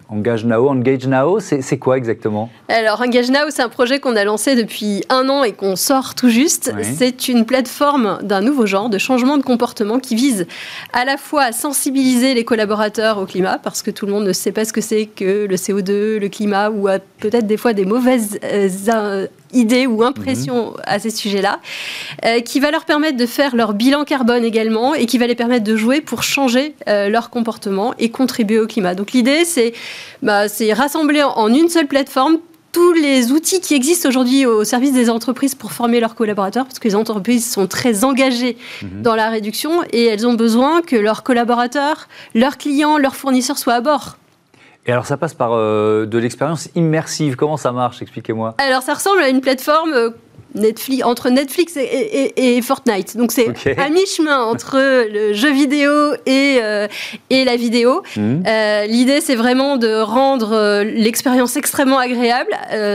Engage 0.09 0.45
Now, 0.45 0.69
Engage 0.69 1.07
Now, 1.07 1.41
c'est 1.41 1.79
quoi 1.79 1.97
exactement? 1.97 2.51
Alors, 2.69 3.01
Engage 3.01 3.31
Now, 3.31 3.51
c'est 3.51 3.63
un 3.63 3.69
projet 3.69 4.01
qu'on 4.01 4.17
a 4.17 4.25
lancé 4.25 4.55
depuis 4.55 5.05
un 5.09 5.29
an 5.29 5.43
et 5.43 5.53
qu'on 5.53 5.77
sort 5.77 6.15
tout 6.15 6.29
juste. 6.29 6.73
Oui. 6.77 6.85
C'est 6.85 7.29
une 7.29 7.45
plateforme 7.45 8.19
d'un 8.23 8.41
nouveau 8.41 8.67
genre 8.67 8.89
de 8.89 8.99
changement 8.99 9.39
de 9.39 9.43
comportement 9.43 9.99
qui 9.99 10.15
vise 10.15 10.47
à 10.93 11.05
la 11.05 11.17
fois 11.17 11.43
à 11.45 11.53
sensibiliser 11.53 12.35
les 12.35 12.45
collaborateurs 12.45 13.19
au 13.19 13.27
climat, 13.27 13.59
parce 13.63 13.83
que 13.83 13.91
tout 13.91 14.07
le 14.07 14.13
monde 14.13 14.25
ne 14.25 14.33
sait 14.33 14.53
pas 14.53 14.65
ce 14.65 14.73
que 14.73 14.81
c'est 14.81 15.07
que 15.07 15.47
le 15.47 15.57
CO2, 15.57 16.19
le 16.19 16.29
climat, 16.29 16.71
ou 16.71 16.89
a 16.89 16.99
peut-être 16.99 17.47
des 17.47 17.57
fois 17.57 17.73
des 17.73 17.85
mauvaises 17.85 18.39
euh, 18.45 19.27
idées 19.55 19.87
ou 19.87 20.03
impressions 20.03 20.75
à 20.85 20.99
ces 20.99 21.11
sujets-là, 21.11 21.61
euh, 22.25 22.41
qui 22.41 22.61
va 22.61 22.71
leur 22.71 22.85
permettre 22.85 23.17
de 23.17 23.27
faire 23.27 23.55
leur 23.57 23.73
bilan 23.75 24.05
carbone 24.05 24.45
également 24.45 24.95
et 24.95 25.07
qui 25.07 25.19
va 25.19 25.27
les 25.27 25.35
permettre 25.35 25.65
de 25.65 25.77
jouer 25.77 26.01
pour 26.01 26.23
changer 26.23 26.75
euh, 26.89 27.09
leur 27.09 27.31
comportement 27.31 27.95
et 27.99 28.11
contribuer 28.11 28.59
au 28.59 28.67
climat. 28.67 28.95
Donc 28.95 29.13
l'idée, 29.13 29.45
c'est 29.45 29.73
bah, 30.23 30.43
rassembler 30.73 31.23
en- 31.23 31.31
en 31.37 31.53
une 31.53 31.69
seule 31.69 31.87
plateforme 31.87 32.39
tous 32.73 32.93
les 32.93 33.31
outils 33.31 33.61
qui 33.61 33.75
existent 33.75 34.09
aujourd'hui 34.09 34.47
au 34.47 34.65
service 34.65 34.93
des 34.93 35.09
entreprises 35.09 35.55
pour 35.55 35.71
former 35.71 36.01
leurs 36.01 36.17
collaborateurs, 36.17 36.65
parce 36.65 36.81
que 36.81 36.89
les 36.89 36.97
entreprises 36.97 37.49
sont 37.49 37.69
très 37.69 38.03
engagées 38.03 38.57
dans 39.03 39.15
la 39.15 39.29
réduction 39.31 39.83
et 39.93 40.05
elles 40.07 40.27
ont 40.27 40.35
besoin 40.35 40.83
que 40.83 40.97
leurs 40.97 41.23
collaborateurs, 41.23 42.09
leurs 42.35 42.59
clients, 42.59 42.99
leurs 42.99 43.15
fournisseurs 43.15 43.59
soient 43.59 43.75
à 43.75 43.81
bord. 43.81 44.17
Et 44.87 44.93
alors, 44.93 45.07
ça 45.07 45.17
passe 45.17 45.35
par 45.35 45.53
euh, 45.53 46.05
de 46.05 46.19
l'expérience 46.19 46.69
immersive. 46.75 47.37
Comment 47.37 47.57
ça 47.57 47.73
marche? 47.73 48.03
Expliquez-moi. 48.03 48.55
Alors 48.59 48.83
ça 48.83 48.95
ressemble 48.95 49.23
à 49.23 49.29
une 49.29 49.41
plateforme 49.41 49.93
euh, 49.95 50.11
Netflix, 50.55 51.05
entre 51.05 51.31
Netflix 51.31 51.77
et, 51.77 51.81
et- 51.83 52.57
et 52.57 52.63
Fortnite. 52.63 53.17
Donc 53.17 53.33
c'est 53.33 53.49
Ok. 53.49 53.67
à 53.77 53.89
mi-chemin 53.89 54.43
entre 54.43 54.79
le 55.13 55.33
jeu 55.33 55.53
vidéo 55.53 55.91
et, 56.27 56.59
euh, 56.63 56.87
et 57.31 57.45
la 57.45 57.57
vidéo. 57.57 58.03
Mhm. 58.17 58.43
Euh, 58.47 58.87
L'idée, 58.87 59.21
c'est 59.21 59.35
vraiment 59.35 59.77
de 59.77 60.01
rendre 60.01 60.53
euh, 60.53 60.85
l'expérience 60.85 61.57
extrêmement 61.57 61.99
agréable. 61.99 62.51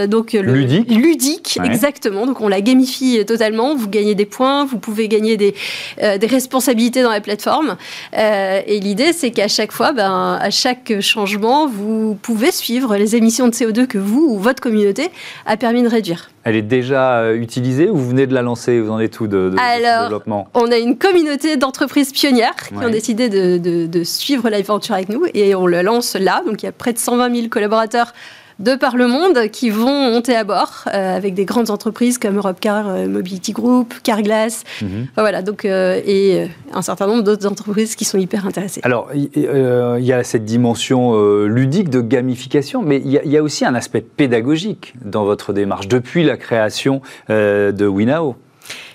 donc 0.08 0.34
le- 0.34 0.41
Ludique. 0.41 0.89
Ludique, 0.91 1.58
Ouais. 1.60 1.65
exactement. 1.67 2.26
Donc 2.26 2.41
on 2.41 2.48
la 2.48 2.62
gamifie 2.62 3.24
totalement. 3.26 3.76
Vous 3.76 3.88
gagnez 3.89 4.15
des 4.15 4.26
points, 4.26 4.65
vous 4.65 4.78
pouvez 4.80 5.08
gagner 5.08 5.38
des, 5.38 5.54
des 6.02 6.28
responsabilités 6.28 7.02
dans 7.02 7.12
la 7.12 7.22
plateforme. 7.22 7.76
Et 8.13 8.80
l'idée, 8.80 9.13
c'est 9.13 9.32
qu'à 9.32 9.48
chaque 9.48 9.72
fois, 9.72 9.91
ben, 9.91 10.38
à 10.41 10.50
chaque 10.50 11.00
changement, 11.02 11.67
vous 11.67 12.17
pouvez 12.22 12.52
suivre 12.52 12.95
les 12.98 13.15
émissions 13.15 13.48
de 13.48 13.54
CO2 13.54 13.86
que 13.88 13.98
vous 13.98 14.26
ou 14.30 14.38
votre 14.39 14.62
communauté 14.62 15.10
a 15.45 15.58
permis 15.58 15.84
de 15.84 15.88
réduire. 15.89 16.30
Elle 16.45 16.56
est 16.56 16.62
déjà 16.62 17.19
euh, 17.19 17.36
utilisée 17.36 17.89
ou 17.89 17.97
vous 17.97 18.10
venez 18.10 18.25
de 18.28 18.34
la 18.34 18.41
lancer? 18.41 18.80
Vous 18.80 18.89
en 18.91 18.99
êtes 18.99 19.19
où 19.19 19.28
de, 19.28 19.38
de, 19.38 19.49
de 19.52 19.56
ce 19.58 19.62
Alors, 19.62 20.04
développement? 20.04 20.47
On 20.54 20.71
a 20.71 20.78
une 20.78 20.97
communauté 20.97 21.58
d'entreprises 21.58 22.12
pionnières 22.12 22.56
qui 22.56 22.73
Ouais. 22.75 22.86
ont 22.86 22.89
décidé 22.89 23.30
de, 23.30 23.58
de- 23.58 23.88
de 23.88 24.04
suivre 24.04 24.49
l'aventure 24.49 24.95
avec 24.95 25.10
nous 25.10 25.25
et 25.34 25.54
on 25.56 25.67
le 25.67 25.82
lance 25.82 26.15
là. 26.15 26.41
Donc 26.45 26.63
il 26.63 26.65
y 26.65 26.69
a 26.69 26.71
près 26.71 26.93
de 26.93 26.97
120 26.99 27.36
000 27.36 27.47
collaborateurs 27.49 28.13
de 28.60 28.76
par 28.76 28.95
le 28.95 29.08
monde 29.08 29.48
qui 29.52 29.69
vont 29.69 30.12
monter 30.12 30.36
à 30.36 30.43
bord 30.43 30.84
avec 30.86 31.34
des 31.34 31.45
grandes 31.45 31.70
entreprises 31.70 32.18
comme 32.18 32.38
Europcar 32.38 32.86
Mobility 33.07 33.53
Group, 33.53 33.93
Carglass, 34.03 34.64
mhm. 34.82 35.07
voilà, 35.18 35.41
donc, 35.41 35.66
et 35.66 36.47
un 36.74 36.82
certain 36.82 37.07
nombre 37.07 37.24
d'autres 37.24 37.47
entreprises 37.47 37.95
qui 37.95 38.05
sont 38.05 38.18
hyper 38.18 38.45
intéressées. 38.45 38.82
Alors, 38.84 39.10
il 39.14 40.05
y 40.05 40.14
a 40.14 40.24
cette 40.24 40.45
dimension 40.45 41.16
ludique 41.45 41.89
de 41.89 42.01
gamification, 42.01 42.82
mais 42.82 43.01
il 43.03 43.12
y, 43.12 43.38
a 43.38 43.43
aussi 43.43 43.66
un 43.66 43.76
aspect 43.76 44.01
pédagogique 44.01 44.93
dans 45.03 45.24
votre 45.24 45.53
démarche 45.53 45.88
depuis 45.88 46.24
la 46.24 46.38
création 46.38 47.01
de 47.30 47.88
Winao. 47.88 48.36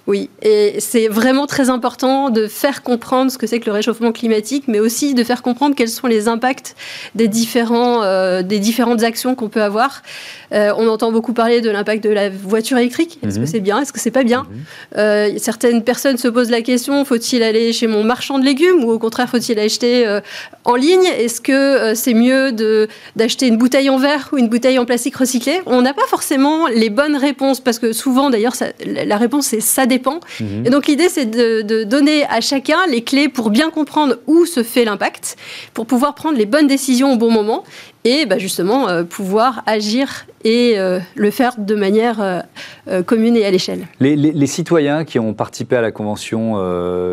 Oui, 0.06 0.28
et 0.42 0.80
c'est 0.80 1.08
vraiment 1.08 1.46
très 1.46 1.70
important 1.70 2.28
de 2.28 2.46
faire 2.46 2.82
comprendre 2.82 3.30
ce 3.32 3.38
que 3.38 3.46
c'est 3.46 3.58
que 3.58 3.66
le 3.66 3.72
réchauffement 3.72 4.12
climatique, 4.12 4.64
mais 4.68 4.78
aussi 4.78 5.14
de 5.14 5.24
faire 5.24 5.40
comprendre 5.40 5.74
quels 5.74 5.88
sont 5.88 6.06
les 6.06 6.28
impacts 6.28 6.76
des, 7.14 7.26
différents, 7.26 8.02
euh, 8.02 8.42
des 8.42 8.58
différentes 8.58 9.02
actions 9.02 9.34
qu'on 9.34 9.48
peut 9.48 9.62
avoir. 9.62 10.02
Euh, 10.52 10.72
on 10.76 10.88
entend 10.88 11.10
beaucoup 11.10 11.32
parler 11.32 11.62
de 11.62 11.70
l'impact 11.70 12.04
de 12.04 12.10
la 12.10 12.28
voiture 12.28 12.76
électrique. 12.76 13.18
Est-ce 13.26 13.36
que 13.36 13.40
mhm. 13.40 13.46
c'est 13.46 13.60
bien? 13.60 13.80
Est-ce 13.80 13.94
que 13.94 14.00
c'est 14.00 14.10
pas 14.10 14.24
bien? 14.24 14.42
Mhm. 14.42 14.58
euh, 14.98 15.30
Certaines 15.38 15.82
personnes 15.82 16.18
se 16.18 16.28
posent 16.28 16.50
la 16.50 16.60
question 16.60 17.04
faut-il 17.04 17.42
aller 17.42 17.72
chez 17.72 17.86
mon 17.86 18.04
marchand 18.04 18.38
de 18.38 18.44
légumes 18.44 18.84
ou 18.84 18.90
au 18.90 18.98
contraire 18.98 19.28
faut-il 19.28 19.58
acheter 19.58 20.06
en 20.64 20.74
ligne? 20.74 21.04
Est-ce 21.18 21.40
que 21.40 21.94
c'est 21.94 22.14
mieux 22.14 22.52
d'acheter 23.16 23.46
une 23.46 23.56
bouteille 23.56 23.88
en 23.88 23.96
verre 23.96 24.28
ou 24.32 24.38
une 24.38 24.48
bouteille 24.48 24.78
en 24.78 24.84
plastique 24.84 25.16
recyclé? 25.16 25.62
On 25.66 25.80
n'a 25.82 25.94
pas 25.94 26.06
forcément 26.08 26.66
les 26.66 26.90
bonnes 26.90 27.16
réponses 27.16 27.60
parce 27.60 27.78
que 27.78 27.92
souvent 27.92 28.28
d'ailleurs 28.30 28.54
la 28.84 29.16
réponse 29.16 29.46
c'est 29.46 29.60
ça 29.60 29.86
dépend. 29.86 29.93
Mhm. 30.40 30.66
Et 30.66 30.70
donc 30.70 30.86
l'idée, 30.86 31.08
c'est 31.08 31.26
de, 31.26 31.84
donner 31.84 32.24
à 32.26 32.40
chacun 32.40 32.86
les 32.88 33.02
clés 33.02 33.28
pour 33.28 33.50
bien 33.50 33.70
comprendre 33.70 34.16
où 34.26 34.46
se 34.46 34.62
fait 34.62 34.84
l'impact, 34.84 35.36
pour 35.72 35.86
pouvoir 35.86 36.14
prendre 36.14 36.38
les 36.38 36.46
bonnes 36.46 36.66
décisions 36.66 37.12
au 37.12 37.16
bon 37.16 37.30
moment 37.30 37.64
et 38.04 38.26
bah, 38.26 38.38
justement 38.38 38.88
euh, 38.88 39.02
pouvoir 39.02 39.62
agir 39.66 40.26
et 40.44 40.74
euh, 40.76 41.00
le 41.14 41.30
faire 41.30 41.54
de 41.56 41.74
manière 41.74 42.20
euh, 42.20 43.02
commune 43.02 43.34
et 43.34 43.46
à 43.46 43.50
l'échelle. 43.50 43.86
Les, 43.98 44.46
citoyens 44.46 45.06
qui 45.06 45.18
ont 45.18 45.32
participé 45.32 45.76
à 45.76 45.80
la 45.80 45.90
convention 45.90 46.56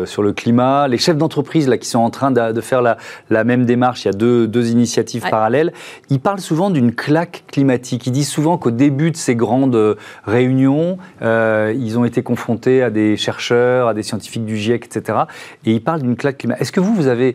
sur 0.04 0.22
le 0.22 0.32
climat, 0.34 0.86
les 0.86 0.98
chefs 0.98 1.16
d'entreprise 1.16 1.66
là 1.66 1.78
qui 1.78 1.88
sont 1.88 1.98
en 1.98 2.10
train 2.10 2.30
de, 2.30 2.60
faire 2.60 2.82
la, 2.82 2.98
la, 3.30 3.42
même 3.42 3.64
démarche, 3.64 4.04
il 4.04 4.08
y 4.08 4.10
a 4.10 4.12
deux, 4.12 4.46
deux 4.46 4.70
initiatives 4.70 5.22
parallèles, 5.30 5.72
ils 6.10 6.20
parlent 6.20 6.40
souvent 6.40 6.68
d'une 6.68 6.94
claque 6.94 7.44
climatique. 7.50 8.06
Ils 8.06 8.12
disent 8.12 8.28
souvent 8.28 8.58
qu'au 8.58 8.70
début 8.70 9.10
de 9.10 9.16
ces 9.16 9.34
grandes 9.34 9.96
réunions, 10.26 10.98
ils 11.22 11.98
ont 11.98 12.04
été 12.04 12.22
confrontés 12.22 12.82
à 12.82 12.90
des 12.90 13.16
chercheurs, 13.16 13.88
à 13.88 13.94
des 13.94 14.02
scientifiques 14.02 14.44
du 14.44 14.58
GIEC, 14.58 14.84
etc. 14.84 15.20
Et 15.64 15.72
ils 15.72 15.82
parlent 15.82 16.02
d'une 16.02 16.16
claque 16.16 16.38
climatique. 16.38 16.62
Est-ce 16.62 16.72
que 16.72 16.80
vous, 16.80 16.94
vous 16.94 17.06
avez 17.06 17.34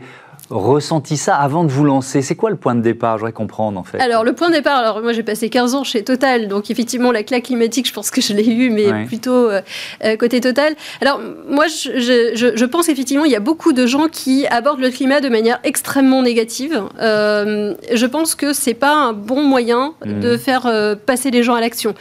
ressenti 0.50 1.18
ça 1.18 1.36
avant 1.36 1.64
de 1.64 1.70
vous 1.70 1.84
lancer 1.84 2.22
C'est 2.22 2.36
quoi 2.36 2.50
le 2.50 2.56
point 2.56 2.76
de 2.76 2.82
départ? 2.82 3.18
Je 3.18 3.22
voudrais 3.22 3.34
comprendre 3.34 3.80
en 3.80 3.84
fait. 3.84 4.00
Alors 4.00 4.24
le 4.24 4.34
point 4.34 4.50
de 4.50 4.56
départ, 4.56 4.78
alors 4.78 5.02
moi 5.02 5.12
j'ai 5.12 5.24
passé 5.24 5.50
15 5.50 5.76
ans 5.76 5.84
chez 5.84 6.04
Total, 6.04 6.48
donc 6.48 6.72
effectivement 6.72 7.12
la 7.12 7.24
claque 7.24 7.44
climatique, 7.44 7.88
je 7.88 7.94
pense 7.94 8.12
que 8.12 8.22
je 8.22 8.34
l'ai 8.34 8.48
eu, 8.48 8.70
mais 8.70 9.06
plutôt 9.06 9.32
euh, 9.32 9.62
euh, 10.06 10.16
côté 10.16 10.40
Total. 10.40 10.76
Alors 11.02 11.20
moi 11.50 11.66
je, 11.68 12.54
je, 12.56 12.66
pense 12.66 12.90
effectivement 12.90 13.26
il 13.26 13.32
y 13.32 13.36
a 13.36 13.42
beaucoup 13.42 13.74
de 13.74 13.86
gens 13.86 14.08
qui 14.08 14.46
abordent 14.48 14.80
le 14.80 14.90
climat 14.90 15.20
de 15.20 15.30
manière 15.30 15.60
extrêmement 15.64 16.22
négative. 16.22 16.82
Euh, 17.02 17.74
je 17.94 18.06
pense 18.06 18.36
que 18.36 18.54
c'est 18.54 18.74
pas 18.74 18.94
un 18.94 19.14
bon 19.14 19.44
moyen 19.44 19.94
mmh. 20.06 20.20
de 20.20 20.38
faire 20.38 20.96
passer 21.06 21.32
les 21.32 21.44
gens 21.44 21.56
à 21.56 21.62
l'action. 21.62 21.94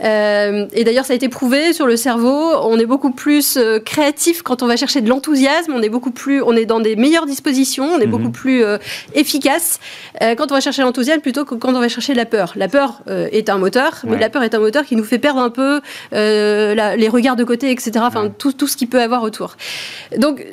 et 0.00 0.84
d'ailleurs 0.84 1.06
ça 1.06 1.12
a 1.12 1.16
été 1.16 1.28
prouvé 1.28 1.72
sur 1.72 1.86
le 1.86 1.96
cerveau, 1.96 2.52
on 2.62 2.78
est 2.78 2.86
beaucoup 2.86 3.10
plus 3.10 3.58
créatif 3.84 4.42
quand 4.42 4.62
on 4.62 4.66
va 4.66 4.76
chercher 4.76 5.00
de 5.00 5.08
l'enthousiasme, 5.08 5.72
on 5.74 5.82
est 5.82 5.88
beaucoup 5.88 6.10
plus, 6.10 6.42
on 6.42 6.52
est 6.52 6.66
dans 6.66 6.80
des 6.80 6.96
meilleures 6.96 7.26
dispositions 7.26 7.85
on 7.94 7.98
est 7.98 8.06
beaucoup 8.06 8.24
mhm. 8.24 8.32
plus 8.32 8.64
euh, 8.64 8.78
efficace 9.14 9.80
euh, 10.22 10.34
quand 10.34 10.50
on 10.50 10.54
va 10.54 10.60
chercher 10.60 10.82
l'enthousiasme 10.82 11.20
plutôt 11.20 11.44
que 11.44 11.54
quand 11.54 11.74
on 11.74 11.80
va 11.80 11.88
chercher 11.88 12.14
la 12.14 12.24
peur. 12.24 12.52
La 12.56 12.68
peur 12.68 13.02
euh, 13.08 13.28
est 13.32 13.48
un 13.48 13.58
moteur, 13.58 14.00
mais 14.04 14.18
la 14.18 14.30
peur 14.30 14.42
est 14.42 14.54
un 14.54 14.58
moteur 14.58 14.84
qui 14.84 14.96
nous 14.96 15.04
fait 15.04 15.18
perdre 15.18 15.40
un 15.40 15.50
peu 15.50 15.80
les 16.12 17.08
regards 17.08 17.36
de 17.36 17.44
côté, 17.44 17.70
etc. 17.70 17.92
Enfin, 18.00 18.30
tout, 18.36 18.52
tout, 18.52 18.66
ce 18.66 18.76
qu'il 18.76 18.88
peut 18.88 19.00
avoir 19.00 19.22
autour. 19.22 19.56
Donc, 20.16 20.44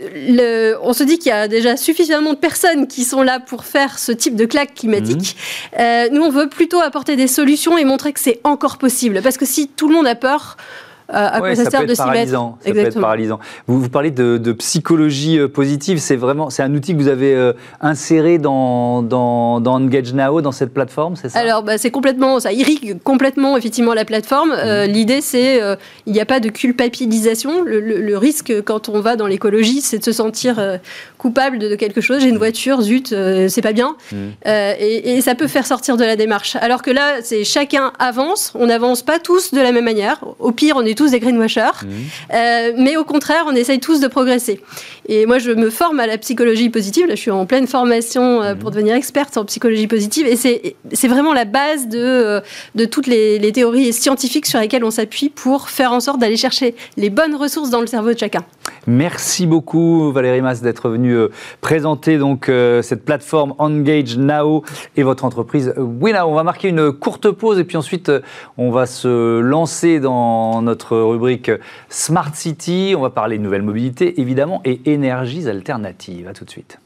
on 0.82 0.94
se 0.94 1.04
dit 1.04 1.18
qu'il 1.18 1.30
y 1.30 1.34
a 1.34 1.48
déjà 1.48 1.78
suffisamment 1.78 2.34
de 2.34 2.38
personnes 2.38 2.88
qui 2.88 3.04
sont 3.04 3.24
là 3.24 3.40
pour 3.40 3.66
faire 3.66 4.00
ce 4.00 4.12
type 4.12 4.36
de 4.36 4.46
claque 4.46 4.76
climatique. 4.76 5.36
Mhm. 5.78 6.14
nous, 6.14 6.22
on 6.22 6.30
veut 6.30 6.50
plutôt 6.50 6.80
apporter 6.82 7.16
des 7.16 7.28
solutions 7.28 7.78
et 7.78 7.86
montrer 7.86 8.14
que 8.14 8.20
c'est 8.20 8.40
encore 8.44 8.78
possible. 8.78 9.22
Parce 9.22 9.38
que 9.38 9.46
si 9.46 9.68
tout 9.68 9.88
le 9.88 9.96
monde 9.96 10.08
a 10.08 10.16
peur, 10.16 10.58
à 11.10 11.40
quoi 11.40 11.56
ça, 11.56 11.70
sert 11.70 11.86
de 11.86 11.94
s'y 11.94 12.06
mettre. 12.10 12.32
Ça 12.32 12.72
peut 12.72 12.78
être 12.78 13.00
paralysant. 13.00 13.40
Vous, 13.68 13.80
vous 13.80 13.90
parlez 13.90 14.12
de, 14.12 14.52
psychologie 14.54 15.40
euh, 15.40 15.48
positive, 15.48 15.98
c'est 16.00 16.16
vraiment 16.16 16.50
c'est 16.50 16.64
un 16.64 16.74
outil 16.74 16.94
que 16.94 16.98
vous 16.98 17.08
avez 17.08 17.34
euh, 17.34 17.54
inséré 17.82 18.38
dans, 18.38 19.02
dans, 19.02 19.60
dans, 19.60 19.74
Engage 19.76 20.14
Now, 20.14 20.42
dans 20.42 20.52
cette 20.52 20.74
plateforme, 20.74 21.16
c'est 21.16 21.30
ça? 21.30 21.40
Alors, 21.40 21.64
bah, 21.64 21.78
c'est 21.78 21.92
complètement, 21.92 22.40
ça 22.40 22.54
irrigue 22.54 22.98
complètement 23.04 23.58
effectivement 23.58 23.94
la 23.94 24.06
plateforme. 24.06 24.52
Euh, 24.52 24.88
mmh. 24.88 24.92
L'idée, 24.92 25.22
c'est 25.22 25.60
il 26.06 26.14
n'y 26.14 26.22
a 26.22 26.26
pas 26.26 26.40
de 26.40 26.50
culpabilisation. 26.50 27.64
Le, 27.64 28.18
risque 28.18 28.54
quand 28.64 28.90
on 28.90 29.00
va 29.00 29.16
dans 29.16 29.26
l'écologie, 29.26 29.82
c'est 29.82 29.98
de 29.98 30.04
se 30.04 30.12
sentir 30.12 30.62
coupable 31.18 31.58
de, 31.58 31.76
quelque 31.76 32.00
chose. 32.00 32.22
J'ai 32.22 32.30
une 32.30 32.38
voiture, 32.38 32.82
zut, 32.82 33.14
c'est 33.48 33.62
pas 33.62 33.74
bien. 33.74 33.96
Mmh. 34.12 34.16
Et, 34.46 35.16
et, 35.16 35.22
ça 35.22 35.36
peut 35.36 35.48
faire 35.48 35.66
sortir 35.66 35.98
de 35.98 36.04
la 36.04 36.16
démarche. 36.16 36.56
Alors 36.58 36.82
que 36.82 36.92
là, 36.92 37.22
c'est 37.22 37.44
chacun 37.44 37.92
avance. 38.00 38.54
On 38.56 38.68
n'avance 38.68 39.02
pas 39.02 39.20
tous 39.20 39.54
de 39.54 39.60
la 39.60 39.72
même 39.72 39.86
manière. 39.86 40.24
Au 40.40 40.52
pire, 40.52 40.76
on 40.78 40.86
est 40.86 40.98
tous 40.98 41.03
des 41.12 41.20
greenwashers, 41.20 41.84
mmh. 41.84 41.88
euh, 42.34 42.72
mais 42.78 42.98
au 42.98 43.04
contraire, 43.04 43.46
on 43.48 43.56
essaye 43.56 43.80
tous 43.80 44.00
de 44.00 44.08
progresser. 44.08 44.62
Et 45.08 45.26
moi, 45.26 45.40
je 45.40 45.52
me 45.52 45.70
forme 45.70 46.00
à 46.00 46.08
la 46.08 46.18
psychologie 46.18 46.70
positive. 46.70 47.08
Là, 47.08 47.16
je 47.16 47.22
suis 47.22 47.32
en 47.32 47.46
pleine 47.46 47.68
formation 47.68 48.42
euh, 48.42 48.56
pour 48.56 48.70
mmh. 48.70 48.74
devenir 48.74 48.96
experte 48.96 49.38
en 49.38 49.46
psychologie 49.46 49.88
positive, 49.88 50.28
et 50.28 50.36
c'est 50.36 51.08
vraiment 51.08 51.34
la 51.34 51.46
base 51.46 51.88
de, 51.88 52.00
euh, 52.00 52.42
de 52.76 52.86
toutes 52.86 53.08
les, 53.08 53.40
les, 53.40 53.52
théories 53.52 53.94
scientifiques 53.94 54.46
sur 54.46 54.60
lesquelles 54.60 54.84
on 54.84 54.92
s'appuie 54.92 55.30
pour 55.30 55.70
faire 55.70 55.92
en 55.94 56.00
sorte 56.00 56.20
d'aller 56.20 56.38
chercher 56.38 56.76
les 56.98 57.10
bonnes 57.10 57.36
ressources 57.36 57.70
dans 57.70 57.82
le 57.82 57.88
cerveau 57.88 58.14
de 58.14 58.18
chacun. 58.18 58.44
Merci 58.88 59.46
beaucoup 59.46 60.12
Valérie 60.12 60.42
Mas 60.42 60.62
d'être 60.62 60.90
venue 60.90 61.16
présenter 61.62 62.18
donc 62.18 62.52
cette 62.82 63.06
plateforme 63.06 63.54
Engage 63.58 64.18
Now 64.18 64.64
et 64.98 65.04
votre 65.04 65.24
entreprise 65.24 65.74
Winnow. 65.78 66.28
On 66.28 66.34
va 66.34 66.44
marquer 66.44 66.70
une 66.70 66.92
courte 66.92 67.30
pause 67.32 67.60
et 67.60 67.64
puis 67.64 67.78
ensuite 67.78 68.12
on 68.58 68.72
va 68.72 68.86
se 68.86 69.40
lancer 69.40 70.00
dans 70.00 70.62
notre 70.62 70.83
rubrique 70.92 71.52
Smart 71.90 72.36
City. 72.36 72.94
On 72.98 73.02
va 73.02 73.10
parler 73.10 73.38
de 73.38 73.44
nouvelles 73.44 73.62
mobilités, 73.62 74.20
évidemment, 74.20 74.62
et 74.66 74.82
énergies 74.92 75.48
alternatives. 75.48 76.28
A 76.28 76.34
tout 76.34 76.46
de 76.46 76.50
suite. 76.50 76.80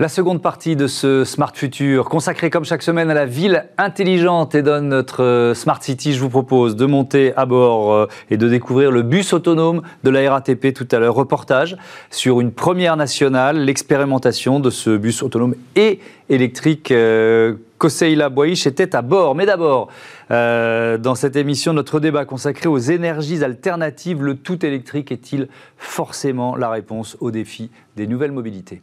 La 0.00 0.08
seconde 0.08 0.40
partie 0.40 0.76
de 0.76 0.86
ce 0.86 1.24
Smart 1.24 1.50
Future, 1.52 2.08
consacrée 2.08 2.50
comme 2.50 2.64
chaque 2.64 2.84
semaine 2.84 3.10
à 3.10 3.14
la 3.14 3.26
ville 3.26 3.64
intelligente 3.78 4.54
et 4.54 4.62
dans 4.62 4.80
notre 4.80 5.24
euh, 5.24 5.54
Smart 5.54 5.82
City, 5.82 6.12
je 6.12 6.20
vous 6.20 6.28
propose 6.28 6.76
de 6.76 6.86
monter 6.86 7.34
à 7.34 7.46
bord 7.46 7.92
euh, 7.92 8.06
et 8.30 8.36
de 8.36 8.48
découvrir 8.48 8.92
le 8.92 9.02
bus 9.02 9.32
autonome 9.32 9.82
de 10.04 10.10
la 10.10 10.30
RATP 10.30 10.72
tout 10.72 10.86
à 10.92 11.00
l'heure. 11.00 11.16
Reportage 11.16 11.76
sur 12.12 12.40
une 12.40 12.52
première 12.52 12.96
nationale, 12.96 13.58
l'expérimentation 13.64 14.60
de 14.60 14.70
ce 14.70 14.96
bus 14.96 15.20
autonome 15.24 15.56
et 15.74 15.98
électrique. 16.28 16.92
Euh, 16.92 17.54
Koseila 17.78 18.28
Boish 18.28 18.68
était 18.68 18.94
à 18.94 19.02
bord. 19.02 19.34
Mais 19.34 19.46
d'abord, 19.46 19.88
dans 20.30 21.14
cette 21.14 21.36
émission, 21.36 21.72
notre 21.72 22.00
débat 22.00 22.24
consacré 22.24 22.68
aux 22.68 22.78
énergies 22.78 23.44
alternatives, 23.44 24.20
le 24.20 24.34
tout 24.34 24.66
électrique 24.66 25.12
est-il 25.12 25.48
forcément 25.76 26.56
la 26.56 26.70
réponse 26.70 27.16
aux 27.20 27.30
défis 27.30 27.70
des 27.96 28.08
nouvelles 28.08 28.32
mobilités? 28.32 28.82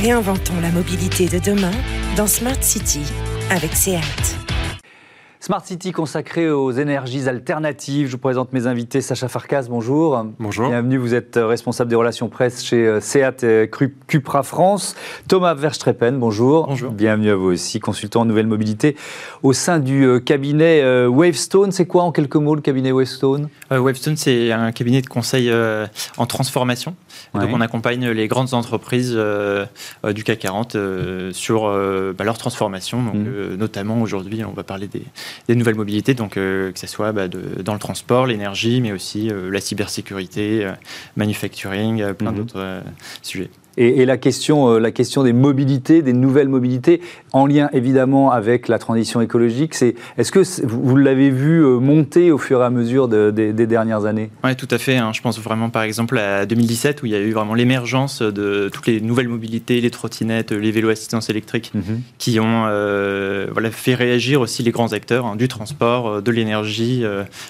Réinventons 0.00 0.60
la 0.62 0.70
mobilité 0.70 1.26
de 1.26 1.38
demain 1.38 1.70
dans 2.16 2.26
Smart 2.26 2.62
City 2.62 3.02
avec 3.50 3.74
SEAT. 3.74 4.39
Smart 5.42 5.64
City 5.64 5.92
consacré 5.92 6.50
aux 6.50 6.70
énergies 6.70 7.26
alternatives. 7.26 8.08
Je 8.08 8.12
vous 8.12 8.18
présente 8.18 8.52
mes 8.52 8.66
invités. 8.66 9.00
Sacha 9.00 9.26
Farkas, 9.26 9.68
bonjour. 9.70 10.22
Bonjour. 10.38 10.68
Bienvenue, 10.68 10.98
vous 10.98 11.14
êtes 11.14 11.40
responsable 11.42 11.88
des 11.88 11.96
relations 11.96 12.28
presse 12.28 12.62
chez 12.62 12.86
euh, 12.86 13.00
SEAT 13.00 13.42
et 13.42 13.70
Cupra 14.06 14.42
France. 14.42 14.96
Thomas 15.28 15.54
Verstreppen, 15.54 16.18
bonjour. 16.18 16.66
Bonjour. 16.66 16.92
Bienvenue 16.92 17.30
à 17.30 17.36
vous 17.36 17.46
aussi, 17.46 17.80
consultant 17.80 18.20
en 18.20 18.24
nouvelle 18.26 18.48
mobilité 18.48 18.96
au 19.42 19.54
sein 19.54 19.78
du 19.78 20.04
euh, 20.04 20.20
cabinet 20.20 20.82
euh, 20.82 21.08
Wavestone. 21.08 21.72
C'est 21.72 21.86
quoi 21.86 22.02
en 22.02 22.12
quelques 22.12 22.36
mots 22.36 22.54
le 22.54 22.60
cabinet 22.60 22.92
Wavestone? 22.92 23.48
Wavestone, 23.70 24.18
c'est 24.18 24.52
un 24.52 24.72
cabinet 24.72 25.00
de 25.00 25.06
conseil 25.06 25.50
en 26.18 26.26
transformation. 26.26 26.96
Donc 27.32 27.48
on 27.50 27.60
accompagne 27.62 28.10
les 28.10 28.26
grandes 28.28 28.52
entreprises 28.52 29.16
du 30.04 30.24
CAC 30.24 30.40
40 30.40 30.76
sur 31.30 31.62
bah, 31.62 32.24
leur 32.24 32.36
transformation. 32.36 33.02
Donc, 33.02 33.14
mmh. 33.14 33.54
notamment 33.54 34.02
aujourd'hui, 34.02 34.44
on 34.44 34.52
va 34.52 34.64
parler 34.64 34.88
des, 34.88 35.04
des 35.48 35.54
nouvelles 35.54 35.74
mobilités, 35.74 36.14
donc 36.14 36.36
euh, 36.36 36.72
que 36.72 36.78
ce 36.78 36.86
soit 36.86 37.12
bah, 37.12 37.28
dans 37.28 37.72
le 37.72 37.78
transport, 37.78 38.26
l'énergie, 38.26 38.80
mais 38.80 38.92
aussi 38.92 39.30
euh, 39.30 39.50
la 39.50 39.60
cybersécurité, 39.60 40.64
euh, 40.64 40.72
manufacturing, 41.16 42.12
plein 42.14 42.32
mhm. 42.32 42.36
d'autres 42.36 42.82
sujets. 43.22 43.50
Et, 43.82 44.04
la, 44.04 44.18
question, 44.18 44.78
la 44.78 44.90
question 44.90 45.22
des 45.22 45.32
mobilités, 45.32 46.02
des 46.02 46.12
nouvelles 46.12 46.50
mobilités, 46.50 47.00
en 47.32 47.46
lien 47.46 47.70
évidemment 47.72 48.30
avec 48.30 48.68
la 48.68 48.78
transition 48.78 49.22
écologique, 49.22 49.74
c'est 49.74 49.94
est-ce 50.18 50.30
que 50.30 50.42
vous, 50.66 50.96
l'avez 50.96 51.30
vu 51.30 51.62
monter 51.62 52.30
au 52.30 52.36
fur 52.36 52.60
et 52.60 52.64
à 52.64 52.68
mesure 52.68 53.08
des 53.08 53.52
dernières 53.66 54.04
années? 54.04 54.30
Oui, 54.44 54.54
tout 54.54 54.68
à 54.70 54.76
fait. 54.76 54.98
Hein. 54.98 55.12
Je 55.14 55.22
pense 55.22 55.40
vraiment 55.40 55.70
par 55.70 55.82
exemple 55.82 56.18
à 56.18 56.44
2017 56.44 57.02
où 57.02 57.06
il 57.06 57.12
y 57.12 57.14
a 57.14 57.20
eu 57.20 57.32
vraiment 57.32 57.54
l'émergence 57.54 58.20
de 58.20 58.68
toutes 58.70 58.86
les 58.86 59.00
nouvelles 59.00 59.28
mobilités, 59.28 59.80
les 59.80 59.90
trottinettes, 59.90 60.52
les 60.52 60.70
vélos 60.70 60.90
assistance 60.90 61.30
électrique, 61.30 61.72
mhm. 61.74 62.02
qui 62.18 62.38
ont 62.38 62.64
voilà, 63.50 63.70
fait 63.70 63.94
réagir 63.94 64.42
aussi 64.42 64.62
les 64.62 64.72
grands 64.72 64.92
acteurs 64.92 65.24
hein, 65.24 65.36
du 65.36 65.48
transport, 65.48 66.20
de 66.20 66.30
l'énergie, 66.30 67.02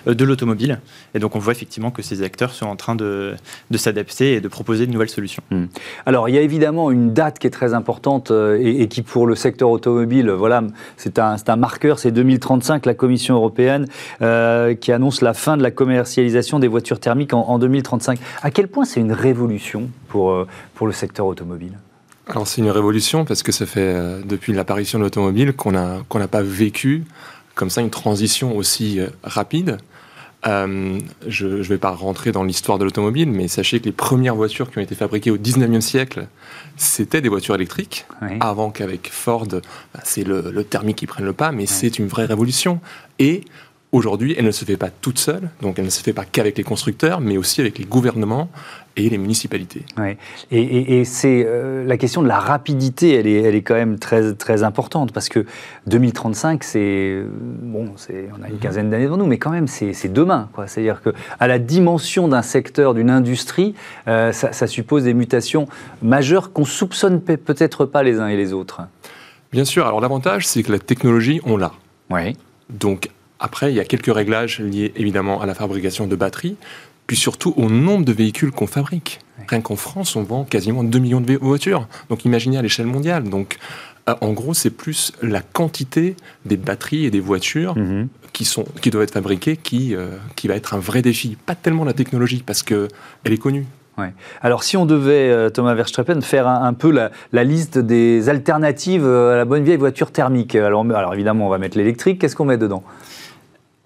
de 0.07 0.25
l'automobile. 0.25 0.81
Et 1.15 1.19
donc 1.19 1.35
on 1.35 1.41
voit 1.41 1.53
effectivement 1.53 1.91
que 1.91 2.03
ces 2.03 2.23
acteurs 2.23 2.53
sont 2.53 2.67
en 2.67 2.77
train 2.77 2.95
de, 2.95 3.35
s'adapter 3.75 4.35
et 4.35 4.41
de 4.41 4.49
proposer 4.49 4.87
de 4.87 4.93
nouvelles 4.93 5.09
solutions. 5.09 5.43
Hmm. 5.51 5.67
Alors 6.07 6.20
il 6.29 6.35
y 6.35 6.39
a 6.39 6.41
évidemment 6.41 6.91
une 6.91 7.13
date 7.13 7.39
qui 7.39 7.47
est 7.47 7.51
très 7.51 7.75
importante 7.75 8.31
euh, 8.31 8.59
et, 8.61 8.89
qui 8.89 9.03
pour 9.03 9.27
le 9.27 9.35
secteur 9.35 9.71
automobile, 9.71 10.31
voilà, 10.31 10.63
c'est 10.97 11.19
un, 11.19 11.37
marqueur, 11.57 11.99
c'est 11.99 12.11
2035, 12.11 12.87
la 12.87 12.95
Commission 12.95 13.35
européenne 13.35 13.87
euh, 14.23 14.75
qui 14.75 14.93
annonce 14.93 15.21
la 15.21 15.35
fin 15.35 15.57
de 15.57 15.63
la 15.63 15.71
commercialisation 15.71 16.59
des 16.59 16.69
voitures 16.69 17.01
thermiques 17.01 17.35
en, 17.35 17.59
2035. 17.59 18.19
À 18.43 18.51
quel 18.51 18.69
point 18.69 18.85
c'est 18.85 19.01
une 19.01 19.13
révolution 19.13 19.91
pour, 20.09 20.31
euh, 20.31 20.47
pour 20.75 20.87
le 20.87 20.93
secteur 20.93 21.27
automobile? 21.27 21.79
Alors 22.27 22.47
c'est 22.47 22.61
une 22.61 22.71
révolution 22.71 23.25
parce 23.25 23.43
que 23.43 23.51
ça 23.51 23.67
fait 23.67 24.23
depuis 24.25 24.53
l'apparition 24.53 24.99
de 25.01 25.05
l'automobile 25.05 25.53
qu'on 25.53 25.73
n'a 25.73 25.99
n'a 26.15 26.29
pas 26.29 26.43
vécu 26.43 27.05
comme 27.57 27.71
ça 27.71 27.81
une 27.81 27.91
transition 27.91 28.57
aussi 28.57 29.01
rapide. 29.25 29.79
Euh, 30.47 30.99
je 31.27 31.47
ne 31.47 31.63
vais 31.63 31.79
pas 31.79 31.91
rentrer 31.91 32.33
dans 32.33 32.45
l'histoire 32.45 32.79
de 32.79 32.85
l'automobile, 32.85 33.31
mais 33.31 33.49
sachez 33.49 33.81
que 33.81 33.85
les 33.85 33.93
premières 33.93 34.35
voitures 34.35 34.71
qui 34.71 34.79
ont 34.79 34.83
été 34.83 34.95
fabriquées 34.95 35.31
au 35.31 35.37
19e 35.37 35.81
siècle, 35.81 36.27
c'était 36.77 37.21
des 37.21 37.29
voitures 37.29 37.55
électriques, 37.55 38.07
avant 38.41 38.71
qu'avec 38.71 39.11
Ford, 39.13 39.47
bah, 39.47 39.61
c'est 40.03 40.25
le, 40.25 40.65
thermique 40.65 40.97
qui 40.97 41.07
prenne 41.07 41.27
le 41.27 41.33
pas, 41.33 41.53
mais 41.53 41.67
c'est 41.67 41.99
une 41.99 42.07
vraie 42.07 42.25
révolution. 42.25 42.81
Et 43.19 43.45
Aujourd'hui, 43.93 44.37
elle 44.39 44.45
ne 44.45 44.53
se 44.53 44.65
fait 44.65 44.77
pas 44.77 44.89
toute 44.89 45.19
seule, 45.19 45.51
donc 45.63 45.81
elle 45.81 45.85
ne 45.85 45.91
se 45.91 46.01
fait 46.01 46.13
pas 46.13 46.25
qu'avec 46.25 46.57
les 46.57 46.63
constructeurs, 46.63 47.21
mais 47.21 47.37
aussi 47.37 47.61
avec 47.61 47.77
les 47.77 47.85
gouvernements 47.85 48.49
et 48.97 49.11
les 49.11 49.19
municipalités. 49.19 49.85
Ouais. 49.99 50.17
Et, 50.53 51.05
c'est 51.05 51.45
euh, 51.45 51.85
la 51.85 51.97
question 51.97 52.23
de 52.23 52.29
la 52.29 52.39
rapidité, 52.39 53.15
elle 53.15 53.27
est, 53.27 53.43
elle 53.43 53.57
est 53.57 53.63
quand 53.63 53.75
même 53.75 53.99
très, 53.99 54.35
très 54.35 54.63
importante, 54.63 55.11
parce 55.13 55.29
que 55.29 55.45
2035, 55.89 56.63
c'est 56.63 57.25
bon, 57.35 57.95
on 58.09 58.43
a 58.45 58.49
une 58.49 58.55
mhm. 58.55 58.61
quinzaine 58.61 58.91
d'années 58.91 59.07
devant 59.07 59.17
nous, 59.17 59.27
mais 59.27 59.39
quand 59.39 59.51
même, 59.51 59.67
c'est 59.67 60.13
demain. 60.13 60.49
C'est-à-dire 60.67 61.03
que 61.03 61.11
à 61.41 61.49
la 61.49 61.59
dimension 61.59 62.29
d'un 62.29 62.43
secteur, 62.43 62.95
d'une 62.95 63.11
industrie, 63.11 63.75
euh, 64.07 64.31
ça, 64.31 64.53
ça, 64.53 64.69
suppose 64.69 65.03
des 65.03 65.15
mutations 65.15 65.67
majeures 66.01 66.53
qu'on 66.53 66.65
soupçonne 66.65 67.21
peut-être 67.21 67.87
pas 67.87 68.05
les 68.05 68.21
uns 68.21 68.29
et 68.29 68.37
les 68.37 68.53
autres. 68.53 68.83
Bien 69.51 69.65
sûr. 69.65 69.85
Alors 69.85 70.01
l'avantage, 70.01 70.47
c'est 70.47 70.63
que 70.63 70.71
la 70.71 70.79
technologie, 70.79 71.41
on 71.45 71.57
l'a. 71.57 71.73
Oui. 72.11 72.37
Donc 72.69 73.11
après, 73.41 73.73
il 73.73 73.77
y 73.77 73.81
a 73.81 73.85
quelques 73.85 74.15
réglages 74.15 74.61
liés 74.61 74.93
évidemment 74.97 75.41
à 75.41 75.47
la 75.47 75.55
fabrication 75.55 76.07
de 76.07 76.15
batteries, 76.15 76.57
puis 77.07 77.17
surtout 77.17 77.55
au 77.57 77.69
nombre 77.71 78.05
de 78.05 78.13
véhicules 78.13 78.53
qu'on 78.53 78.67
fabrique. 78.67 79.21
Rien 79.49 79.63
qu'en 79.63 79.77
France, 79.77 80.15
on 80.15 80.23
vend 80.23 80.45
quasiment 80.45 80.85
2 80.85 80.99
millions 80.99 81.21
de 81.21 81.37
voitures. 81.39 81.89
Donc 82.11 82.25
imaginez 82.25 82.59
à 82.59 82.63
l'échelle 82.63 82.87
mondiale. 82.87 83.25
Donc 83.25 83.59
euh, 84.09 84.15
en 84.21 84.33
gros, 84.33 84.55
c'est 84.55 84.71
plus 84.71 85.13
la 85.23 85.41
quantité 85.41 86.15
des 86.45 86.57
batteries 86.57 87.07
et 87.07 87.11
des 87.11 87.21
voitures 87.21 87.77
mhm. 87.77 88.09
qui, 88.33 88.45
sont, 88.45 88.65
qui 88.81 88.91
doivent 88.91 89.05
être 89.05 89.15
fabriquées 89.15 89.57
qui, 89.57 89.95
euh, 89.95 90.17
qui 90.37 90.47
va 90.47 90.55
être 90.55 90.75
un 90.75 90.79
vrai 90.79 91.03
défi. 91.03 91.37
Pas 91.47 91.55
tellement 91.55 91.85
la 91.85 91.95
technologie, 91.95 92.43
parce 92.45 92.63
qu'elle 92.63 92.89
est 93.25 93.39
connue. 93.39 93.67
Alors, 94.41 94.63
si 94.63 94.79
on 94.79 94.87
devait, 94.87 95.31
euh, 95.31 95.51
Thomas 95.51 95.75
Verstappen, 95.75 96.23
faire 96.23 96.49
un, 96.49 96.73
peu 96.73 96.91
la, 96.91 97.45
liste 97.45 97.79
des 97.79 98.31
alternatives 98.31 99.07
à 99.07 99.37
la 99.37 99.45
bonne 99.45 99.63
vieille 99.63 99.77
voiture 99.77 100.11
thermique, 100.11 100.55
alors, 100.55 100.87
alors 100.95 101.13
évidemment, 101.13 101.49
on 101.49 101.51
va 101.51 101.59
mettre 101.59 101.77
l'électrique, 101.77 102.19
qu'est-ce 102.19 102.35
qu'on 102.35 102.47
met 102.47 102.57
dedans? 102.57 102.83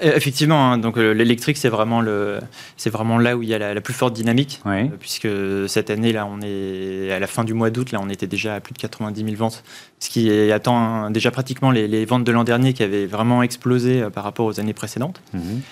Effectivement, 0.01 0.73
hein, 0.73 0.79
donc 0.79 0.99
euh, 0.99 1.13
l'électrique 1.13 1.57
c'est 1.57 1.69
vraiment 1.69 2.01
le, 2.01 2.41
c'est 2.77 2.91
vraiment 2.91 3.19
là 3.19 3.37
où 3.37 3.43
il 3.43 3.49
y 3.49 3.55
a 3.55 3.75
la, 3.75 3.81
plus 3.81 3.95
forte 3.95 4.15
dynamique, 4.15 4.61
euh, 4.67 4.89
puisque 4.99 5.29
cette 5.69 5.91
année 5.91 6.13
là, 6.13 6.27
on 6.27 6.41
est 6.43 7.13
à 7.13 7.19
la 7.19 7.27
fin 7.27 7.45
du 7.45 7.55
mois 7.55 7.71
d'août, 7.71 7.93
là, 7.93 8.01
on 8.03 8.09
était 8.09 8.27
déjà 8.27 8.57
à 8.57 8.61
plus 8.61 8.73
de 8.73 8.79
90 8.79 9.25
000 9.25 9.37
ventes, 9.37 9.63
ce 10.05 10.11
qui 10.11 10.53
attend 10.53 11.11
déjà 11.11 11.31
pratiquement 11.31 11.71
les, 11.71 12.05
ventes 12.05 12.25
de 12.25 12.33
l'an 12.33 12.45
dernier 12.45 12.73
qui 12.73 12.83
avaient 12.83 13.07
vraiment 13.07 13.43
explosé 13.43 14.05
par 14.13 14.25
rapport 14.25 14.47
aux 14.47 14.61
années 14.61 14.75
précédentes. 14.75 15.21
Mhm. 15.33 15.63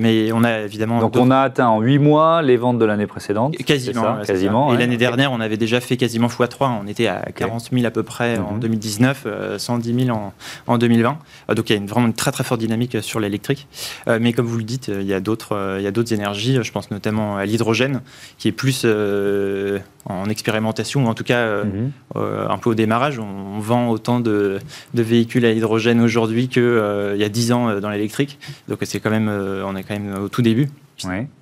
mais 0.00 0.32
on 0.32 0.44
a 0.44 0.60
évidemment 0.60 1.00
donc 1.00 1.16
on 1.16 1.30
a 1.30 1.38
atteint 1.38 1.68
en 1.68 1.80
8 1.80 1.98
mois 1.98 2.42
les 2.42 2.56
ventes 2.56 2.78
de 2.78 2.84
l'année 2.84 3.06
précédente. 3.06 3.56
Quasiment, 3.56 4.16
quasiment. 4.24 4.74
Et 4.74 4.78
l'année 4.78 4.96
dernière, 4.96 5.32
on 5.32 5.40
avait 5.40 5.56
déjà 5.56 5.80
fait 5.80 5.96
quasiment 5.96 6.28
x3. 6.28 6.70
On 6.82 6.86
était 6.86 7.06
à 7.06 7.22
40 7.34 7.70
000 7.72 7.84
à 7.84 7.90
peu 7.90 8.02
près 8.02 8.38
en 8.38 8.56
2019, 8.56 9.26
110 9.58 10.04
000 10.06 10.16
en, 10.16 10.32
en 10.66 10.78
2020. 10.78 11.18
donc 11.54 11.70
il 11.70 11.72
y 11.72 11.76
a 11.76 11.78
une, 11.78 11.86
vraiment 11.86 12.06
une 12.06 12.14
très 12.14 12.32
très 12.32 12.44
forte 12.44 12.60
dynamique 12.60 13.02
sur 13.02 13.20
l'électrique. 13.20 13.66
Euh, 14.08 14.18
mais 14.20 14.32
comme 14.32 14.46
vous 14.46 14.58
le 14.58 14.64
dites, 14.64 14.88
il 14.88 15.06
y 15.06 15.14
a 15.14 15.20
d'autres, 15.20 15.56
euh, 15.56 15.80
il 15.80 15.84
y 15.84 15.86
a 15.86 15.90
d'autres 15.90 16.12
énergies. 16.12 16.58
Je 16.62 16.72
pense 16.72 16.90
notamment 16.90 17.36
à 17.36 17.44
l'hydrogène, 17.44 18.02
qui 18.38 18.48
est 18.48 18.52
plus 18.52 18.82
euh, 18.84 19.78
en 20.06 20.28
expérimentation, 20.28 21.04
ou 21.04 21.08
en 21.08 21.14
tout 21.14 21.24
cas 21.24 21.64
mhm. 21.64 21.92
un 22.14 22.58
peu 22.58 22.70
au 22.70 22.74
démarrage. 22.74 23.18
On, 23.18 23.58
vend 23.60 23.90
autant 23.90 24.20
de, 24.20 24.58
véhicules 24.94 25.44
à 25.44 25.52
hydrogène 25.52 26.00
aujourd'hui 26.00 26.48
qu'il 26.48 27.16
y 27.16 27.24
a 27.24 27.28
10 27.28 27.52
ans 27.52 27.80
dans 27.80 27.90
l'électrique. 27.90 28.38
Donc 28.68 28.78
c'est 28.82 29.00
quand 29.00 29.10
même, 29.10 29.28
on 29.28 29.76
est 29.76 29.82
quand 29.82 29.98
même 29.98 30.14
au 30.22 30.28
tout 30.28 30.42
début. 30.42 30.68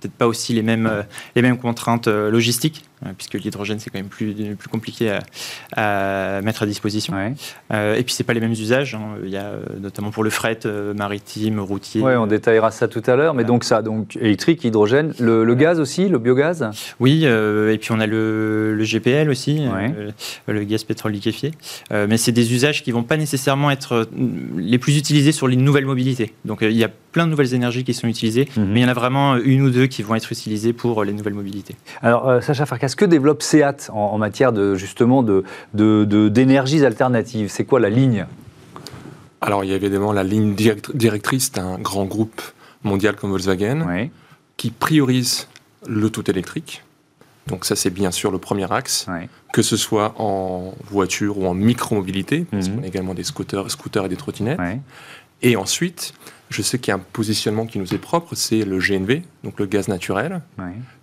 Peut-être 0.01 0.15
pas 0.15 0.27
aussi 0.27 0.53
les 0.53 0.63
mêmes, 0.63 1.05
les 1.37 1.43
mêmes 1.43 1.59
contraintes 1.59 2.09
logistiques, 2.09 2.85
euh, 2.85 2.88
puisque 3.17 3.35
l'hydrogène 3.35 3.79
c'est 3.79 3.91
quand 3.91 3.99
même 3.99 4.09
plus, 4.09 4.35
plus 4.57 4.69
compliqué 4.69 5.19
à, 5.77 6.41
mettre 6.43 6.63
à 6.63 6.67
disposition. 6.67 7.15
Euh, 7.73 7.95
et 7.95 8.03
puis 8.03 8.15
c'est 8.15 8.25
pas 8.25 8.35
les 8.35 8.41
mêmes 8.41 8.53
usages. 8.53 8.95
Hein. 8.95 9.17
Il 9.25 9.31
y 9.31 9.37
a 9.37 9.45
euh, 9.45 9.63
notamment 9.81 10.11
pour 10.11 10.25
le 10.25 10.31
fret 10.31 10.61
maritime, 10.97 11.61
routier. 11.61 12.01
Oui, 12.03 12.15
on 12.15 12.27
détaillera 12.27 12.71
ça 12.71 12.89
tout 12.89 13.03
à 13.07 13.17
l'heure. 13.17 13.35
Mais 13.35 13.45
donc 13.45 13.65
ça, 13.65 13.83
donc 13.83 14.17
électrique, 14.17 14.65
hydrogène, 14.65 15.15
le, 15.19 15.55
gaz 15.55 15.81
aussi, 15.81 16.09
le 16.09 16.19
biogaz? 16.19 16.71
Oui, 17.01 17.25
et 17.25 17.79
puis 17.79 17.93
on 17.93 18.01
a 18.01 18.07
le, 18.07 18.75
le 18.75 18.85
GPL 18.85 19.31
aussi, 19.31 19.63
le 20.47 20.65
gaz 20.65 20.85
pétrole 20.85 21.13
liquéfié. 21.13 21.53
mais 21.91 22.17
c'est 22.17 22.33
des 22.33 22.53
usages 22.53 22.83
qui 22.83 22.93
vont 22.93 23.03
pas 23.03 23.17
nécessairement 23.17 23.71
être 23.71 24.09
les 24.57 24.79
plus 24.79 24.97
utilisés 24.97 25.33
sur 25.33 25.49
les 25.49 25.57
nouvelles 25.57 25.87
mobilités. 25.87 26.33
Donc 26.45 26.59
il 26.63 26.77
y 26.77 26.85
a 26.85 26.91
plein 27.13 27.27
de 27.27 27.31
nouvelles 27.31 27.55
énergies 27.55 27.85
qui 27.85 27.95
sont 27.95 28.07
utilisées, 28.07 28.49
mhm. 28.57 28.67
mais 28.69 28.81
il 28.81 28.83
y 28.83 28.87
en 28.87 28.91
a 28.91 28.95
vraiment 28.95 29.37
une 29.37 29.63
ou 29.63 29.71
deux 29.71 29.87
qui 29.87 30.03
vont 30.03 30.15
être 30.15 30.31
utilisées 30.31 30.73
pour 30.73 31.05
les 31.05 31.13
nouvelles 31.13 31.35
mobilités. 31.35 31.75
Alors 32.03 32.43
Sacha 32.43 32.67
Farkas, 32.67 32.88
ce 32.89 32.97
que 32.97 33.05
développe 33.05 33.43
SEAT 33.43 33.91
en, 33.93 34.19
matière 34.19 34.53
de, 34.53 34.75
justement 34.75 35.23
d'énergies 35.73 36.81
de, 36.81 36.85
alternatives? 36.85 37.51
C'est 37.51 37.65
quoi 37.65 37.81
la 37.81 37.91
ligne? 37.91 38.27
Alors, 39.41 39.65
il 39.65 39.71
y 39.71 39.73
a 39.73 39.77
évidemment 39.77 40.13
la 40.13 40.25
ligne 40.25 40.55
directrice 40.55 41.53
d'un 41.53 41.79
grand 41.79 42.05
groupe 42.05 42.43
mondial 42.83 43.17
comme 43.17 43.31
Volkswagen 43.31 44.09
qui 44.57 44.71
priorise 44.71 45.49
le 45.87 46.11
tout 46.11 46.29
électrique. 46.31 46.83
Donc 47.47 47.65
ça, 47.65 47.77
c'est 47.77 47.91
bien 47.91 48.11
sûr 48.11 48.31
le 48.31 48.39
premier 48.39 48.71
axe, 48.71 49.07
que 49.53 49.63
ce 49.63 49.77
soit 49.77 50.15
en 50.19 50.75
voiture 50.91 51.39
ou 51.39 51.47
en 51.47 51.55
micromobilité, 51.55 52.47
parce 52.51 52.69
mhm. 52.69 52.77
qu'on 52.77 52.83
a 52.83 52.87
également 52.87 53.15
des 53.15 53.25
scooters, 53.25 53.71
scooters 53.71 54.05
et 54.05 54.09
des 54.09 54.17
trottinettes. 54.17 54.61
Et 55.41 55.57
ensuite, 55.57 56.13
je 56.51 56.63
sais 56.63 56.79
qu'il 56.79 56.91
y 56.91 56.93
a 56.93 56.97
un 56.97 57.05
positionnement 57.13 57.67
qui 57.67 57.79
nous 57.79 57.95
est 57.95 57.99
propre, 57.99 58.35
c'est 58.35 58.65
le 58.65 58.79
GNV, 58.79 59.23
donc 59.45 59.59
le 59.59 59.67
gaz 59.67 59.89
naturel, 59.89 60.43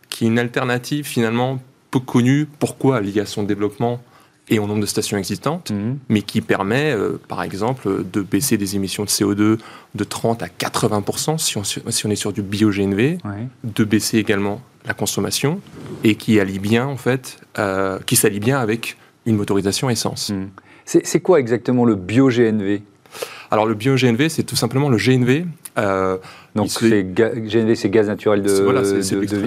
qui 0.10 0.26
est 0.26 0.28
une 0.28 0.40
alternative 0.40 1.06
finalement 1.06 1.60
connu. 2.00 2.48
Pourquoi 2.60 3.02
Lié 3.02 3.22
à 3.22 3.26
son 3.26 3.44
développement 3.44 4.02
et 4.50 4.60
au 4.60 4.68
nombre 4.68 4.82
de 4.82 4.86
stations 4.86 5.18
existantes, 5.18 5.72
mhm. 5.72 5.98
mais 6.10 6.22
qui 6.22 6.42
permet, 6.42 6.92
euh, 6.92 7.20
par 7.28 7.42
exemple, 7.42 8.04
de 8.12 8.22
baisser 8.22 8.58
des 8.58 8.76
émissions 8.76 9.04
de 9.04 9.10
CO2 9.10 9.58
de 9.96 10.04
30 10.04 10.44
à 10.44 10.48
80% 10.48 11.38
si 11.40 11.58
on, 11.58 11.64
si 11.64 12.06
on 12.06 12.10
est 12.12 12.16
sur 12.16 12.32
du 12.32 12.42
bio-GNV, 12.42 13.18
de 13.64 13.84
baisser 13.84 14.18
également 14.20 14.62
la 14.86 14.94
consommation 14.94 15.60
et 16.04 16.16
qui 16.16 16.40
allie 16.40 16.60
bien, 16.60 16.86
en 16.86 16.98
fait, 16.98 17.40
euh, 17.58 17.98
qui 18.06 18.16
s'allie 18.16 18.40
bien 18.40 18.60
avec 18.60 18.98
une 19.26 19.36
motorisation 19.36 19.90
essence. 19.90 20.30
Mhm. 20.30 20.50
C'est 20.86 21.20
quoi 21.22 21.40
exactement 21.40 21.84
le 21.86 21.96
bio-GNV 21.96 22.82
alors 23.52 23.66
le 23.68 23.76
bio-GNV, 23.76 24.28
c'est 24.30 24.44
tout 24.44 24.56
simplement 24.56 24.90
le 24.90 24.98
GNV. 24.98 25.46
Euh, 25.78 26.18
Donc 26.56 26.70
GNV, 26.82 27.76
c'est 27.76 27.90
gaz 27.90 28.08
naturel 28.08 28.42
de, 28.42 28.52
voilà, 28.64 28.82
de, 28.82 28.98
de, 28.98 29.38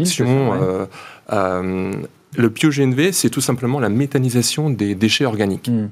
le 2.38 2.48
bio-GNV, 2.48 3.12
c'est 3.12 3.30
tout 3.30 3.40
simplement 3.40 3.80
la 3.80 3.88
méthanisation 3.88 4.70
des 4.70 4.94
déchets 4.94 5.24
organiques. 5.24 5.68
Hmm. 5.68 5.88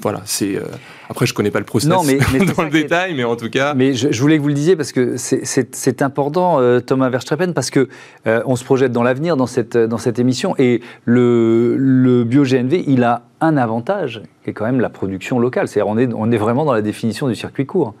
Voilà, 0.00 0.22
c'est. 0.24 0.56
Euh, 0.56 0.62
après, 1.10 1.26
je 1.26 1.34
connais 1.34 1.50
pas 1.50 1.58
le 1.58 1.66
process 1.66 1.90
non, 1.90 2.02
mais, 2.02 2.18
dans 2.56 2.62
le 2.62 2.70
détail, 2.70 3.14
mais 3.14 3.24
en 3.24 3.36
tout 3.36 3.50
cas. 3.50 3.74
Mais 3.74 3.92
je, 3.92 4.20
voulais 4.20 4.38
que 4.38 4.42
vous 4.42 4.48
le 4.48 4.54
disiez 4.54 4.74
parce 4.74 4.92
que 4.92 5.16
c'est 5.16 6.02
important, 6.02 6.60
euh, 6.60 6.80
Thomas 6.80 7.10
Verstappen, 7.10 7.52
parce 7.52 7.70
que 7.70 7.88
euh, 8.26 8.42
on 8.46 8.56
se 8.56 8.64
projette 8.64 8.92
dans 8.92 9.02
l'avenir 9.02 9.36
dans 9.36 9.46
cette 9.46 9.76
dans 9.76 9.98
cette 9.98 10.18
émission 10.18 10.54
et 10.58 10.80
le, 11.04 11.76
le 11.76 12.24
bio-GNV, 12.24 12.84
il 12.86 13.04
a 13.04 13.24
un 13.42 13.58
avantage 13.58 14.22
qui 14.44 14.50
est 14.50 14.52
quand 14.54 14.64
même 14.64 14.80
la 14.80 14.88
production 14.90 15.38
locale. 15.38 15.68
C'est-à-dire 15.68 15.90
on 15.90 15.98
est 15.98 16.08
on 16.14 16.30
est 16.30 16.38
vraiment 16.38 16.64
dans 16.64 16.74
la 16.74 16.82
définition 16.82 17.28
du 17.28 17.34
circuit 17.34 17.66
court. 17.66 17.94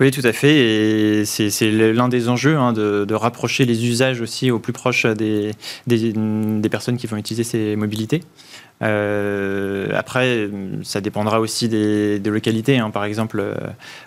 Oui, 0.00 0.10
tout 0.10 0.22
à 0.24 0.32
fait. 0.32 1.20
Et 1.20 1.24
c'est 1.24 1.70
l'un 1.70 2.08
des 2.08 2.28
enjeux 2.28 2.56
hein, 2.56 2.72
de, 2.72 3.14
rapprocher 3.14 3.64
les 3.64 3.86
usages 3.86 4.20
aussi 4.20 4.50
au 4.50 4.58
plus 4.58 4.72
proche 4.72 5.06
des, 5.06 5.52
des, 5.86 6.68
personnes 6.68 6.96
qui 6.96 7.06
vont 7.06 7.16
utiliser 7.16 7.44
ces 7.44 7.76
mobilités. 7.76 8.22
Euh, 8.82 9.88
après, 9.94 10.50
ça 10.82 11.00
dépendra 11.00 11.40
aussi 11.40 11.68
des, 11.68 12.18
localités. 12.18 12.78
Hein. 12.78 12.90
Par 12.90 13.04
exemple, 13.04 13.40
euh, 13.40 13.54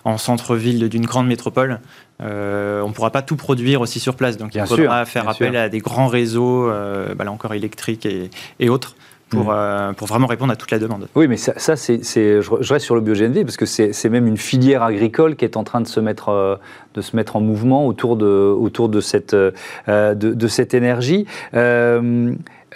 en 0.03 0.17
centre-ville 0.17 0.89
d'une 0.89 1.05
grande 1.05 1.27
métropole, 1.27 1.79
euh, 2.21 2.81
on 2.81 2.89
ne 2.89 2.93
pourra 2.93 3.11
pas 3.11 3.21
tout 3.21 3.35
produire 3.35 3.81
aussi 3.81 3.99
sur 3.99 4.15
place. 4.15 4.37
Donc, 4.37 4.55
il 4.55 4.65
faudra 4.65 5.05
faire 5.05 5.27
appel 5.27 5.55
à 5.55 5.69
des 5.69 5.79
grands 5.79 6.07
réseaux, 6.07 6.67
bah, 6.67 7.23
là 7.23 7.31
encore 7.31 7.53
électriques 7.53 8.07
et 8.59 8.69
autres, 8.69 8.95
pour, 9.29 9.45
mm. 9.45 9.51
euh, 9.51 9.93
pour 9.93 10.07
vraiment 10.07 10.27
répondre 10.27 10.51
à 10.51 10.55
toute 10.55 10.71
la 10.71 10.79
demande. 10.79 11.07
Oui, 11.15 11.27
mais 11.27 11.37
ça, 11.37 11.53
ça 11.57 11.75
c'est, 11.75 12.01
je, 12.03 12.73
reste 12.73 12.85
sur 12.85 12.95
le 12.95 13.01
bio-GNV 13.01 13.43
parce 13.43 13.57
que 13.57 13.65
c'est 13.65 14.09
même 14.09 14.27
une 14.27 14.37
filière 14.37 14.83
agricole 14.83 15.35
qui 15.35 15.45
est 15.45 15.57
en 15.57 15.63
train 15.63 15.81
de 15.81 15.87
se 15.87 15.99
mettre, 15.99 16.29
euh, 16.29 16.55
de 16.95 17.01
se 17.01 17.15
mettre 17.15 17.35
en 17.35 17.41
mouvement 17.41 17.87
autour 17.87 18.17
de, 18.17 18.25
autour 18.25 18.89
de, 18.89 19.01
cette, 19.01 19.33
euh, 19.33 19.51
de, 19.87 20.33
de, 20.33 20.47
cette 20.47 20.73
énergie. 20.73 21.25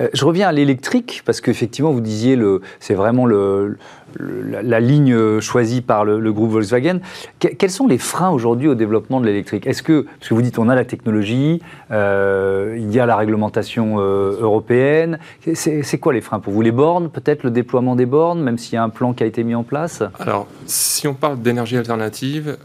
Euh, 0.01 0.09
je 0.13 0.25
reviens 0.25 0.47
à 0.47 0.51
l'électrique, 0.51 1.21
parce 1.25 1.41
qu'effectivement, 1.41 1.91
vous 1.91 2.01
disiez, 2.01 2.37
c'est 2.79 2.95
vraiment 2.95 3.25
le, 3.25 3.77
la, 4.19 4.79
ligne 4.79 5.39
choisie 5.39 5.81
par 5.81 6.05
le, 6.05 6.33
groupe 6.33 6.51
Volkswagen. 6.51 6.99
quels 7.39 7.69
sont 7.69 7.87
les 7.87 7.97
freins 7.97 8.31
aujourd'hui 8.31 8.67
au 8.67 8.75
développement 8.75 9.21
de 9.21 9.25
l'électrique? 9.25 9.67
Est-ce 9.67 9.83
que, 9.83 10.05
parce 10.19 10.29
que 10.29 10.33
vous 10.33 10.41
dites, 10.41 10.57
on 10.57 10.69
a 10.69 10.75
la 10.75 10.85
technologie, 10.85 11.61
euh, 11.91 12.75
il 12.77 12.91
y 12.91 12.99
a 12.99 13.05
la 13.05 13.15
réglementation 13.15 13.99
euh, 13.99 14.37
européenne, 14.39 15.19
c'est 15.53 15.99
quoi 15.99 16.13
les 16.13 16.21
freins? 16.21 16.39
Pour 16.39 16.53
vous 16.53 16.61
Les 16.61 16.71
bornes, 16.71 17.09
peut-être 17.09 17.43
le 17.43 17.51
déploiement 17.51 17.95
des 17.95 18.05
bornes, 18.05 18.41
même 18.41 18.57
s'il 18.57 18.73
y 18.73 18.77
a 18.77 18.83
un 18.83 18.89
plan 18.89 19.13
qui 19.13 19.23
a 19.23 19.25
été 19.25 19.43
mis 19.43 19.55
en 19.55 19.63
place? 19.63 20.03
Alors, 20.19 20.47
si 20.65 21.07
on 21.07 21.13
parle 21.13 21.41
d'énergie 21.41 21.77
alternative, 21.77 22.57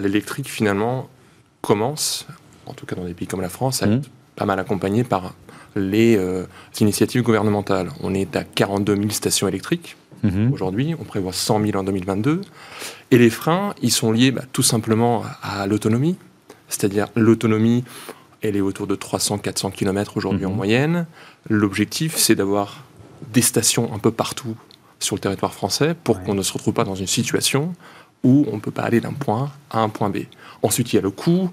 l'électrique, 0.00 0.48
finalement, 0.48 1.08
commence, 1.62 2.26
en 2.66 2.74
tout 2.74 2.84
cas 2.84 2.94
dans 2.94 3.04
des 3.04 3.14
pays 3.14 3.26
comme 3.26 3.40
la 3.40 3.48
France, 3.48 3.82
à 3.82 3.86
mmh. 3.86 3.92
être 3.94 4.10
pas 4.36 4.44
mal 4.44 4.58
accompagné 4.58 5.04
par 5.04 5.32
les 5.76 6.16
euh, 6.16 6.44
initiatives 6.80 7.22
gouvernementales. 7.22 7.90
On 8.02 8.14
est 8.14 8.36
à 8.36 8.44
42 8.44 8.96
000 8.96 9.10
stations 9.10 9.48
électriques 9.48 9.96
mhm. 10.22 10.52
aujourd'hui, 10.52 10.94
on 10.98 11.04
prévoit 11.04 11.32
100 11.32 11.64
000 11.64 11.78
en 11.78 11.84
2022. 11.84 12.40
Et 13.10 13.18
les 13.18 13.30
freins, 13.30 13.74
ils 13.82 13.90
sont 13.90 14.12
liés 14.12 14.30
bah, 14.30 14.42
tout 14.52 14.62
simplement 14.62 15.24
à, 15.42 15.66
l'autonomie, 15.66 16.16
c'est-à-dire 16.68 17.08
l'autonomie, 17.14 17.84
elle 18.42 18.56
est 18.56 18.60
autour 18.60 18.86
de 18.86 18.96
300-400 18.96 19.72
km 19.72 20.16
aujourd'hui 20.16 20.46
en 20.46 20.50
mhm. 20.50 20.56
moyenne. 20.56 21.06
L'objectif, 21.48 22.16
c'est 22.16 22.34
d'avoir 22.34 22.84
des 23.32 23.42
stations 23.42 23.92
un 23.94 23.98
peu 23.98 24.10
partout 24.10 24.56
sur 25.00 25.16
le 25.16 25.20
territoire 25.20 25.54
français 25.54 25.94
pour 26.04 26.22
qu'on 26.22 26.34
ne 26.34 26.42
se 26.42 26.52
retrouve 26.52 26.74
pas 26.74 26.84
dans 26.84 26.94
une 26.94 27.06
situation 27.06 27.74
où 28.22 28.46
on 28.50 28.56
ne 28.56 28.60
peut 28.60 28.70
pas 28.70 28.82
aller 28.82 29.00
d'un 29.00 29.12
point 29.12 29.52
A 29.70 29.78
à 29.78 29.82
un 29.82 29.88
point 29.88 30.08
B. 30.08 30.18
Ensuite, 30.62 30.92
il 30.92 30.96
y 30.96 30.98
a 30.98 31.02
le 31.02 31.10
coût, 31.10 31.50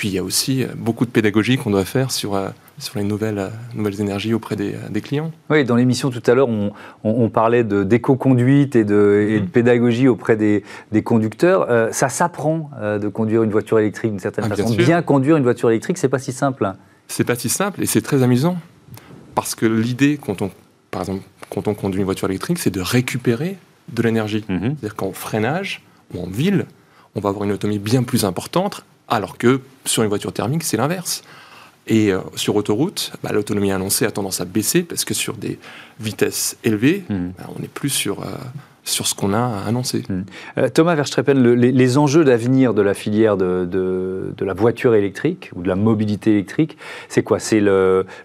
puis 0.00 0.08
il 0.08 0.14
y 0.14 0.18
a 0.18 0.24
aussi 0.24 0.64
euh, 0.64 0.68
beaucoup 0.74 1.04
de 1.04 1.10
pédagogie 1.10 1.58
qu'on 1.58 1.72
doit 1.72 1.84
faire 1.84 2.10
sur, 2.10 2.34
euh, 2.34 2.48
sur 2.78 2.98
les 2.98 3.04
nouvelles, 3.04 3.38
euh, 3.38 3.48
nouvelles 3.74 4.00
énergies 4.00 4.32
auprès 4.32 4.56
des, 4.56 4.74
des 4.88 5.02
clients. 5.02 5.30
Oui, 5.50 5.62
dans 5.62 5.76
l'émission 5.76 6.08
tout 6.08 6.22
à 6.26 6.32
l'heure, 6.32 6.48
on, 6.48 6.72
on, 7.04 7.28
parlait 7.28 7.64
d'éco-conduite 7.64 8.76
et, 8.76 8.84
de, 8.84 9.26
et 9.28 9.40
de, 9.40 9.44
mm-hmm. 9.44 9.48
pédagogie 9.48 10.08
auprès 10.08 10.36
des, 10.36 10.64
des 10.90 11.02
conducteurs. 11.02 11.92
ça 11.92 12.08
s'apprend 12.08 12.70
de 12.80 13.08
conduire 13.08 13.42
une 13.42 13.50
voiture 13.50 13.78
électrique 13.78 14.12
d'une 14.12 14.20
certaine 14.20 14.46
ah, 14.50 14.56
façon. 14.56 14.74
Bien, 14.74 15.02
conduire 15.02 15.36
une 15.36 15.42
voiture 15.42 15.68
électrique, 15.68 15.98
c'est 15.98 16.08
pas 16.08 16.18
si 16.18 16.32
simple. 16.32 16.72
C'est 17.06 17.24
pas 17.24 17.34
si 17.34 17.50
simple 17.50 17.82
et 17.82 17.86
c'est 17.86 18.00
très 18.00 18.22
amusant. 18.22 18.56
Parce 19.34 19.54
que 19.54 19.66
l'idée, 19.66 20.18
quand 20.18 20.40
on, 20.40 20.50
par 20.90 21.02
exemple, 21.02 21.24
quand 21.50 21.68
on 21.68 21.74
conduit 21.74 22.00
une 22.00 22.06
voiture 22.06 22.30
électrique, 22.30 22.58
c'est 22.58 22.70
de 22.70 22.80
récupérer 22.80 23.58
de 23.92 24.02
l'énergie. 24.02 24.46
Mm-hmm. 24.48 24.60
C'est-à-dire 24.62 24.96
qu'en 24.96 25.12
freinage 25.12 25.82
ou 26.14 26.22
en 26.22 26.26
ville, 26.26 26.64
on 27.14 27.20
va 27.20 27.28
avoir 27.28 27.44
une 27.44 27.52
autonomie 27.52 27.78
bien 27.78 28.02
plus 28.02 28.24
importante 28.24 28.86
alors 29.10 29.36
que 29.36 29.60
sur 29.84 30.02
une 30.02 30.08
voiture 30.08 30.32
thermique, 30.32 30.62
c'est 30.62 30.76
l'inverse. 30.76 31.22
Et 31.86 32.12
euh, 32.12 32.20
sur 32.36 32.56
autoroute, 32.56 33.12
bah, 33.22 33.30
l'autonomie 33.32 33.72
annoncée 33.72 34.06
a 34.06 34.10
tendance 34.10 34.40
à 34.40 34.44
baisser 34.44 34.82
parce 34.82 35.04
que 35.04 35.12
sur 35.14 35.34
des 35.34 35.58
vitesses 35.98 36.56
élevées, 36.62 37.02
mmh. 37.08 37.14
bah, 37.36 37.44
on 37.56 37.60
n'est 37.60 37.68
plus 37.68 37.88
sur, 37.88 38.20
euh, 38.20 38.26
sur 38.84 39.08
ce 39.08 39.14
qu'on 39.14 39.32
a 39.32 39.64
annoncé. 39.66 40.04
Mmh. 40.08 40.20
Euh, 40.58 40.68
Thomas 40.68 40.94
Verstreppen, 40.94 41.34
les, 41.34 41.98
enjeux 41.98 42.22
d'avenir 42.22 42.74
de 42.74 42.82
la 42.82 42.94
filière 42.94 43.36
de, 43.36 43.64
de, 43.64 44.44
la 44.44 44.54
voiture 44.54 44.94
électrique 44.94 45.50
ou 45.56 45.62
de 45.62 45.68
la 45.68 45.74
mobilité 45.74 46.30
électrique, 46.30 46.76
c'est 47.08 47.24
quoi? 47.24 47.40
C'est 47.40 47.60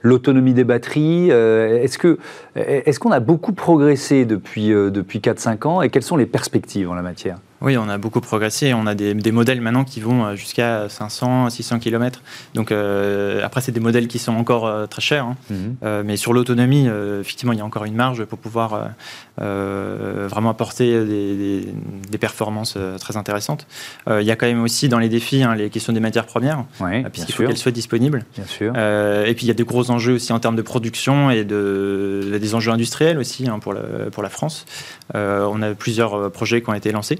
l'autonomie 0.03 0.53
des 0.53 0.63
batteries 0.63 1.29
Est-ce 1.29 1.97
qu'on 1.97 2.17
est 2.55 2.99
qu'on 2.99 3.11
a 3.11 3.19
beaucoup 3.19 3.53
progressé 3.53 4.25
depuis, 4.25 4.69
depuis 4.69 5.19
4-5 5.19 5.67
ans? 5.67 5.81
Et 5.81 5.89
quelles 5.89 6.03
sont 6.03 6.17
les 6.17 6.25
perspectives 6.25 6.89
en 6.89 6.93
la 6.93 7.01
matière? 7.01 7.37
Oui, 7.61 7.77
on 7.77 7.87
a 7.87 7.97
beaucoup 7.97 8.21
progressé. 8.21 8.73
On 8.73 8.85
a 8.85 8.95
des, 8.95 9.31
modèles 9.31 9.61
maintenant 9.61 9.83
qui 9.83 9.99
vont 9.99 10.25
euh, 10.25 10.35
jusqu'à 10.35 10.87
500, 10.89 11.49
600 11.49 11.79
km. 11.79 12.21
Donc 12.53 12.71
euh, 12.71 13.43
après, 13.43 13.61
c'est 13.61 13.71
des 13.71 13.79
modèles 13.79 14.07
qui 14.07 14.19
sont 14.19 14.33
encore 14.33 14.65
euh, 14.65 14.85
très 14.85 15.01
chers. 15.01 15.25
Hein. 15.25 15.37
Mhm. 15.49 16.03
mais 16.05 16.17
sur 16.17 16.33
l'autonomie, 16.33 16.87
effectivement, 17.19 17.53
il 17.53 17.59
y 17.59 17.61
a 17.61 17.65
encore 17.65 17.85
une 17.85 17.95
marge 17.95 18.25
pour 18.25 18.39
pouvoir 18.39 18.89
vraiment 19.37 20.49
apporter 20.49 21.03
des, 21.05 22.17
performances 22.19 22.77
très 22.99 23.17
intéressantes. 23.17 23.67
il 24.09 24.23
y 24.23 24.31
a 24.31 24.35
quand 24.35 24.47
même 24.47 24.63
aussi 24.63 24.89
dans 24.89 24.99
les 24.99 25.09
défis 25.09 25.43
hein, 25.43 25.53
les 25.55 25.69
questions 25.69 25.93
des 25.93 25.99
matières 25.99 26.25
premières, 26.25 26.63
puisqu'il 27.11 27.33
faut 27.33 27.43
qu'elles 27.45 27.57
soient 27.57 27.71
disponibles. 27.71 28.25
Bien 28.35 28.45
sûr. 28.45 28.75
et 28.75 29.33
puis 29.35 29.45
il 29.45 29.47
y 29.47 29.51
a 29.51 29.53
des 29.53 29.63
gros 29.63 29.91
enjeux 29.91 30.13
aussi 30.13 30.33
en 30.33 30.39
termes 30.39 30.55
de 30.55 30.61
production 30.61 31.29
et 31.29 31.43
de, 31.43 32.37
des 32.39 32.55
enjeux 32.55 32.71
industriels 32.71 33.17
aussi 33.17 33.47
hein, 33.47 33.59
pour, 33.59 33.73
la, 33.73 33.81
pour 34.11 34.23
la 34.23 34.29
France. 34.29 34.65
on 35.13 35.61
a 35.61 35.73
plusieurs 35.73 36.31
projets 36.31 36.61
qui 36.61 36.69
ont 36.69 36.73
été 36.73 36.91
lancés. 36.91 37.19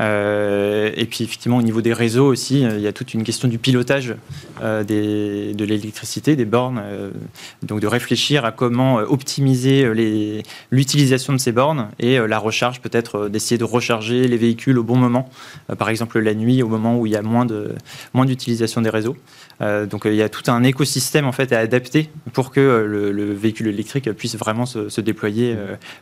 Euh, 0.00 0.90
et 0.96 1.04
puis 1.04 1.24
effectivement 1.24 1.58
au 1.58 1.62
niveau 1.62 1.82
des 1.82 1.92
réseaux 1.92 2.26
aussi, 2.26 2.64
euh, 2.64 2.76
il 2.76 2.80
y 2.80 2.86
a 2.86 2.92
toute 2.92 3.12
une 3.12 3.22
question 3.22 3.48
du 3.48 3.58
pilotage 3.58 4.14
euh, 4.62 4.82
de 4.82 5.64
l'électricité, 5.64 6.36
des 6.36 6.44
bornes, 6.44 6.82
donc 7.62 7.80
de 7.80 7.86
réfléchir 7.86 8.44
à 8.44 8.52
comment 8.52 8.96
optimiser 8.96 9.90
l'utilisation 10.70 11.32
de 11.32 11.38
ces 11.38 11.52
bornes 11.52 11.88
et 11.98 12.18
la 12.18 12.38
recharge, 12.38 12.80
peut-être 12.80 13.28
d'essayer 13.28 13.58
de 13.58 13.64
recharger 13.64 14.26
les 14.26 14.36
véhicules 14.36 14.78
au 14.78 14.82
bon 14.82 14.96
moment, 14.96 15.28
par 15.78 15.90
exemple 15.90 16.18
la 16.18 16.34
nuit, 16.34 16.62
au 16.62 16.68
moment 16.68 16.98
où 16.98 17.06
il 17.06 17.12
y 17.12 17.16
a 17.16 17.22
moins 17.22 17.46
d'utilisation 18.26 18.80
des 18.80 18.90
réseaux. 18.90 19.16
Donc 19.60 20.02
il 20.06 20.14
y 20.14 20.22
a 20.22 20.28
tout 20.28 20.50
un 20.50 20.62
écosystème 20.62 21.26
en 21.26 21.32
fait 21.32 21.52
à 21.52 21.58
adapter 21.58 22.10
pour 22.32 22.50
que 22.50 22.60
le, 22.60 23.32
véhicule 23.32 23.68
électrique 23.68 24.10
puisse 24.12 24.36
vraiment 24.36 24.66
se, 24.66 25.00
déployer 25.00 25.56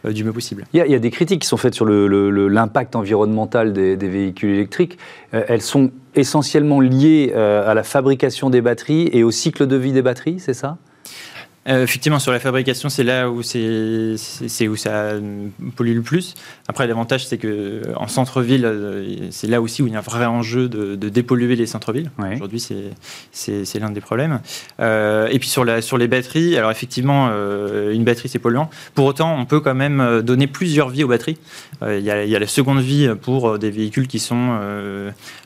du 0.04 0.24
mieux 0.24 0.32
possible. 0.32 0.64
Il 0.72 0.80
y, 0.80 0.94
a, 0.94 0.98
des 0.98 1.10
critiques 1.10 1.42
qui 1.42 1.48
sont 1.48 1.56
faites 1.56 1.74
sur 1.74 1.86
l'impact 1.86 2.96
environnemental 2.96 3.72
des, 3.72 3.96
véhicules 3.96 4.50
électriques, 4.50 4.98
euh, 5.34 5.44
elles 5.48 5.62
sont 5.62 5.90
essentiellement 6.14 6.80
liées 6.80 7.32
euh, 7.34 7.70
à 7.70 7.74
la 7.74 7.82
fabrication 7.82 8.50
des 8.50 8.60
batteries 8.60 9.08
et 9.12 9.22
au 9.22 9.30
cycle 9.30 9.66
de 9.66 9.76
vie 9.76 9.92
des 9.92 10.02
batteries, 10.02 10.40
c'est 10.40 10.54
ça? 10.54 10.78
Euh, 11.68 11.82
effectivement, 11.82 12.18
sur 12.18 12.32
la 12.32 12.40
fabrication, 12.40 12.88
c'est 12.88 13.04
là 13.04 13.30
où, 13.30 13.42
c'est, 13.42 14.68
où 14.68 14.76
ça 14.76 15.12
pollue 15.76 15.94
le 15.94 16.02
plus. 16.02 16.34
Après, 16.66 16.86
l'avantage, 16.86 17.26
c'est 17.26 17.36
que 17.36 17.82
en 17.96 18.08
centre-ville, 18.08 18.64
euh, 18.64 19.28
c'est 19.30 19.48
là 19.48 19.60
aussi 19.60 19.82
où 19.82 19.86
il 19.86 19.92
y 19.92 19.96
a 19.96 19.98
un 19.98 20.02
vrai 20.02 20.24
enjeu 20.24 20.68
de, 20.68 20.96
dépolluer 21.08 21.56
les 21.56 21.66
centres-villes. 21.66 22.10
Aujourd'hui, 22.34 22.60
c'est, 23.32 23.78
l'un 23.78 23.90
des 23.90 24.00
problèmes. 24.00 24.40
Euh, 24.80 25.28
et 25.28 25.38
puis 25.38 25.48
sur, 25.48 25.64
la, 25.64 25.82
sur 25.82 25.98
les 25.98 26.08
batteries, 26.08 26.56
alors 26.56 26.70
effectivement, 26.70 27.28
une 27.28 28.04
batterie, 28.04 28.28
c'est 28.28 28.38
polluant. 28.38 28.70
Pour 28.94 29.06
autant, 29.06 29.38
on 29.38 29.44
peut 29.44 29.60
quand 29.60 29.74
même 29.74 30.22
donner 30.22 30.46
plusieurs 30.46 30.88
vies 30.88 31.04
aux 31.04 31.08
batteries. 31.08 31.38
Il 31.82 32.00
y, 32.00 32.10
a, 32.10 32.38
la 32.38 32.46
seconde 32.46 32.80
vie 32.80 33.10
pour 33.20 33.58
des 33.58 33.70
véhicules 33.70 34.06
qui 34.06 34.18
sont 34.18 34.58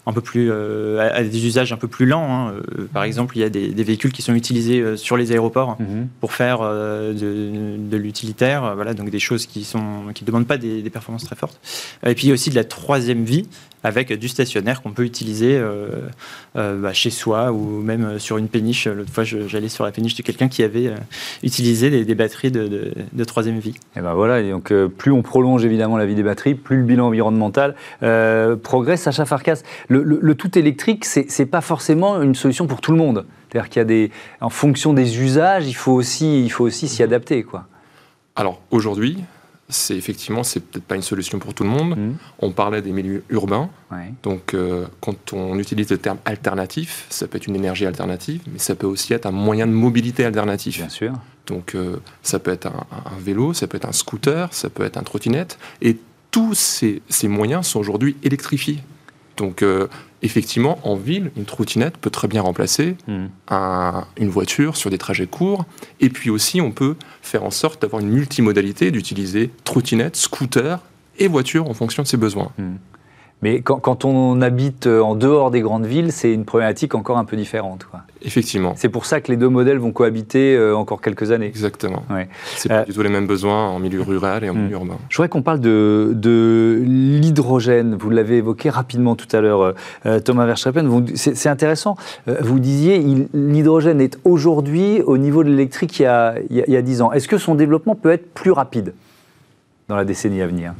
un 0.06 0.12
peu 0.12 0.20
plus 0.20 0.52
à, 0.52 1.22
des 1.22 1.46
usages 1.46 1.72
un 1.72 1.76
peu 1.76 1.88
plus 1.88 2.06
lents. 2.06 2.48
Hein. 2.48 2.54
Par 2.92 3.02
exemple, 3.02 3.36
il 3.36 3.40
y 3.40 3.44
a 3.44 3.48
des, 3.48 3.84
véhicules 3.84 4.12
qui 4.12 4.22
sont 4.22 4.34
utilisés 4.34 4.96
sur 4.96 5.16
les 5.16 5.32
aéroports. 5.32 5.76
Mhm 5.80 6.08
pour 6.20 6.32
faire 6.32 6.58
euh, 6.62 7.12
de, 7.12 7.96
l'utilitaire, 7.96 8.64
euh, 8.64 8.74
voilà, 8.74 8.94
donc 8.94 9.10
des 9.10 9.18
choses 9.18 9.46
qui 9.46 9.66
ne 9.74 10.12
qui 10.12 10.24
demandent 10.24 10.46
pas 10.46 10.56
des, 10.56 10.88
performances 10.90 11.24
très 11.24 11.36
fortes. 11.36 11.58
Et 12.06 12.14
puis 12.14 12.32
aussi 12.32 12.50
de 12.50 12.54
la 12.54 12.64
troisième 12.64 13.24
vie, 13.24 13.48
avec 13.84 14.12
du 14.12 14.28
stationnaire 14.28 14.82
qu'on 14.82 14.92
peut 14.92 15.04
utiliser 15.04 15.58
euh, 15.58 16.08
bah, 16.54 16.92
chez 16.92 17.10
soi 17.10 17.50
ou 17.50 17.82
même 17.82 18.20
sur 18.20 18.38
une 18.38 18.46
péniche. 18.46 18.86
L'autre 18.86 19.12
fois, 19.12 19.24
j'allais 19.24 19.68
sur 19.68 19.84
la 19.84 19.90
péniche 19.90 20.14
de 20.14 20.22
quelqu'un 20.22 20.46
qui 20.48 20.62
avait 20.62 20.92
utilisé 21.42 22.04
des, 22.04 22.14
batteries 22.14 22.52
de, 22.52 23.24
troisième 23.24 23.58
vie. 23.58 23.74
Et 23.96 24.00
ben 24.00 24.14
voilà, 24.14 24.40
donc 24.48 24.72
plus 24.96 25.10
on 25.10 25.22
prolonge 25.22 25.64
évidemment 25.64 25.96
la 25.96 26.06
vie 26.06 26.14
des 26.14 26.22
batteries, 26.22 26.54
plus 26.54 26.76
le 26.76 26.84
bilan 26.84 27.08
environnemental 27.08 27.74
progresse. 28.62 29.02
Sacha 29.02 29.24
Farkas, 29.24 29.62
le, 29.88 30.04
le 30.04 30.34
tout 30.36 30.56
électrique, 30.56 31.04
c'est 31.04 31.46
pas 31.46 31.60
forcément 31.60 32.22
une 32.22 32.36
solution 32.36 32.68
pour 32.68 32.80
tout 32.80 32.92
le 32.92 32.98
monde. 32.98 33.24
C'est-à-dire 33.53 33.68
qu'il 33.68 33.80
y 33.80 33.82
a 33.82 33.84
des, 33.84 34.11
en 34.40 34.48
fonction 34.48 34.94
des 34.94 35.20
usages, 35.20 35.68
il 35.68 35.74
faut 35.74 35.92
aussi, 35.92 36.42
il 36.42 36.48
faut 36.50 36.64
aussi 36.64 36.88
s'y 36.88 37.03
adapter, 37.03 37.42
quoi. 37.42 37.66
Alors 38.34 38.62
aujourd'hui, 38.70 39.18
c'est 39.68 39.94
effectivement, 39.94 40.42
c'est 40.42 40.61
peut-être 40.61 40.84
pas 40.84 40.96
une 40.96 41.03
solution 41.03 41.38
pour 41.38 41.53
tout 41.53 41.62
le 41.62 41.68
monde. 41.68 41.98
Mmh. 41.98 42.14
On 42.38 42.50
parlait 42.50 42.80
des 42.80 42.92
milieux 42.92 43.24
urbains. 43.28 43.68
Donc, 44.22 44.55
euh, 44.55 44.86
quand 45.00 45.34
on 45.34 45.59
utilise 45.59 45.90
le 45.90 45.98
terme 45.98 46.16
alternatif, 46.24 47.07
ça 47.11 47.26
peut 47.26 47.36
être 47.36 47.46
une 47.46 47.57
énergie 47.57 47.84
alternative, 47.84 48.40
mais 48.50 48.59
ça 48.59 48.74
peut 48.74 48.86
aussi 48.86 49.12
être 49.12 49.26
un 49.26 49.32
moyen 49.32 49.66
de 49.66 49.72
mobilité 49.72 50.24
alternatif. 50.24 50.78
Bien 50.78 50.88
sûr. 50.88 51.12
Donc, 51.46 51.74
euh, 51.74 51.96
ça 52.22 52.38
peut 52.38 52.53
être 52.53 52.66
un, 52.66 53.18
vélo, 53.18 53.53
ça 53.53 53.66
peut 53.66 53.76
être 53.76 53.88
un 53.88 53.92
scooter, 53.92 54.48
ça 54.53 54.70
peut 54.70 54.84
être 54.84 54.96
un 54.96 55.03
trottinette. 55.03 55.59
Et 55.82 55.98
tous 56.30 56.55
ces, 56.55 57.03
ces 57.11 57.28
moyens 57.28 57.66
sont 57.66 57.80
aujourd'hui 57.80 58.16
électrifiés. 58.22 58.78
Donc, 59.37 59.64
effectivement, 60.22 60.78
en 60.85 60.97
ville, 60.97 61.30
une 61.37 61.45
trottinette 61.45 61.97
peut 61.97 62.11
très 62.11 62.28
bien 62.28 62.43
remplacer 62.43 62.97
hmm. 63.07 63.26
une 64.16 64.28
voiture 64.30 64.76
sur 64.76 64.91
des 64.91 64.99
trajets 64.99 65.26
courts. 65.26 65.64
Et 66.01 66.09
puis 66.09 66.30
aussi, 66.30 66.61
on 66.61 66.70
peut 66.70 66.97
faire 67.22 67.45
en 67.45 67.51
sorte 67.51 67.83
d'avoir 67.83 68.01
une 68.01 68.11
multimodalité, 68.11 68.91
d'utiliser 68.91 69.51
trottinette, 69.64 70.16
scooter 70.16 70.80
et 71.18 71.28
voiture 71.28 71.68
en 71.68 71.74
fonction 71.74 72.03
de 72.03 72.09
ses 72.09 72.16
besoins. 72.16 72.53
Hmm. 72.59 72.76
Mais 73.43 73.61
quand, 73.61 74.05
on 74.05 74.40
habite 74.40 74.86
euh, 74.86 75.01
en 75.01 75.16
dehors 75.16 75.51
des 75.51 75.61
grandes 75.61 75.84
villes, 75.84 76.12
c'est 76.12 76.32
une 76.32 76.45
problématique 76.45 76.95
encore 76.95 77.18
un 77.18 77.24
peu 77.24 77.36
différente. 77.36 77.88
Effectivement. 78.22 78.74
C'est 78.76 78.88
pour 78.88 79.05
ça 79.05 79.20
que 79.20 79.32
les 79.32 79.36
deux 79.36 79.49
modèles 79.49 79.78
vont 79.78 79.90
cohabiter 79.90 80.55
euh, 80.55 80.76
encore 80.76 81.01
quelques 81.01 81.32
années. 81.32 81.47
Exactement. 81.47 82.05
Ouais. 82.09 82.28
C'est 82.57 82.68
pas 82.68 82.82
euh, 82.82 82.84
du 82.84 82.93
tout 82.93 83.03
les 83.03 83.09
mêmes 83.09 83.26
besoins 83.26 83.68
en 83.68 83.80
milieu 83.80 84.03
rural 84.03 84.45
et 84.45 84.51
en 84.51 84.55
hmm. 84.55 84.59
milieu 84.59 84.72
urbain. 84.74 84.97
Je 85.09 85.16
voudrais 85.16 85.28
qu'on 85.28 85.43
parle 85.43 85.59
de, 85.59 86.12
de 86.14 86.82
l'hydrogène. 86.86 87.97
Vous 87.97 88.11
l'avez 88.11 88.36
évoqué 88.36 88.70
rapidement 88.70 89.16
tout 89.16 89.34
à 89.36 89.40
l'heure, 89.40 89.74
Thomas 90.24 90.47
Verschappen. 90.47 91.05
C'est 91.16 91.49
intéressant. 91.49 91.97
vous 92.26 92.61
disiez 92.61 93.03
l'hydrogène 93.34 94.01
est 94.01 94.18
aujourd'hui 94.24 95.03
au 95.03 95.18
niveau 95.18 95.43
de 95.43 95.51
l'électrique 95.51 95.99
il, 95.99 96.07
il, 96.51 96.72
y 96.72 96.76
a 96.76 96.82
10 96.82 97.03
ans. 97.03 97.12
Est-ce 97.12 97.26
que 97.26 97.38
son 97.38 97.57
développement 97.57 97.97
peut 97.97 98.12
être 98.12 98.32
plus 98.34 98.53
rapide 98.53 98.95
dans 99.88 99.97
la 99.97 100.05
décennie 100.05 100.43
à 100.43 100.47
venir? 100.47 100.74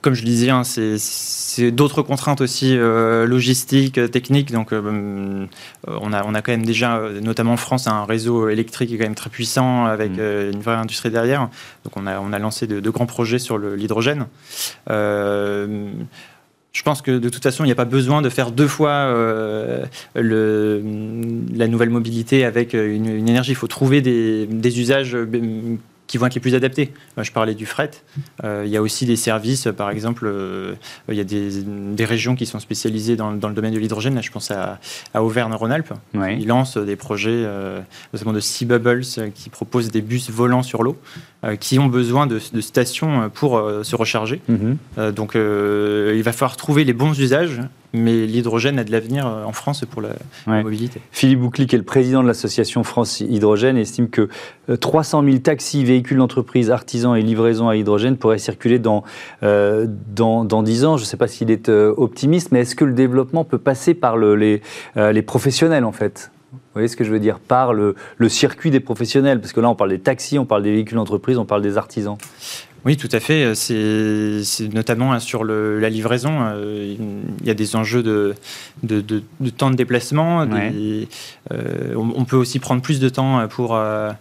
Comme 0.00 0.14
je 0.14 0.22
le 0.22 0.26
disais, 0.26 0.50
hein, 0.50 0.62
c'est 0.64 1.70
d'autres 1.70 2.02
contraintes 2.02 2.40
aussi 2.40 2.76
euh, 2.76 3.26
logistiques, 3.26 4.10
techniques. 4.10 4.52
Donc, 4.52 4.72
euh, 4.72 5.46
on, 5.86 6.12
a, 6.12 6.24
on 6.24 6.34
a 6.34 6.42
quand 6.42 6.52
même 6.52 6.66
déjà, 6.66 7.00
notamment 7.22 7.52
en 7.52 7.56
France, 7.56 7.86
un 7.86 8.04
réseau 8.04 8.48
électrique 8.48 8.90
qui 8.90 8.94
est 8.94 8.98
quand 8.98 9.04
même 9.04 9.14
très 9.14 9.30
puissant 9.30 9.86
avec 9.86 10.18
euh, 10.18 10.52
une 10.52 10.60
vraie 10.60 10.76
industrie 10.76 11.10
derrière. 11.10 11.48
Donc, 11.84 11.96
on 11.96 12.06
a, 12.06 12.20
on 12.20 12.32
a 12.32 12.38
lancé 12.38 12.66
de, 12.66 12.90
grands 12.90 13.06
projets 13.06 13.38
sur 13.38 13.58
l'hydrogène. 13.58 14.26
je 14.88 16.82
pense 16.84 17.02
que 17.02 17.18
de 17.18 17.28
toute 17.28 17.42
façon, 17.42 17.64
il 17.64 17.68
n'y 17.68 17.72
a 17.72 17.76
pas 17.76 17.84
besoin 17.84 18.22
de 18.22 18.28
faire 18.28 18.50
deux 18.50 18.68
fois 18.68 19.12
le, 20.14 20.82
la 21.54 21.68
nouvelle 21.68 21.90
mobilité 21.90 22.44
avec 22.44 22.74
une, 22.74 23.06
énergie. 23.06 23.52
Il 23.52 23.56
faut 23.56 23.66
trouver 23.66 24.00
des, 24.02 24.46
des 24.46 24.80
usages 24.80 25.16
qui 26.06 26.18
vont 26.18 26.26
être 26.26 26.34
les 26.34 26.40
plus 26.40 26.54
adaptés. 26.54 26.92
Je 27.16 27.32
parlais 27.32 27.54
du 27.54 27.66
fret. 27.66 27.90
Euh, 28.44 28.62
il 28.64 28.70
y 28.70 28.76
a 28.76 28.82
aussi 28.82 29.06
des 29.06 29.16
services, 29.16 29.68
par 29.76 29.90
exemple, 29.90 30.26
euh, 30.26 30.74
il 31.08 31.14
y 31.14 31.20
a 31.20 31.24
des, 31.24 32.04
régions 32.04 32.36
qui 32.36 32.46
sont 32.46 32.60
spécialisées 32.60 33.16
dans, 33.16 33.30
le 33.30 33.38
domaine 33.38 33.74
de 33.74 33.78
l'hydrogène. 33.78 34.14
Là, 34.14 34.20
je 34.20 34.30
pense 34.30 34.50
à, 34.50 34.78
Auvergne-Rhône-Alpes. 35.14 35.92
Ils 36.14 36.46
lancent 36.46 36.78
des 36.78 36.96
projets, 36.96 37.30
euh, 37.32 37.80
notamment 38.12 38.32
de 38.32 38.40
Sea 38.40 38.64
Bubbles, 38.64 39.04
qui 39.34 39.50
proposent 39.50 39.90
des 39.90 40.02
bus 40.02 40.30
volants 40.30 40.62
sur 40.62 40.82
l'eau, 40.82 40.96
qui 41.60 41.78
ont 41.78 41.86
besoin 41.86 42.26
de, 42.26 42.38
stations 42.60 43.30
pour 43.30 43.62
se 43.82 43.96
recharger. 43.96 44.40
Mhm. 44.48 45.12
donc, 45.12 45.34
il 45.34 46.22
va 46.22 46.32
falloir 46.32 46.56
trouver 46.56 46.84
les 46.84 46.92
bons 46.92 47.18
usages 47.18 47.60
mais 47.96 48.26
l'hydrogène 48.26 48.78
a 48.78 48.84
de 48.84 48.92
l'avenir 48.92 49.26
euh, 49.26 49.44
en 49.44 49.52
France 49.52 49.84
pour 49.90 50.02
la, 50.02 50.10
mobilité. 50.46 51.00
Philippe 51.10 51.40
Boucli, 51.40 51.66
qui 51.66 51.74
est 51.74 51.78
le 51.78 51.84
président 51.84 52.22
de 52.22 52.28
l'association 52.28 52.84
France 52.84 53.20
Hydrogène, 53.20 53.76
estime 53.76 54.08
que 54.08 54.28
300 54.80 55.22
euh, 55.22 55.26
000 55.26 55.38
taxis, 55.38 55.84
véhicules 55.84 56.18
d'entreprise, 56.18 56.70
artisans 56.70 57.16
et 57.16 57.22
livraisons 57.22 57.68
à 57.68 57.76
hydrogène 57.76 58.16
pourraient 58.16 58.38
circuler 58.38 58.78
dans, 58.78 59.02
euh, 59.42 59.86
dans, 60.14 60.44
10 60.44 60.84
ans. 60.84 60.96
Je 60.96 61.02
ne 61.02 61.06
sais 61.06 61.16
pas 61.16 61.28
s'il 61.28 61.50
est 61.50 61.68
optimiste, 61.68 62.52
mais 62.52 62.60
est-ce 62.60 62.74
que 62.74 62.84
le 62.84 62.92
développement 62.92 63.44
peut 63.44 63.58
passer 63.58 63.94
par 63.94 64.16
le, 64.16 64.36
les, 64.36 64.62
les 64.96 65.22
professionnels, 65.22 65.84
en 65.84 65.92
fait? 65.92 66.30
Voyez 66.76 66.88
ce 66.88 66.96
que 66.96 67.04
je 67.04 67.10
veux 67.10 67.20
dire 67.20 67.38
Par 67.38 67.72
le, 67.72 67.94
le, 68.16 68.28
circuit 68.28 68.70
des 68.70 68.80
professionnels, 68.80 69.40
parce 69.40 69.52
que 69.52 69.60
là 69.60 69.68
on 69.68 69.74
parle 69.74 69.90
des 69.90 69.98
taxis, 69.98 70.38
on 70.38 70.44
parle 70.44 70.62
des 70.62 70.72
véhicules 70.72 70.96
d'entreprise, 70.96 71.38
on 71.38 71.44
parle 71.44 71.62
des 71.62 71.78
artisans. 71.78 72.16
Oui, 72.86 72.96
tout 72.96 73.08
à 73.10 73.18
fait. 73.18 73.56
C'est 73.56 74.72
notamment 74.72 75.12
hein, 75.12 75.18
sur 75.18 75.42
la 75.42 75.90
livraison. 75.90 76.38
Euh, 76.40 76.94
il 77.40 77.46
y 77.46 77.50
a 77.50 77.54
des 77.54 77.74
enjeux 77.74 78.04
de, 78.04 78.34
temps 79.56 79.70
de 79.70 79.74
déplacement. 79.74 80.46
Euh, 80.48 81.94
on, 81.96 82.24
peut 82.24 82.36
aussi 82.36 82.60
prendre 82.60 82.80
plus 82.80 83.00
de 83.00 83.08
temps 83.08 83.48
pour, 83.48 83.74
euh, 83.74 84.12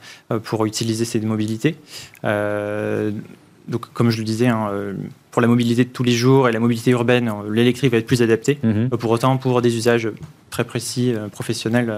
pour 0.43 0.65
utiliser 0.65 1.05
ces 1.05 1.19
mobilités. 1.19 1.75
donc, 2.23 3.85
comme 3.93 4.09
je 4.09 4.17
le 4.17 4.23
disais, 4.23 4.47
hein, 4.47 4.71
pour 5.35 5.41
la 5.41 5.49
mobilité 5.49 5.83
de 5.83 5.89
tous 5.89 6.03
les 6.03 6.13
jours 6.13 6.47
et 6.47 6.53
la 6.53 6.61
mobilité 6.61 6.91
urbaine, 6.91 7.29
l'électrique 7.51 7.91
va 7.91 7.97
être 7.97 8.05
plus 8.05 8.21
adapté. 8.21 8.57
Mhm. 8.63 8.87
Pour 8.87 9.11
autant, 9.11 9.35
pour 9.35 9.61
des 9.61 9.75
usages 9.75 10.09
très 10.49 10.63
précis, 10.63 11.13
professionnels, 11.33 11.93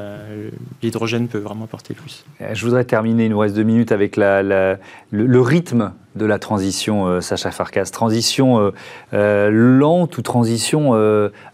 l'hydrogène 0.81 1.27
peut 1.27 1.37
vraiment 1.37 1.65
apporter 1.65 1.93
plus. 1.93 2.25
Je 2.51 2.65
voudrais 2.65 2.83
terminer, 2.83 3.25
il 3.25 3.29
nous 3.29 3.37
reste 3.37 3.55
deux 3.55 3.61
minutes, 3.61 3.91
avec 3.91 4.17
le, 4.17 4.75
le 5.11 5.41
rythme 5.41 5.91
de 6.17 6.25
la 6.25 6.39
transition, 6.39 7.07
euh, 7.07 7.21
Sacha 7.21 7.51
Farkas 7.51 7.85
Transition 7.85 8.59
euh, 8.59 8.71
euh, 9.13 9.49
lente 9.51 10.17
ou 10.17 10.21
transition 10.21 10.93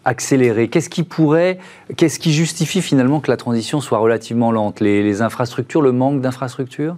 accélérée? 0.06 0.70
Qu'est-ce 0.70 0.90
qui 0.90 1.04
pourrait, 1.04 1.60
qu'est-ce 1.98 2.18
qui 2.18 2.34
justifie 2.34 2.82
finalement 2.82 3.20
que 3.20 3.30
la 3.30 3.38
transition 3.38 3.82
soit 3.82 4.00
relativement 4.00 4.52
lente? 4.52 4.80
Les, 4.80 5.22
infrastructures, 5.22 5.82
le 5.82 5.92
manque 5.92 6.22
d'infrastructures? 6.22 6.96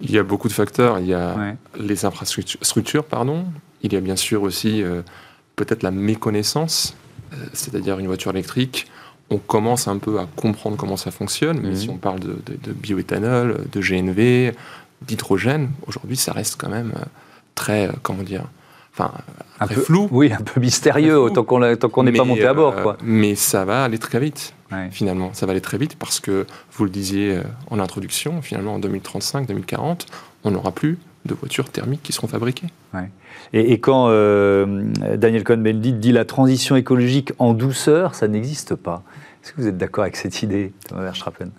Il 0.00 0.10
y 0.10 0.18
a 0.18 0.22
beaucoup 0.22 0.48
de 0.48 0.52
facteurs. 0.52 1.00
Il 1.00 1.06
y 1.06 1.14
a 1.14 1.34
les 1.80 2.04
infrastructures, 2.04 3.04
pardon. 3.04 3.46
Il 3.82 3.92
y 3.92 3.96
a 3.96 4.00
bien 4.00 4.16
sûr 4.16 4.42
aussi 4.42 4.82
peut-être 5.56 5.82
la 5.82 5.90
méconnaissance, 5.90 6.96
c'est-à-dire 7.52 7.98
une 7.98 8.06
voiture 8.06 8.30
électrique 8.32 8.86
on 9.30 9.38
commence 9.38 9.88
un 9.88 9.98
peu 9.98 10.18
à 10.18 10.26
comprendre 10.36 10.76
comment 10.76 10.96
ça 10.96 11.10
fonctionne, 11.10 11.60
mais 11.60 11.70
mhm. 11.70 11.76
si 11.76 11.90
on 11.90 11.98
parle 11.98 12.20
de, 12.20 12.38
de, 12.46 12.72
bioéthanol, 12.72 13.66
de 13.70 13.80
GNV, 13.80 14.54
d'hydrogène, 15.02 15.70
aujourd'hui, 15.86 16.16
ça 16.16 16.32
reste 16.32 16.56
quand 16.58 16.70
même 16.70 16.92
euh, 16.96 17.04
très, 17.54 17.88
euh, 17.88 17.92
comment 18.02 18.22
dire, 18.22 18.44
enfin, 18.92 19.12
un 19.60 19.66
peu 19.66 19.80
flou. 19.80 20.08
Oui, 20.10 20.32
un 20.32 20.42
peu 20.42 20.60
mystérieux, 20.60 21.30
tant 21.34 21.44
qu'on 21.44 21.60
n'est 21.60 21.76
pas 22.12 22.24
monté 22.24 22.46
à 22.46 22.54
bord. 22.54 22.74
Euh, 22.78 22.82
quoi. 22.82 22.96
mais 23.02 23.34
ça 23.34 23.64
va 23.64 23.84
aller 23.84 23.98
très 23.98 24.18
vite, 24.18 24.54
finalement. 24.90 25.30
Ça 25.34 25.46
va 25.46 25.52
aller 25.52 25.60
très 25.60 25.78
vite 25.78 25.96
parce 25.96 26.20
que, 26.20 26.46
vous 26.72 26.84
le 26.84 26.90
disiez 26.90 27.40
en 27.70 27.78
introduction, 27.78 28.40
finalement, 28.40 28.74
en 28.74 28.78
2035, 28.78 29.46
2040, 29.46 30.06
on 30.44 30.52
n'aura 30.52 30.72
plus 30.72 30.98
de 31.28 31.34
voitures 31.34 31.70
thermiques 31.70 32.02
qui 32.02 32.12
seront 32.12 32.28
fabriquées. 32.28 32.66
Et, 33.52 33.78
quand 33.80 34.08
Daniel 34.08 35.44
Cohn-Bendit 35.44 35.92
dit 35.94 36.12
la 36.12 36.24
transition 36.24 36.76
écologique 36.76 37.32
en 37.38 37.54
douceur, 37.54 38.14
ça 38.14 38.28
n'existe 38.28 38.74
pas. 38.74 39.02
Est-ce 39.42 39.52
que 39.52 39.60
vous 39.60 39.68
êtes 39.68 39.78
d'accord 39.78 40.02
avec 40.02 40.16
cette 40.16 40.42
idée, 40.42 40.72
Thomas 40.88 41.02
Verstrappen 41.02 41.50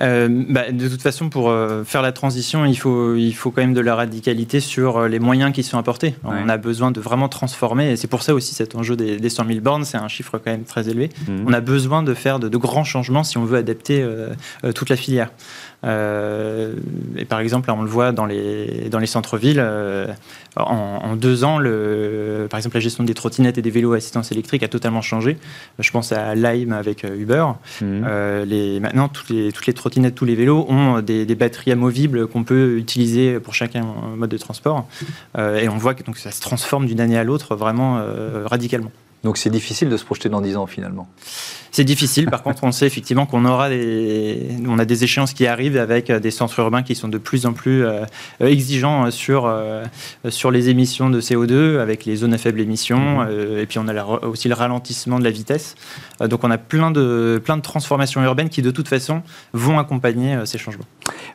euh, 0.00 0.44
bah, 0.48 0.72
de 0.72 0.88
toute 0.88 1.02
façon, 1.02 1.28
pour 1.28 1.50
euh, 1.50 1.84
faire 1.84 2.02
la 2.02 2.12
transition, 2.12 2.64
il 2.64 2.76
faut, 2.76 3.14
il 3.14 3.32
faut 3.32 3.50
quand 3.50 3.60
même 3.60 3.74
de 3.74 3.80
la 3.80 3.94
radicalité 3.94 4.60
sur 4.60 4.98
euh, 4.98 5.08
les 5.08 5.18
moyens 5.18 5.52
qui 5.52 5.62
sont 5.62 5.78
apportés. 5.78 6.14
On 6.24 6.48
a 6.48 6.56
besoin 6.56 6.90
de 6.90 7.00
vraiment 7.00 7.28
transformer, 7.28 7.90
et 7.90 7.96
c'est 7.96 8.06
pour 8.06 8.22
ça 8.22 8.34
aussi 8.34 8.54
cet 8.54 8.74
enjeu 8.74 8.96
des, 8.96 9.18
des 9.18 9.28
100 9.28 9.46
000 9.46 9.60
bornes, 9.60 9.84
c'est 9.84 9.96
un 9.96 10.08
chiffre 10.08 10.38
quand 10.38 10.50
même 10.50 10.64
très 10.64 10.88
élevé. 10.88 11.10
Mhm. 11.28 11.44
On 11.46 11.52
a 11.52 11.60
besoin 11.60 12.02
de 12.02 12.14
faire 12.14 12.38
de, 12.38 12.56
grands 12.56 12.84
changements 12.84 13.22
si 13.22 13.38
on 13.38 13.44
veut 13.44 13.58
adapter 13.58 14.06
toute 14.74 14.88
la 14.88 14.96
filière. 14.96 15.30
Et 15.86 17.24
par 17.24 17.40
exemple, 17.40 17.68
là, 17.68 17.74
on 17.74 17.82
le 17.82 17.88
voit 17.88 18.12
dans 18.12 18.26
les, 18.26 18.88
dans 18.90 18.98
les 18.98 19.06
centres-villes, 19.06 19.64
en, 20.56 21.16
deux 21.16 21.44
ans, 21.44 21.58
le, 21.58 22.46
par 22.50 22.58
exemple, 22.58 22.76
la 22.76 22.80
gestion 22.80 23.04
des 23.04 23.14
trottinettes 23.14 23.58
et 23.58 23.62
des 23.62 23.70
vélos 23.70 23.92
à 23.92 23.96
assistance 23.96 24.32
électrique 24.32 24.62
a 24.62 24.68
totalement 24.68 25.02
changé. 25.02 25.36
Je 25.78 25.90
pense 25.90 26.12
à 26.12 26.34
Lime 26.34 26.72
avec 26.72 27.04
Uber. 27.04 27.46
Mhm. 27.80 28.06
les, 28.46 28.80
maintenant, 28.80 29.08
toutes 29.08 29.30
les, 29.30 29.52
toutes 29.52 29.66
les 29.66 29.74
trottinettes, 29.74 30.14
tous 30.14 30.24
les 30.24 30.34
vélos 30.34 30.66
ont 30.68 31.00
des, 31.02 31.34
batteries 31.34 31.72
amovibles 31.72 32.26
qu'on 32.26 32.44
peut 32.44 32.78
utiliser 32.78 33.38
pour 33.40 33.54
chacun 33.54 33.84
mode 34.16 34.30
de 34.30 34.38
transport. 34.38 34.86
Euh, 35.38 35.58
et 35.58 35.68
on 35.68 35.76
voit 35.76 35.94
que 35.94 36.02
donc, 36.02 36.18
ça 36.18 36.30
se 36.30 36.40
transforme 36.40 36.86
d'une 36.86 37.00
année 37.00 37.18
à 37.18 37.24
l'autre 37.24 37.54
vraiment 37.56 37.98
euh, 37.98 38.44
radicalement. 38.46 38.90
Donc 39.24 39.38
c'est 39.38 39.50
difficile 39.50 39.88
de 39.88 39.96
se 39.96 40.04
projeter 40.04 40.28
dans 40.28 40.40
10 40.40 40.56
ans 40.56 40.66
finalement. 40.66 41.08
C'est 41.72 41.84
difficile. 41.84 42.26
Par 42.26 42.42
contre, 42.44 42.64
on 42.64 42.72
sait 42.72 42.86
effectivement 42.86 43.26
qu'on 43.26 43.44
aura 43.44 43.68
des, 43.68 44.48
on 44.66 44.78
a 44.78 44.84
des 44.84 45.04
échéances 45.04 45.32
qui 45.32 45.46
arrivent 45.46 45.76
avec 45.76 46.10
des 46.10 46.30
centres 46.30 46.58
urbains 46.60 46.82
qui 46.82 46.94
sont 46.94 47.08
de 47.08 47.18
plus 47.18 47.44
en 47.44 47.52
plus 47.52 47.84
euh, 47.84 48.04
exigeants 48.40 49.10
sur, 49.10 49.52
sur 50.28 50.50
les 50.50 50.68
émissions 50.68 51.10
de 51.10 51.20
CO2, 51.20 51.78
avec 51.78 52.04
les 52.04 52.16
zones 52.16 52.34
à 52.34 52.38
faible 52.38 52.60
émission. 52.60 53.24
Mmh. 53.24 53.58
et 53.58 53.66
puis 53.66 53.78
on 53.78 53.88
a 53.88 54.04
aussi 54.26 54.48
le 54.48 54.54
ralentissement 54.54 55.18
de 55.18 55.24
la 55.24 55.30
vitesse. 55.30 55.74
donc 56.20 56.44
on 56.44 56.50
a 56.50 56.58
plein 56.58 56.90
de, 56.90 57.40
plein 57.44 57.56
de 57.56 57.62
transformations 57.62 58.22
urbaines 58.22 58.48
qui 58.48 58.62
de 58.62 58.70
toute 58.70 58.88
façon 58.88 59.22
vont 59.52 59.78
accompagner 59.78 60.38
ces 60.44 60.58
changements. 60.58 60.84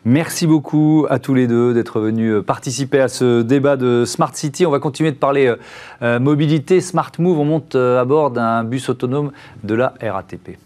Merci 0.05 0.47
beaucoup 0.47 1.05
à 1.09 1.19
tous 1.19 1.33
les 1.33 1.47
deux 1.47 1.73
d'être 1.73 1.99
venus 1.99 2.43
participer 2.45 2.99
à 2.99 3.07
ce 3.07 3.41
débat 3.41 3.77
de 3.77 4.05
Smart 4.05 4.35
City. 4.35 4.65
On 4.65 4.71
va 4.71 4.79
continuer 4.79 5.11
de 5.11 5.17
parler 5.17 5.53
mobilité, 6.01 6.81
Smart 6.81 7.11
Move. 7.19 7.39
On 7.39 7.45
monte 7.45 7.70
à 7.75 8.05
bord 8.05 8.31
d'un 8.31 8.63
bus 8.63 8.89
autonome 8.89 9.31
de 9.63 9.75
la 9.75 9.93
RATP. 10.01 10.57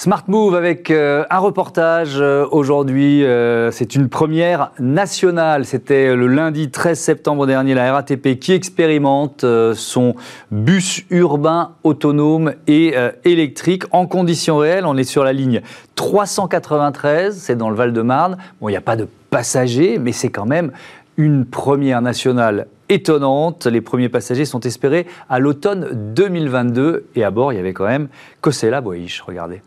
Smart 0.00 0.24
Move 0.28 0.54
avec 0.54 0.90
euh, 0.90 1.26
un 1.28 1.36
reportage 1.40 2.22
euh, 2.22 2.46
aujourd'hui. 2.52 3.22
Euh, 3.22 3.70
c'est 3.70 3.94
une 3.94 4.08
première 4.08 4.70
nationale. 4.78 5.66
C'était 5.66 6.16
le 6.16 6.26
lundi 6.26 6.70
13 6.70 6.98
septembre 6.98 7.46
dernier, 7.46 7.74
la 7.74 7.92
RATP 7.92 8.38
qui 8.38 8.52
expérimente 8.52 9.44
son 9.74 10.14
bus 10.50 11.04
urbain 11.10 11.72
autonome 11.84 12.54
et 12.66 12.94
électrique 13.26 13.82
en 13.90 14.06
conditions 14.06 14.56
réelles. 14.56 14.86
On 14.86 14.96
est 14.96 15.04
sur 15.04 15.22
la 15.22 15.34
ligne 15.34 15.60
393, 15.96 17.36
c'est 17.36 17.56
dans 17.56 17.68
le 17.68 17.76
Val-de-Marne. 17.76 18.38
Bon, 18.62 18.70
il 18.70 18.72
n'y 18.72 18.78
a 18.78 18.80
pas 18.80 18.96
de 18.96 19.06
passagers, 19.30 19.98
mais 19.98 20.12
c'est 20.12 20.30
quand 20.30 20.46
même 20.46 20.72
une 21.16 21.44
première 21.44 22.02
nationale 22.02 22.66
étonnante. 22.88 23.66
Les 23.66 23.80
premiers 23.80 24.08
passagers 24.08 24.44
sont 24.44 24.60
espérés 24.60 25.06
à 25.28 25.38
l'automne 25.38 26.12
2022. 26.14 27.06
Et 27.14 27.24
à 27.24 27.30
bord, 27.30 27.52
il 27.52 27.56
y 27.56 27.58
avait 27.58 27.72
quand 27.72 27.86
même 27.86 28.08
Kosela 28.40 28.80
Boish. 28.80 29.20
Regardez. 29.22 29.62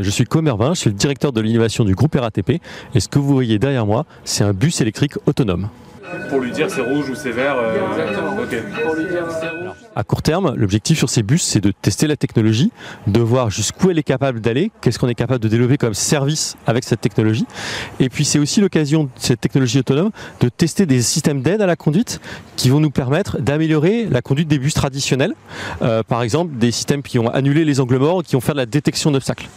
Je 0.00 0.08
suis 0.08 0.24
Comervin, 0.24 0.72
je 0.72 0.80
suis 0.80 0.90
le 0.90 0.96
directeur 0.96 1.32
de 1.32 1.40
l'innovation 1.42 1.84
du 1.84 1.94
groupe 1.94 2.14
RATP. 2.14 2.62
Et 2.94 3.00
ce 3.00 3.08
que 3.08 3.18
vous 3.18 3.34
voyez 3.34 3.58
derrière 3.58 3.84
moi, 3.84 4.06
c'est 4.24 4.42
un 4.42 4.54
bus 4.54 4.80
électrique 4.80 5.14
autonome. 5.26 5.68
Pour 6.28 6.40
lui 6.40 6.50
dire 6.50 6.68
c'est 6.70 6.80
rouge 6.80 7.08
ou 7.10 7.14
c'est 7.14 7.30
vert. 7.30 7.56
Euh, 7.58 7.78
à 9.94 10.04
court 10.04 10.22
terme, 10.22 10.54
l'objectif 10.56 10.98
sur 10.98 11.10
ces 11.10 11.22
bus, 11.22 11.42
c'est 11.42 11.60
de 11.60 11.70
tester 11.70 12.06
la 12.06 12.16
technologie, 12.16 12.72
de 13.06 13.20
voir 13.20 13.50
jusqu'où 13.50 13.90
elle 13.90 13.98
est 13.98 14.02
capable 14.02 14.40
d'aller, 14.40 14.70
qu'est-ce 14.80 14.98
qu'on 14.98 15.08
est 15.08 15.14
capable 15.14 15.40
de 15.40 15.48
développer 15.48 15.76
comme 15.76 15.94
service 15.94 16.56
avec 16.66 16.84
cette 16.84 17.00
technologie. 17.00 17.46
Et 18.00 18.08
puis 18.08 18.24
c'est 18.24 18.38
aussi 18.38 18.60
l'occasion 18.60 19.04
de 19.04 19.10
cette 19.16 19.40
technologie 19.40 19.78
autonome 19.78 20.10
de 20.40 20.48
tester 20.48 20.86
des 20.86 21.02
systèmes 21.02 21.42
d'aide 21.42 21.62
à 21.62 21.66
la 21.66 21.76
conduite 21.76 22.20
qui 22.56 22.70
vont 22.70 22.80
nous 22.80 22.90
permettre 22.90 23.40
d'améliorer 23.40 24.06
la 24.06 24.22
conduite 24.22 24.48
des 24.48 24.58
bus 24.58 24.74
traditionnels. 24.74 25.34
Euh, 25.82 26.02
par 26.02 26.22
exemple, 26.22 26.56
des 26.56 26.70
systèmes 26.70 27.02
qui 27.02 27.18
ont 27.18 27.28
annulé 27.28 27.64
les 27.64 27.80
angles 27.80 27.98
morts, 27.98 28.22
qui 28.22 28.34
vont 28.34 28.40
faire 28.40 28.54
de 28.54 28.60
la 28.60 28.66
détection 28.66 29.10
d'obstacles. 29.10 29.48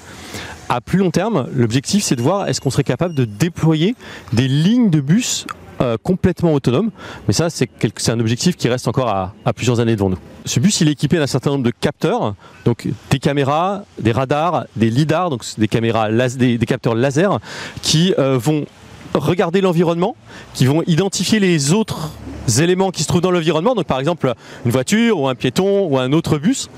À 0.67 0.81
plus 0.81 0.97
long 0.97 1.11
terme, 1.11 1.47
l'objectif 1.53 2.03
c'est 2.03 2.15
de 2.15 2.21
voir 2.21 2.47
est-ce 2.47 2.59
qu'on 2.59 2.71
serait 2.71 2.83
capable 2.83 3.13
de 3.13 3.25
déployer 3.25 3.95
des 4.33 4.47
lignes 4.47 4.89
de 4.89 4.99
bus 4.99 5.45
euh, 5.81 5.97
complètement 6.01 6.53
autonome. 6.53 6.91
Mais 7.27 7.33
ça, 7.33 7.49
c'est 7.49 7.69
un 8.09 8.19
objectif 8.19 8.55
qui 8.55 8.69
reste 8.69 8.87
encore 8.87 9.09
à, 9.09 9.53
plusieurs 9.53 9.79
années 9.79 9.95
devant 9.95 10.09
nous. 10.09 10.17
Ce 10.45 10.59
bus, 10.59 10.81
il 10.81 10.87
est 10.87 10.93
équipé 10.93 11.17
d'un 11.17 11.27
certain 11.27 11.51
nombre 11.51 11.63
de 11.63 11.71
capteurs, 11.71 12.35
donc 12.63 12.87
des 13.09 13.19
caméras, 13.19 13.83
des 13.99 14.11
radars, 14.11 14.65
des 14.75 14.89
lidars, 14.89 15.29
donc 15.29 15.43
des 15.57 15.67
caméras, 15.67 16.09
capteurs 16.65 16.95
laser, 16.95 17.39
qui 17.81 18.13
euh, 18.17 18.37
vont 18.37 18.65
regarder 19.13 19.61
l'environnement, 19.61 20.15
qui 20.53 20.65
vont 20.65 20.83
identifier 20.87 21.39
les 21.39 21.73
autres 21.73 22.11
éléments 22.47 22.91
qui 22.91 23.03
se 23.03 23.07
trouvent 23.07 23.21
dans 23.21 23.31
l'environnement, 23.31 23.75
donc 23.75 23.85
par 23.85 23.99
exemple 23.99 24.33
une 24.65 24.71
voiture 24.71 25.19
ou 25.19 25.27
un 25.27 25.35
piéton 25.35 25.87
ou 25.87 25.97
un 25.97 26.11
autre 26.11 26.37
bus. 26.37 26.69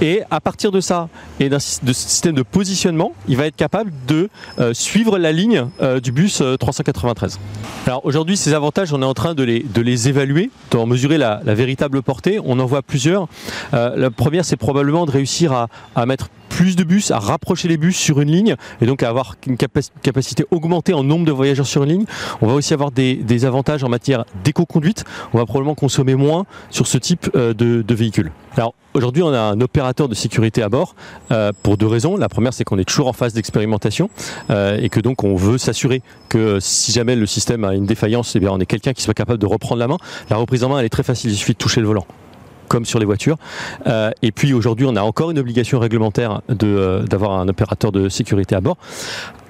Et 0.00 0.22
à 0.30 0.40
partir 0.40 0.70
de 0.70 0.80
ça 0.80 1.08
et 1.40 1.48
d'un 1.48 1.58
système 1.58 2.34
de 2.34 2.42
positionnement, 2.42 3.12
il 3.28 3.36
va 3.36 3.46
être 3.46 3.56
capable 3.56 3.92
de 4.06 4.28
euh, 4.58 4.74
suivre 4.74 5.18
la 5.18 5.32
ligne 5.32 5.66
euh, 5.82 6.00
du 6.00 6.12
bus 6.12 6.42
393. 6.58 7.38
Euh, 7.38 7.90
Alors 7.90 8.04
aujourd'hui, 8.04 8.36
ces 8.36 8.54
avantages, 8.54 8.92
on 8.92 9.02
est 9.02 9.06
en 9.06 9.14
train 9.14 9.34
de 9.34 9.42
les, 9.42 9.60
de 9.60 9.80
les 9.80 10.08
évaluer, 10.08 10.50
d'en 10.70 10.86
mesurer 10.86 11.18
la, 11.18 11.40
véritable 11.44 12.02
portée. 12.02 12.38
On 12.44 12.58
en 12.58 12.66
voit 12.66 12.82
plusieurs. 12.82 13.28
la 13.72 14.10
première, 14.10 14.44
c'est 14.44 14.56
probablement 14.56 15.06
de 15.06 15.10
réussir 15.10 15.52
à, 15.52 15.68
à 15.94 16.06
mettre 16.06 16.28
plus 16.48 16.76
de 16.76 16.84
bus, 16.84 17.10
à 17.10 17.18
rapprocher 17.18 17.68
les 17.68 17.76
bus 17.76 17.96
sur 17.96 18.20
une 18.20 18.30
ligne 18.30 18.56
et 18.80 18.86
donc 18.86 19.02
à 19.02 19.08
avoir 19.08 19.36
une 19.46 19.56
capacité 19.56 20.44
augmentée 20.50 20.94
en 20.94 21.04
nombre 21.04 21.24
de 21.24 21.32
voyageurs 21.32 21.66
sur 21.66 21.84
une 21.84 21.90
ligne. 21.90 22.04
On 22.40 22.46
va 22.46 22.54
aussi 22.54 22.74
avoir 22.74 22.90
des, 22.90 23.44
avantages 23.44 23.84
en 23.84 23.88
matière 23.88 24.24
d'éco-conduite. 24.44 25.04
On 25.32 25.38
va 25.38 25.44
probablement 25.44 25.74
consommer 25.74 26.14
moins 26.14 26.46
sur 26.70 26.86
ce 26.86 26.98
type 26.98 27.30
euh, 27.34 27.52
de, 27.52 27.94
véhicule. 27.94 28.32
Alors 28.56 28.74
aujourd'hui, 28.94 29.22
on 29.22 29.32
a 29.32 29.38
un 29.38 29.60
opérateur 29.60 30.08
de 30.08 30.14
sécurité 30.14 30.62
à 30.62 30.68
bord 30.68 30.94
euh, 31.30 31.52
pour 31.62 31.76
deux 31.76 31.86
raisons. 31.86 32.16
La 32.16 32.28
première, 32.28 32.54
c'est 32.54 32.64
qu'on 32.64 32.78
est 32.78 32.84
toujours 32.84 33.08
en 33.08 33.12
phase 33.12 33.34
d'expérimentation 33.34 34.08
euh, 34.50 34.78
et 34.80 34.88
que 34.88 35.00
donc 35.00 35.24
on 35.24 35.36
veut 35.36 35.58
s'assurer 35.58 36.02
que 36.28 36.58
si 36.60 36.92
jamais 36.92 37.16
le 37.16 37.26
système 37.26 37.64
a 37.64 37.74
une 37.74 37.86
défaillance, 37.86 38.34
eh 38.36 38.40
bien 38.40 38.50
on 38.50 38.58
est 38.58 38.66
quelqu'un 38.66 38.92
qui 38.92 39.02
soit 39.02 39.14
capable 39.14 39.38
de 39.38 39.46
reprendre 39.46 39.78
la 39.78 39.88
main. 39.88 39.98
La 40.30 40.36
reprise 40.36 40.64
en 40.64 40.70
main, 40.70 40.78
elle 40.78 40.86
est 40.86 40.90
très 40.90 41.02
facile. 41.02 41.30
Il 41.30 41.36
suffit 41.36 41.52
de 41.52 41.58
toucher 41.58 41.80
le 41.80 41.86
volant 41.86 42.06
comme 42.68 42.84
sur 42.84 42.98
les 42.98 43.04
voitures. 43.04 43.36
Euh, 43.86 44.10
et 44.22 44.32
puis 44.32 44.52
aujourd'hui, 44.52 44.86
on 44.88 44.96
a 44.96 45.02
encore 45.02 45.30
une 45.30 45.38
obligation 45.38 45.78
réglementaire 45.78 46.42
euh, 46.62 47.02
d'avoir 47.02 47.32
un 47.32 47.48
opérateur 47.48 47.92
de 47.92 48.08
sécurité 48.08 48.54
à 48.54 48.60
bord. 48.60 48.76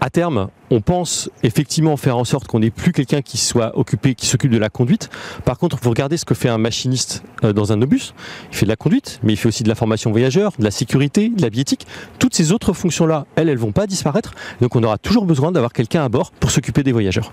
À 0.00 0.10
terme, 0.10 0.48
on 0.70 0.82
pense 0.82 1.30
effectivement 1.42 1.96
faire 1.96 2.18
en 2.18 2.24
sorte 2.24 2.46
qu'on 2.46 2.58
n'ait 2.58 2.70
plus 2.70 2.92
quelqu'un 2.92 3.22
qui 3.22 3.38
soit 3.38 3.78
occupé, 3.78 4.14
qui 4.14 4.26
s'occupe 4.26 4.50
de 4.50 4.58
la 4.58 4.68
conduite. 4.68 5.08
Par 5.44 5.58
contre, 5.58 5.78
vous 5.80 5.90
regardez 5.90 6.16
ce 6.16 6.24
que 6.24 6.34
fait 6.34 6.48
un 6.48 6.58
machiniste 6.58 7.22
euh, 7.44 7.52
dans 7.52 7.72
un 7.72 7.80
obus. 7.80 8.12
Il 8.52 8.56
fait 8.56 8.66
de 8.66 8.70
la 8.70 8.76
conduite, 8.76 9.20
mais 9.22 9.32
il 9.32 9.36
fait 9.36 9.48
aussi 9.48 9.62
de 9.62 9.68
la 9.68 9.74
formation 9.74 10.10
voyageur, 10.10 10.52
de 10.58 10.64
la 10.64 10.70
sécurité, 10.70 11.30
de 11.30 11.42
la 11.42 11.50
biétique. 11.50 11.86
Toutes 12.18 12.34
ces 12.34 12.52
autres 12.52 12.72
fonctions-là, 12.72 13.26
elles, 13.36 13.48
elles 13.48 13.58
vont 13.58 13.72
pas 13.72 13.86
disparaître. 13.86 14.34
Donc 14.60 14.76
on 14.76 14.82
aura 14.82 14.98
toujours 14.98 15.24
besoin 15.24 15.52
d'avoir 15.52 15.72
quelqu'un 15.72 16.04
à 16.04 16.08
bord 16.08 16.30
pour 16.32 16.50
s'occuper 16.50 16.82
des 16.82 16.92
voyageurs. 16.92 17.32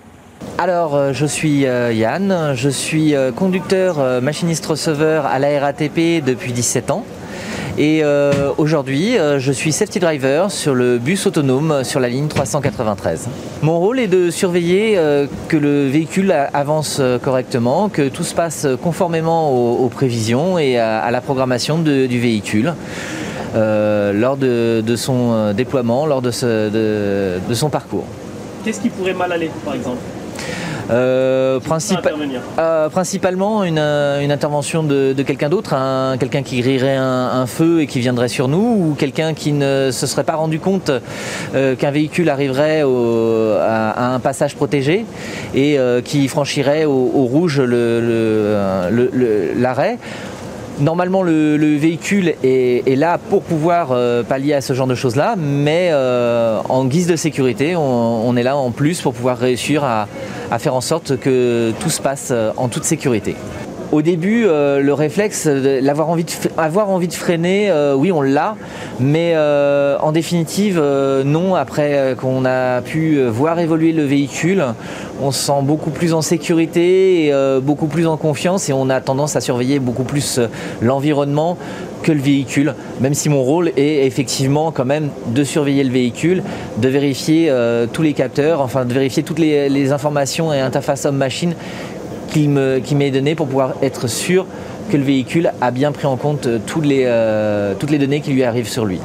Alors, 0.57 0.95
euh, 0.95 1.13
je 1.13 1.25
suis 1.25 1.65
euh, 1.65 1.91
Yann, 1.91 2.53
je 2.53 2.69
suis 2.69 3.15
euh, 3.15 3.31
conducteur 3.31 4.21
machiniste 4.21 4.65
receveur 4.65 5.25
à 5.25 5.39
la 5.39 5.59
RATP 5.59 6.23
depuis 6.23 6.53
17 6.53 6.91
ans. 6.91 7.03
Et 7.75 8.03
aujourd'hui, 8.59 9.17
je 9.39 9.51
suis 9.51 9.71
safety 9.71 9.99
driver 9.99 10.51
sur 10.51 10.75
le 10.75 10.99
bus 10.99 11.25
autonome 11.25 11.83
sur 11.83 11.99
la 11.99 12.07
ligne 12.07 12.27
393. 12.27 13.29
Mon 13.63 13.79
rôle 13.79 13.99
est 13.99 14.05
de 14.05 14.29
surveiller 14.29 14.95
que 15.47 15.57
le 15.57 15.87
véhicule 15.87 16.35
avance 16.53 17.01
correctement, 17.23 17.89
que 17.89 18.09
tout 18.09 18.23
se 18.23 18.35
passe 18.35 18.67
conformément 18.83 19.49
aux, 19.49 19.87
prévisions 19.87 20.59
et 20.59 20.77
à, 20.77 21.09
la 21.09 21.19
programmation 21.19 21.79
du 21.79 22.19
véhicule. 22.19 22.75
lors 23.55 24.37
de, 24.37 24.95
son 24.95 25.51
déploiement, 25.53 26.05
lors 26.05 26.21
de 26.21 26.29
son 26.29 27.69
parcours. 27.71 28.05
Qu'est-ce 28.63 28.81
qui 28.81 28.89
pourrait 28.89 29.13
mal 29.13 29.31
aller, 29.31 29.49
par 29.65 29.73
exemple? 29.73 29.97
Euh, 30.89 31.59
euh, 32.59 32.89
principalement 32.89 33.63
une, 33.63 33.77
euh, 33.79 34.29
intervention 34.29 34.83
de, 34.83 35.13
quelqu'un 35.25 35.49
d'autre, 35.49 35.75
quelqu'un 36.19 36.43
qui 36.43 36.59
grillerait 36.61 36.95
un, 36.95 37.45
feu 37.45 37.81
et 37.81 37.87
qui 37.87 37.99
viendrait 37.99 38.29
sur 38.29 38.47
nous, 38.47 38.89
ou 38.89 38.95
quelqu'un 38.97 39.33
qui 39.33 39.51
ne 39.51 39.89
se 39.91 40.07
serait 40.07 40.23
pas 40.23 40.35
rendu 40.35 40.59
compte 40.59 40.91
qu'un 41.53 41.91
véhicule 41.91 42.29
arriverait 42.29 42.81
à, 42.81 44.13
un 44.13 44.19
passage 44.19 44.55
protégé 44.55 45.05
et 45.53 45.77
qui 46.03 46.27
franchirait 46.27 46.85
au, 46.85 47.25
rouge 47.25 47.61
l'arrêt. 49.57 49.97
Normalement, 50.79 51.21
le, 51.21 51.55
véhicule 51.77 52.33
est, 52.43 52.97
là 52.97 53.19
pour 53.29 53.43
pouvoir 53.43 53.89
euh, 53.91 54.23
pallier 54.23 54.53
à 54.53 54.61
ce 54.61 54.73
genre 54.73 54.87
de 54.87 54.95
choses-là, 54.95 55.35
mais 55.37 55.89
euh, 55.91 56.59
en 56.67 56.85
guise 56.85 57.05
de 57.07 57.15
sécurité, 57.15 57.75
on, 57.75 58.35
est 58.35 58.43
là 58.43 58.57
en 58.57 58.71
plus 58.71 58.99
pour 58.99 59.13
pouvoir 59.13 59.37
réussir 59.37 59.83
à 59.83 60.07
faire 60.59 60.75
en 60.75 60.81
sorte 60.81 61.17
que 61.17 61.71
tout 61.79 61.89
se 61.89 62.01
passe 62.01 62.29
euh, 62.31 62.51
en 62.57 62.67
toute 62.67 62.83
sécurité. 62.83 63.35
Au 63.91 64.01
début, 64.01 64.45
euh, 64.45 64.79
le 64.79 64.93
réflexe, 64.93 65.45
l'avoir 65.45 66.09
envie 66.09 66.23
de, 66.23 66.31
avoir 66.57 66.89
envie 66.89 67.07
de 67.07 67.13
freiner, 67.13 67.69
euh, 67.69 67.93
oui, 67.93 68.11
on 68.11 68.23
l'a, 68.23 68.55
mais 68.99 69.35
en 69.37 70.11
définitive, 70.11 70.81
non. 71.25 71.53
Après 71.53 72.15
qu'on 72.19 72.43
a 72.45 72.81
pu 72.81 73.21
voir 73.21 73.59
évoluer 73.59 73.91
le 73.91 74.03
véhicule, 74.03 74.63
on 75.21 75.31
se 75.31 75.45
sent 75.45 75.61
beaucoup 75.61 75.91
plus 75.91 76.15
en 76.15 76.23
sécurité, 76.23 77.31
beaucoup 77.61 77.85
plus 77.85 78.07
en 78.07 78.17
confiance, 78.17 78.67
et 78.67 78.73
on 78.73 78.89
a 78.89 78.99
tendance 78.99 79.35
à 79.35 79.41
surveiller 79.41 79.77
beaucoup 79.77 80.05
plus 80.05 80.39
l'environnement 80.81 81.57
que 82.03 82.11
le 82.11 82.21
véhicule, 82.21 82.75
même 83.01 83.13
si 83.13 83.29
mon 83.29 83.41
rôle 83.41 83.71
est 83.77 84.05
effectivement 84.05 84.71
quand 84.71 84.85
même 84.85 85.09
de 85.27 85.43
surveiller 85.43 85.83
le 85.83 85.91
véhicule, 85.91 86.43
de 86.77 86.89
vérifier 86.89 87.51
tous 87.91 88.01
les 88.01 88.13
capteurs, 88.13 88.61
enfin 88.61 88.85
de 88.85 88.93
vérifier 88.93 89.23
toutes 89.23 89.39
les, 89.39 89.91
informations 89.91 90.53
et 90.53 90.59
interfaces 90.59 91.05
homme-machine 91.05 91.55
qui 92.31 92.47
m'est 92.47 93.11
donné 93.11 93.35
pour 93.35 93.47
pouvoir 93.47 93.75
être 93.81 94.07
sûr 94.07 94.45
que 94.91 94.97
le 94.97 95.03
véhicule 95.03 95.51
a 95.61 95.71
bien 95.71 95.91
pris 95.91 96.05
en 96.05 96.17
compte 96.17 96.47
euh, 96.47 96.59
euh, 96.85 97.73
toutes 97.79 97.91
les 97.91 97.97
données 97.97 98.21
qui 98.21 98.31
lui 98.31 98.43
arrivent 98.43 98.69
sur 98.69 98.85
lui. 98.85 98.99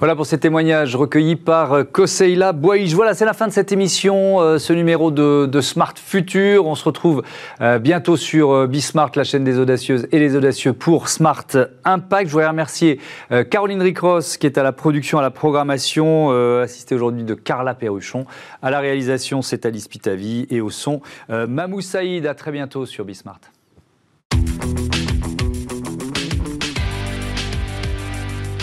Voilà 0.00 0.16
pour 0.16 0.24
ces 0.24 0.38
témoignages 0.38 0.96
recueillis 0.96 1.36
par 1.36 1.74
euh, 1.74 1.84
Koseila 1.84 2.54
Boij. 2.54 2.94
Voilà, 2.94 3.12
c'est 3.12 3.26
la 3.26 3.34
fin 3.34 3.46
de 3.46 3.52
cette 3.52 3.70
émission, 3.70 4.40
euh, 4.40 4.56
ce 4.56 4.72
numéro 4.72 5.10
de, 5.10 5.60
Smart 5.60 5.92
Future. 5.94 6.66
On 6.66 6.74
se 6.74 6.84
retrouve 6.84 7.22
euh, 7.60 7.78
bientôt 7.78 8.16
sur 8.16 8.66
Bismart, 8.66 9.10
la 9.14 9.24
chaîne 9.24 9.44
des 9.44 9.58
audacieuses 9.58 10.08
et 10.10 10.18
les 10.18 10.36
audacieux 10.36 10.72
pour 10.72 11.10
Smart 11.10 11.44
Impact. 11.84 12.28
Je 12.28 12.32
voudrais 12.32 12.48
remercier 12.48 12.98
Caroline 13.50 13.82
Ricross 13.82 14.38
qui 14.38 14.46
est 14.46 14.56
à 14.56 14.62
la 14.62 14.72
production, 14.72 15.18
à 15.18 15.22
la 15.22 15.30
programmation, 15.30 16.30
assistée 16.60 16.94
aujourd'hui 16.94 17.24
de 17.24 17.34
Carla 17.34 17.74
Perruchon. 17.74 18.24
À 18.62 18.70
la 18.70 18.80
réalisation, 18.80 19.42
c'est 19.42 19.66
Alice 19.66 19.86
Pitavi 19.86 20.46
et 20.48 20.62
au 20.62 20.70
son, 20.70 21.02
Mamou 21.28 21.82
Saïd. 21.82 22.26
À 22.26 22.34
très 22.34 22.52
bientôt 22.52 22.86
sur 22.86 23.04
Bismart. 23.04 23.40